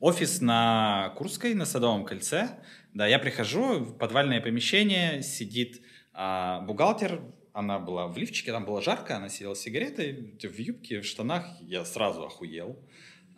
Офис 0.00 0.40
на 0.40 1.12
Курской, 1.16 1.54
на 1.54 1.64
Садовом 1.64 2.04
кольце. 2.04 2.50
Да, 2.94 3.06
я 3.06 3.18
прихожу 3.18 3.80
в 3.80 3.98
подвальное 3.98 4.40
помещение, 4.40 5.22
сидит 5.22 5.80
а, 6.12 6.60
бухгалтер, 6.60 7.22
она 7.52 7.78
была 7.78 8.06
в 8.06 8.16
лифчике, 8.18 8.52
там 8.52 8.64
было 8.64 8.82
жарко, 8.82 9.16
она 9.16 9.28
сидела 9.28 9.54
с 9.54 9.60
сигаретой, 9.60 10.38
в 10.40 10.58
юбке, 10.58 11.00
в 11.00 11.06
штанах, 11.06 11.46
я 11.60 11.84
сразу 11.84 12.24
охуел. 12.24 12.78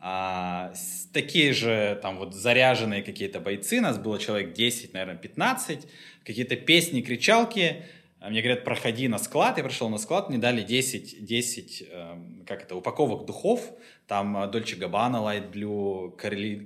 А, 0.00 0.72
такие 1.12 1.52
же 1.52 1.98
там 2.02 2.16
вот 2.18 2.34
заряженные 2.34 3.02
какие-то 3.02 3.38
бойцы, 3.38 3.80
нас 3.80 3.98
было 3.98 4.18
человек 4.18 4.54
10, 4.54 4.94
наверное, 4.94 5.16
15, 5.16 5.86
какие-то 6.24 6.56
песни, 6.56 7.02
кричалки, 7.02 7.84
а 8.20 8.28
мне 8.28 8.42
говорят, 8.42 8.64
проходи 8.64 9.08
на 9.08 9.18
склад. 9.18 9.56
Я 9.56 9.64
пришел 9.64 9.88
на 9.88 9.96
склад, 9.98 10.28
мне 10.28 10.38
дали 10.38 10.62
10, 10.62 11.24
10 11.24 11.84
э, 11.90 12.18
как 12.46 12.62
это, 12.62 12.76
упаковок 12.76 13.24
духов. 13.24 13.72
Там 14.06 14.36
Dolce 14.36 14.78
Gabbana 14.78 15.22
Light 15.22 15.50
Blue, 15.50 16.14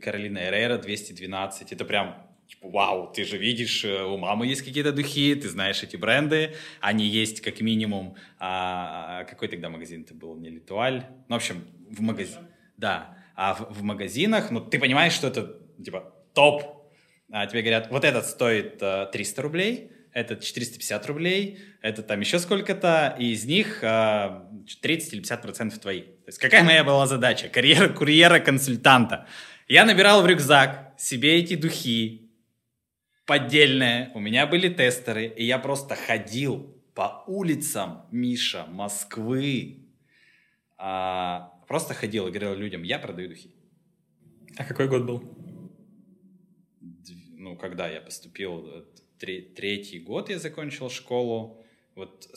Каролина 0.00 0.38
Эррера 0.38 0.78
212. 0.78 1.72
Это 1.72 1.84
прям 1.84 2.16
типа, 2.48 2.68
вау, 2.68 3.12
ты 3.12 3.24
же 3.24 3.38
видишь, 3.38 3.84
э, 3.84 4.02
у 4.02 4.16
мамы 4.16 4.46
есть 4.46 4.62
какие-то 4.62 4.92
духи, 4.92 5.34
ты 5.34 5.48
знаешь 5.48 5.82
эти 5.82 5.96
бренды, 5.96 6.54
они 6.80 7.06
есть 7.06 7.40
как 7.40 7.60
минимум, 7.60 8.16
а, 8.38 9.20
а 9.20 9.24
какой 9.24 9.48
тогда 9.48 9.70
магазин 9.70 10.02
это 10.02 10.14
был, 10.14 10.36
не 10.36 10.50
Литуаль, 10.50 11.06
ну, 11.28 11.34
в 11.34 11.38
общем, 11.38 11.64
в 11.88 12.00
магазине, 12.00 12.46
да, 12.76 13.16
а 13.34 13.54
в, 13.54 13.78
в 13.78 13.82
магазинах, 13.82 14.50
ну, 14.50 14.60
ты 14.60 14.78
понимаешь, 14.78 15.12
что 15.12 15.28
это, 15.28 15.58
типа, 15.82 16.14
топ, 16.34 16.90
а 17.30 17.46
тебе 17.46 17.62
говорят, 17.62 17.90
вот 17.90 18.04
этот 18.04 18.26
стоит 18.26 18.78
а, 18.80 19.06
300 19.06 19.42
рублей, 19.42 19.90
этот 20.12 20.42
450 20.44 21.06
рублей, 21.06 21.58
это 21.82 22.02
там 22.02 22.20
еще 22.20 22.38
сколько-то, 22.38 23.16
и 23.18 23.32
из 23.32 23.44
них 23.44 23.80
а, 23.82 24.48
30 24.80 25.14
или 25.14 25.20
50 25.20 25.42
процентов 25.42 25.78
твои. 25.80 26.02
То 26.02 26.28
есть 26.28 26.38
какая 26.38 26.62
моя 26.62 26.84
была 26.84 27.06
задача? 27.06 27.48
Карьера 27.48 27.88
курьера-консультанта. 27.88 29.26
Я 29.66 29.84
набирал 29.84 30.22
в 30.22 30.26
рюкзак 30.26 30.94
себе 30.98 31.36
эти 31.36 31.56
духи, 31.56 32.30
поддельные, 33.26 34.10
у 34.14 34.20
меня 34.20 34.46
были 34.46 34.68
тестеры, 34.68 35.26
и 35.26 35.44
я 35.44 35.58
просто 35.58 35.96
ходил 35.96 36.74
по 36.94 37.24
улицам, 37.26 38.06
Миша, 38.12 38.66
Москвы, 38.68 39.88
а, 40.76 41.53
просто 41.66 41.94
ходил 41.94 42.26
и 42.28 42.30
говорил 42.30 42.54
людям, 42.54 42.82
я 42.82 42.98
продаю 42.98 43.28
духи. 43.28 43.50
А 44.56 44.64
какой 44.64 44.88
год 44.88 45.04
был? 45.04 45.22
Ну, 47.36 47.56
когда 47.56 47.88
я 47.88 48.00
поступил, 48.00 48.86
третий 49.18 50.00
год 50.00 50.30
я 50.30 50.38
закончил 50.38 50.90
школу, 50.90 51.64
вот 51.94 52.28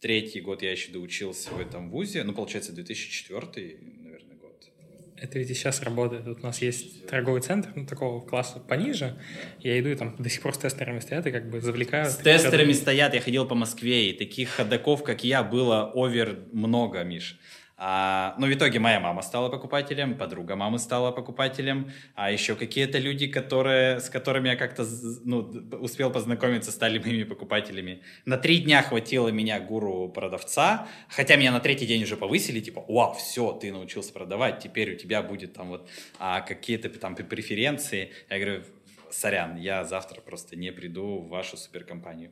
третий 0.00 0.40
год 0.40 0.62
я 0.62 0.72
еще 0.72 0.92
доучился 0.92 1.50
в 1.50 1.60
этом 1.60 1.90
вузе, 1.90 2.24
ну, 2.24 2.32
получается, 2.32 2.72
2004, 2.72 3.78
наверное, 4.02 4.36
год. 4.36 4.70
Это 5.16 5.38
ведь 5.38 5.50
и 5.50 5.54
сейчас 5.54 5.82
работает. 5.82 6.26
Вот 6.26 6.40
у 6.40 6.42
нас 6.42 6.62
есть 6.62 7.06
торговый 7.06 7.42
центр, 7.42 7.70
ну, 7.74 7.86
такого 7.86 8.20
класса 8.26 8.58
пониже. 8.60 9.20
Я 9.60 9.78
иду, 9.78 9.90
и 9.90 9.94
там 9.94 10.16
до 10.18 10.28
сих 10.30 10.42
пор 10.42 10.54
с 10.54 10.58
тестерами 10.58 11.00
стоят 11.00 11.26
и 11.26 11.30
как 11.30 11.50
бы 11.50 11.60
завлекают. 11.60 12.10
С 12.10 12.16
тестерами 12.16 12.72
стоят, 12.72 13.14
я 13.14 13.20
ходил 13.20 13.46
по 13.46 13.54
Москве, 13.54 14.10
и 14.10 14.12
таких 14.16 14.48
ходаков, 14.48 15.02
как 15.02 15.22
я, 15.24 15.42
было 15.42 15.92
овер 15.94 16.46
много, 16.52 17.04
Миш. 17.04 17.38
А, 17.82 18.34
но 18.36 18.46
в 18.46 18.52
итоге 18.52 18.78
моя 18.78 19.00
мама 19.00 19.22
стала 19.22 19.48
покупателем, 19.48 20.18
подруга 20.18 20.54
мамы 20.54 20.78
стала 20.78 21.12
покупателем, 21.12 21.90
а 22.14 22.30
еще 22.30 22.54
какие-то 22.54 22.98
люди, 22.98 23.26
которые, 23.26 24.00
с 24.00 24.10
которыми 24.10 24.50
я 24.50 24.56
как-то 24.56 24.84
ну, 25.24 25.38
успел 25.80 26.10
познакомиться, 26.10 26.72
стали 26.72 26.98
моими 26.98 27.22
покупателями. 27.22 28.02
На 28.26 28.36
три 28.36 28.58
дня 28.58 28.82
хватило 28.82 29.28
меня 29.28 29.58
гуру 29.60 30.10
продавца, 30.10 30.88
хотя 31.08 31.36
меня 31.36 31.52
на 31.52 31.60
третий 31.60 31.86
день 31.86 32.02
уже 32.02 32.18
повысили, 32.18 32.60
типа, 32.60 32.84
вау, 32.86 33.14
все, 33.14 33.52
ты 33.52 33.72
научился 33.72 34.12
продавать, 34.12 34.58
теперь 34.62 34.92
у 34.92 34.96
тебя 34.98 35.22
будет 35.22 35.54
там 35.54 35.70
вот 35.70 35.88
а, 36.18 36.42
какие-то 36.42 36.90
там 36.90 37.14
преференции. 37.14 38.12
Я 38.28 38.38
говорю, 38.38 38.64
сорян, 39.10 39.56
я 39.56 39.84
завтра 39.84 40.20
просто 40.20 40.54
не 40.54 40.70
приду 40.70 41.20
в 41.20 41.28
вашу 41.30 41.56
суперкомпанию. 41.56 42.30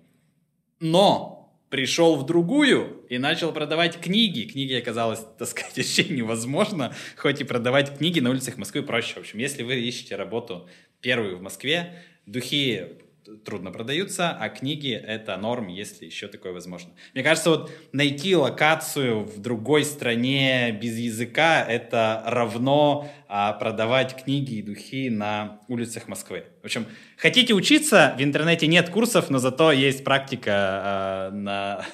Но 0.79 1.48
пришел 1.71 2.17
в 2.17 2.27
другую 2.27 3.05
и 3.09 3.19
начал 3.19 3.53
продавать 3.53 4.01
книги. 4.01 4.43
Книги 4.45 4.75
оказалось 4.75 5.21
таскать 5.39 5.73
вообще 5.77 6.05
невозможно, 6.05 6.95
хоть 7.17 7.41
и 7.41 7.45
продавать 7.45 7.99
книги 7.99 8.21
на 8.21 8.31
улицах 8.31 8.57
Москвы 8.57 8.83
проще. 8.83 9.15
В 9.15 9.19
общем, 9.19 9.39
если 9.39 9.63
вы 9.63 9.81
ищете 9.81 10.17
работу 10.17 10.69
первую 11.01 11.39
в 11.39 11.43
Москве, 11.43 12.03
духи 12.27 12.99
трудно 13.45 13.71
продаются, 13.71 14.31
а 14.31 14.49
книги— 14.49 14.93
это 15.07 15.37
норм, 15.37 15.69
если 15.69 16.07
еще 16.07 16.29
такое 16.29 16.53
возможно. 16.53 16.93
Мне 17.15 17.23
кажется, 17.23 17.51
вот 17.51 17.71
найти 17.93 18.35
локацию 18.37 19.25
в 19.25 19.41
другой 19.41 19.85
стране 19.85 20.73
без 20.73 20.97
языка— 20.97 21.65
это 21.69 22.23
равно 22.27 23.11
а, 23.29 23.53
продавать 23.53 24.23
книги 24.23 24.55
и 24.55 24.63
духи 24.63 25.11
на 25.11 25.61
улицах 25.69 26.09
Москвы. 26.09 26.45
В 26.63 26.65
общем, 26.65 26.87
хотите 27.17 27.55
учиться, 27.55 28.15
в 28.19 28.23
интернете 28.23 28.67
нет 28.67 28.91
курсов, 28.91 29.31
но 29.31 29.39
зато 29.39 29.73
есть 29.73 30.05
практика 30.05 30.53
а, 30.55 31.31
на, 31.31 31.85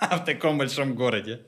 в 0.00 0.24
таком 0.24 0.58
большом 0.58 0.94
городе. 0.94 1.40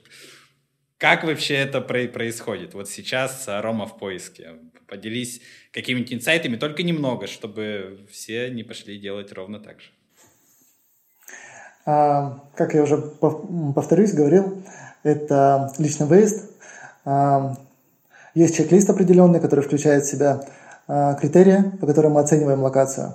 Как 0.98 1.24
вообще 1.24 1.54
это 1.54 1.80
происходит? 1.82 2.72
Вот 2.72 2.88
сейчас 2.88 3.44
Рома 3.48 3.86
в 3.86 3.98
поиске. 3.98 4.54
Поделись 4.88 5.40
какими-нибудь 5.72 6.12
инсайтами, 6.12 6.56
только 6.56 6.82
немного, 6.82 7.26
чтобы 7.26 8.06
все 8.10 8.50
не 8.50 8.62
пошли 8.62 8.98
делать 8.98 9.32
ровно 9.32 9.58
так 9.58 9.80
же. 9.80 9.88
А, 11.86 12.40
как 12.56 12.74
я 12.74 12.82
уже 12.82 12.96
повторюсь, 12.98 14.12
говорил, 14.12 14.62
это 15.04 15.72
личный 15.78 16.06
выезд. 16.06 16.50
А, 17.04 17.56
есть 18.34 18.56
чек-лист 18.56 18.90
определенный, 18.90 19.40
который 19.40 19.64
включает 19.64 20.04
в 20.04 20.10
себя 20.10 20.44
а, 20.88 21.14
критерии, 21.14 21.62
по 21.80 21.86
которым 21.86 22.12
мы 22.12 22.20
оцениваем 22.20 22.62
локацию. 22.62 23.14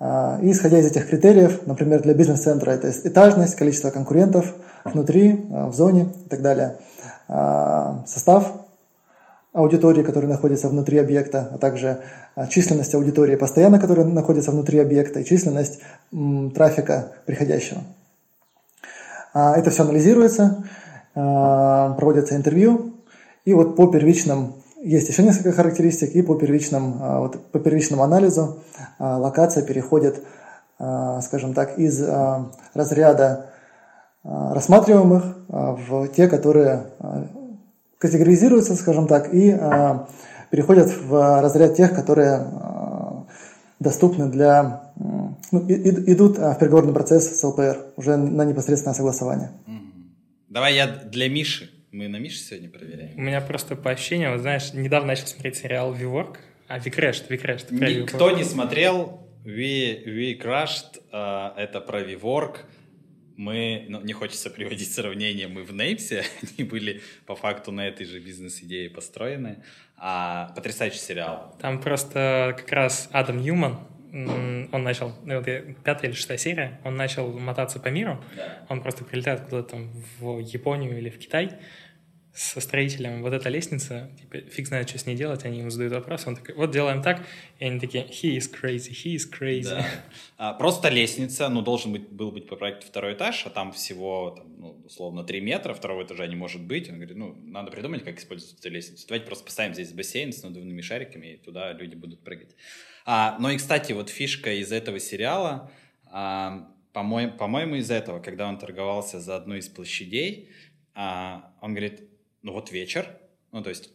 И 0.00 0.50
исходя 0.50 0.78
из 0.78 0.86
этих 0.86 1.10
критериев, 1.10 1.66
например, 1.66 2.00
для 2.00 2.14
бизнес-центра 2.14 2.70
это 2.70 2.90
этажность, 2.90 3.54
количество 3.54 3.90
конкурентов 3.90 4.54
внутри, 4.82 5.44
в 5.50 5.74
зоне 5.74 6.08
и 6.24 6.28
так 6.30 6.40
далее, 6.40 6.78
состав 8.06 8.59
аудитории, 9.52 10.02
которая 10.02 10.30
находится 10.30 10.68
внутри 10.68 10.98
объекта, 10.98 11.48
а 11.52 11.58
также 11.58 12.00
а, 12.34 12.46
численность 12.46 12.94
аудитории 12.94 13.34
постоянно, 13.34 13.80
которая 13.80 14.06
находится 14.06 14.52
внутри 14.52 14.78
объекта, 14.78 15.20
и 15.20 15.24
численность 15.24 15.80
трафика 16.54 17.12
приходящего. 17.26 17.80
А, 19.34 19.56
это 19.56 19.70
все 19.70 19.82
анализируется, 19.82 20.64
а, 21.14 21.94
проводятся 21.94 22.36
интервью, 22.36 22.94
и 23.44 23.52
вот 23.52 23.74
по 23.74 23.88
первичным 23.88 24.54
есть 24.82 25.08
еще 25.08 25.22
несколько 25.22 25.52
характеристик, 25.52 26.14
и 26.14 26.22
по, 26.22 26.36
первичным, 26.36 26.98
вот, 27.20 27.50
по 27.50 27.58
первичному 27.58 28.02
анализу 28.02 28.60
локация 28.98 29.62
переходит, 29.62 30.22
скажем 30.78 31.52
так, 31.52 31.78
из 31.78 32.02
разряда 32.72 33.50
рассматриваемых 34.24 35.36
в 35.48 36.08
те, 36.08 36.28
которые 36.28 36.86
категоризируются, 38.00 38.74
скажем 38.74 39.06
так, 39.06 39.32
и 39.32 39.56
переходят 40.50 40.88
в 41.02 41.40
разряд 41.40 41.76
тех, 41.76 41.94
которые 41.94 42.46
доступны 43.78 44.28
для... 44.30 44.92
Ну, 45.52 45.64
идут 45.68 46.38
в 46.38 46.58
переговорный 46.58 46.92
процесс 46.92 47.38
с 47.38 47.44
ЛПР 47.44 47.92
уже 47.96 48.16
на 48.16 48.44
непосредственное 48.44 48.94
согласование. 48.94 49.50
Давай 50.48 50.74
я 50.74 50.86
для 50.86 51.28
Миши. 51.28 51.70
Мы 51.92 52.08
на 52.08 52.16
Мише 52.16 52.38
сегодня 52.38 52.68
проверяем. 52.70 53.18
У 53.18 53.20
меня 53.20 53.40
просто 53.40 53.76
по 53.76 53.90
ощущениям, 53.90 54.32
вот 54.32 54.40
знаешь, 54.40 54.72
недавно 54.72 55.08
начал 55.08 55.26
смотреть 55.26 55.56
сериал 55.56 55.92
«Виворк», 55.92 56.38
а 56.68 56.78
«Викрешт», 56.78 57.28
«Викрешт». 57.30 57.70
Никто 57.70 58.30
не 58.30 58.44
смотрел 58.44 59.20
uh, 61.12 61.54
это 61.56 61.80
про 61.80 62.00
Виворк. 62.02 62.64
Мы, 63.40 63.86
ну, 63.88 64.02
не 64.02 64.12
хочется 64.12 64.50
приводить 64.50 64.92
сравнение, 64.92 65.48
мы 65.48 65.62
в 65.62 65.72
Нейпсе, 65.72 66.24
они 66.42 66.68
были 66.68 67.00
по 67.24 67.34
факту 67.34 67.72
на 67.72 67.88
этой 67.88 68.04
же 68.04 68.20
бизнес-идее 68.20 68.90
построены. 68.90 69.64
А, 69.96 70.52
потрясающий 70.54 70.98
сериал. 70.98 71.56
Там 71.58 71.80
просто 71.80 72.54
как 72.58 72.70
раз 72.70 73.08
Адам 73.12 73.38
Ньюман, 73.38 73.78
он 74.12 74.82
начал, 74.82 75.14
ну, 75.24 75.38
вот 75.38 75.46
пятая 75.82 76.10
или 76.10 76.12
шестая 76.12 76.36
серия, 76.36 76.80
он 76.84 76.96
начал 76.96 77.32
мотаться 77.32 77.80
по 77.80 77.88
миру, 77.88 78.22
да. 78.36 78.66
он 78.68 78.82
просто 78.82 79.04
прилетает 79.04 79.40
куда-то 79.40 79.70
там 79.70 79.90
в 80.18 80.40
Японию 80.40 80.98
или 80.98 81.08
в 81.08 81.18
Китай, 81.18 81.52
со 82.32 82.60
строителем 82.60 83.22
вот 83.22 83.32
эта 83.32 83.48
лестница, 83.48 84.10
типа, 84.18 84.48
фиг 84.48 84.68
знает, 84.68 84.88
что 84.88 84.98
с 84.98 85.06
ней 85.06 85.16
делать, 85.16 85.44
они 85.44 85.58
ему 85.58 85.70
задают 85.70 85.92
вопрос, 85.94 86.26
он 86.26 86.36
такой, 86.36 86.54
вот 86.54 86.70
делаем 86.70 87.02
так, 87.02 87.26
и 87.58 87.64
они 87.64 87.80
такие, 87.80 88.04
he 88.04 88.36
is 88.36 88.48
crazy, 88.50 88.92
he 88.92 89.16
is 89.16 89.22
crazy. 89.30 89.64
Да. 89.64 89.86
А, 90.36 90.54
просто 90.54 90.88
лестница, 90.88 91.48
ну, 91.48 91.60
должен 91.60 91.92
быть, 91.92 92.08
был 92.08 92.30
быть 92.30 92.46
по 92.46 92.54
проекту 92.54 92.86
второй 92.86 93.14
этаж, 93.14 93.44
а 93.46 93.50
там 93.50 93.72
всего, 93.72 94.30
там, 94.30 94.46
ну, 94.58 94.82
условно, 94.84 95.24
3 95.24 95.40
метра, 95.40 95.74
второго 95.74 96.04
этажа 96.04 96.26
не 96.28 96.36
может 96.36 96.62
быть. 96.62 96.88
Он 96.88 96.96
говорит, 96.96 97.16
ну, 97.16 97.34
надо 97.34 97.72
придумать, 97.72 98.04
как 98.04 98.18
использовать 98.18 98.58
эту 98.58 98.70
лестницу. 98.70 99.06
Давайте 99.08 99.26
просто 99.26 99.44
поставим 99.44 99.74
здесь 99.74 99.92
бассейн 99.92 100.32
с 100.32 100.42
надувными 100.42 100.82
шариками, 100.82 101.34
и 101.34 101.36
туда 101.36 101.72
люди 101.72 101.96
будут 101.96 102.22
прыгать. 102.22 102.54
А, 103.04 103.36
ну 103.40 103.50
и, 103.50 103.56
кстати, 103.56 103.92
вот 103.92 104.08
фишка 104.08 104.52
из 104.52 104.70
этого 104.70 105.00
сериала, 105.00 105.70
а, 106.06 106.68
по-моему, 106.92 107.36
по-моему, 107.36 107.74
из 107.76 107.90
этого, 107.90 108.20
когда 108.20 108.48
он 108.48 108.58
торговался 108.58 109.20
за 109.20 109.36
одну 109.36 109.56
из 109.56 109.68
площадей, 109.68 110.50
а, 110.94 111.52
он 111.60 111.74
говорит, 111.74 112.09
ну 112.42 112.52
вот 112.52 112.70
вечер, 112.70 113.06
ну 113.52 113.62
то 113.62 113.70
есть 113.70 113.90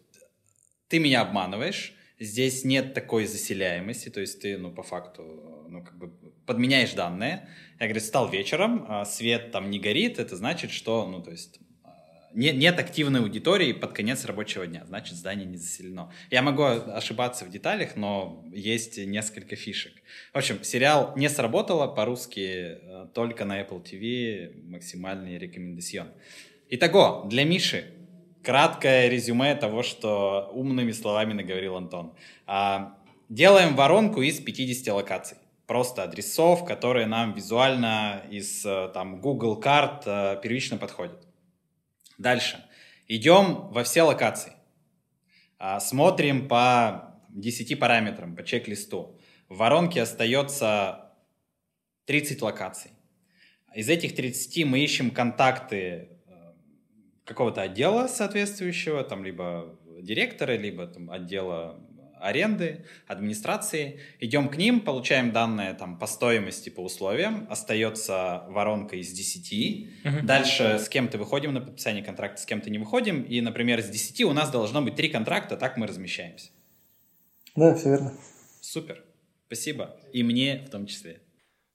ты 0.88 1.00
меня 1.00 1.22
обманываешь, 1.22 1.94
здесь 2.20 2.64
нет 2.64 2.94
такой 2.94 3.26
заселяемости, 3.26 4.10
то 4.10 4.22
есть 4.22 4.42
ты, 4.42 4.58
ну, 4.58 4.72
по 4.72 4.84
факту, 4.84 5.66
ну, 5.70 5.84
как 5.84 5.98
бы 5.98 6.12
подменяешь 6.46 6.94
данные. 6.94 7.50
Я 7.80 7.88
говорю, 7.88 8.02
стал 8.02 8.30
вечером, 8.30 8.86
а 8.88 9.06
свет 9.06 9.52
там 9.52 9.70
не 9.70 9.80
горит, 9.80 10.20
это 10.20 10.36
значит, 10.36 10.72
что, 10.72 11.08
ну, 11.08 11.22
то 11.22 11.32
есть 11.32 11.60
нет, 12.34 12.58
нет 12.58 12.78
активной 12.80 13.22
аудитории 13.22 13.72
под 13.72 13.94
конец 13.94 14.26
рабочего 14.26 14.68
дня, 14.68 14.84
значит, 14.86 15.16
здание 15.16 15.46
не 15.46 15.58
заселено. 15.58 16.12
Я 16.30 16.42
могу 16.42 16.64
ошибаться 16.64 17.46
в 17.46 17.50
деталях, 17.50 17.96
но 17.96 18.44
есть 18.54 18.98
несколько 18.98 19.56
фишек. 19.56 19.94
В 20.34 20.38
общем, 20.38 20.62
сериал 20.64 21.14
не 21.16 21.30
сработало 21.30 21.88
по-русски 21.88 22.78
э, 22.82 23.08
только 23.14 23.46
на 23.46 23.62
Apple 23.62 23.82
TV, 23.82 24.70
максимальный 24.70 25.38
рекомендацион. 25.38 26.10
Итого, 26.70 27.26
для 27.30 27.46
Миши 27.46 27.86
краткое 28.46 29.10
резюме 29.10 29.56
того, 29.56 29.84
что 29.84 30.50
умными 30.54 30.92
словами 30.92 31.34
наговорил 31.34 31.76
Антон. 31.76 32.14
А, 32.46 32.98
делаем 33.28 33.76
воронку 33.76 34.22
из 34.22 34.40
50 34.40 34.94
локаций. 34.94 35.38
Просто 35.66 36.04
адресов, 36.04 36.64
которые 36.64 37.08
нам 37.08 37.34
визуально 37.34 38.22
из 38.30 38.64
э, 38.64 38.92
там, 38.94 39.20
Google 39.20 39.60
карт 39.60 40.04
э, 40.06 40.40
первично 40.44 40.78
подходят. 40.78 41.28
Дальше. 42.20 42.64
Идем 43.08 43.70
во 43.72 43.84
все 43.84 44.04
локации. 44.04 44.54
А, 45.58 45.80
смотрим 45.80 46.48
по 46.48 47.20
10 47.30 47.80
параметрам, 47.80 48.36
по 48.36 48.44
чек-листу. 48.44 49.20
В 49.50 49.58
воронке 49.58 50.04
остается 50.04 51.12
30 52.06 52.44
локаций. 52.44 52.92
Из 53.74 53.90
этих 53.90 54.16
30 54.16 54.66
мы 54.66 54.80
ищем 54.80 55.10
контакты 55.10 56.15
какого-то 57.26 57.62
отдела 57.62 58.08
соответствующего, 58.08 59.04
там 59.04 59.26
либо 59.26 59.78
директора, 60.02 60.56
либо 60.56 60.88
там 60.88 61.10
отдела 61.10 61.80
аренды, 62.20 62.86
администрации. 63.08 64.00
Идем 64.20 64.50
к 64.50 64.58
ним, 64.58 64.82
получаем 64.82 65.32
данные 65.32 65.74
там 65.74 65.98
по 66.00 66.08
стоимости, 66.08 66.70
по 66.70 66.82
условиям. 66.82 67.46
Остается 67.50 68.46
воронка 68.50 68.96
из 68.96 69.12
10. 69.12 69.54
Uh-huh. 70.04 70.22
Дальше 70.24 70.80
с 70.80 70.90
кем-то 70.90 71.18
выходим 71.18 71.54
на 71.54 71.62
подписание 71.62 72.04
контракта, 72.04 72.42
с 72.42 72.46
кем-то 72.46 72.70
не 72.70 72.80
выходим. 72.80 73.22
И, 73.24 73.42
например, 73.42 73.82
с 73.82 73.90
10 73.90 74.22
у 74.22 74.34
нас 74.34 74.50
должно 74.50 74.82
быть 74.82 74.96
3 74.96 75.10
контракта, 75.10 75.58
так 75.58 75.78
мы 75.78 75.88
размещаемся. 75.88 76.50
Да, 77.56 77.76
все 77.76 77.90
верно. 77.90 78.14
Супер. 78.62 79.04
Спасибо. 79.48 79.96
И 80.12 80.24
мне 80.24 80.64
в 80.66 80.70
том 80.70 80.86
числе. 80.88 81.22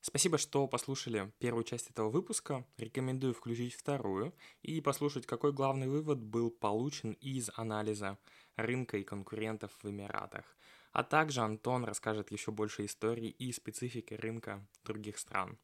Спасибо, 0.03 0.39
что 0.39 0.67
послушали 0.67 1.31
первую 1.39 1.65
часть 1.65 1.91
этого 1.91 2.09
выпуска. 2.09 2.65
Рекомендую 2.79 3.35
включить 3.35 3.75
вторую 3.75 4.35
и 4.63 4.81
послушать, 4.81 5.27
какой 5.27 5.53
главный 5.53 5.89
вывод 5.89 6.19
был 6.19 6.51
получен 6.51 7.13
из 7.21 7.51
анализа 7.55 8.19
рынка 8.57 8.97
и 8.97 9.05
конкурентов 9.05 9.73
в 9.83 9.91
Эмиратах. 9.91 10.57
А 10.93 11.05
также 11.05 11.43
Антон 11.43 11.85
расскажет 11.85 12.33
еще 12.33 12.51
больше 12.51 12.87
историй 12.87 13.29
и 13.29 13.53
специфики 13.53 14.15
рынка 14.15 14.67
других 14.85 15.19
стран. 15.19 15.59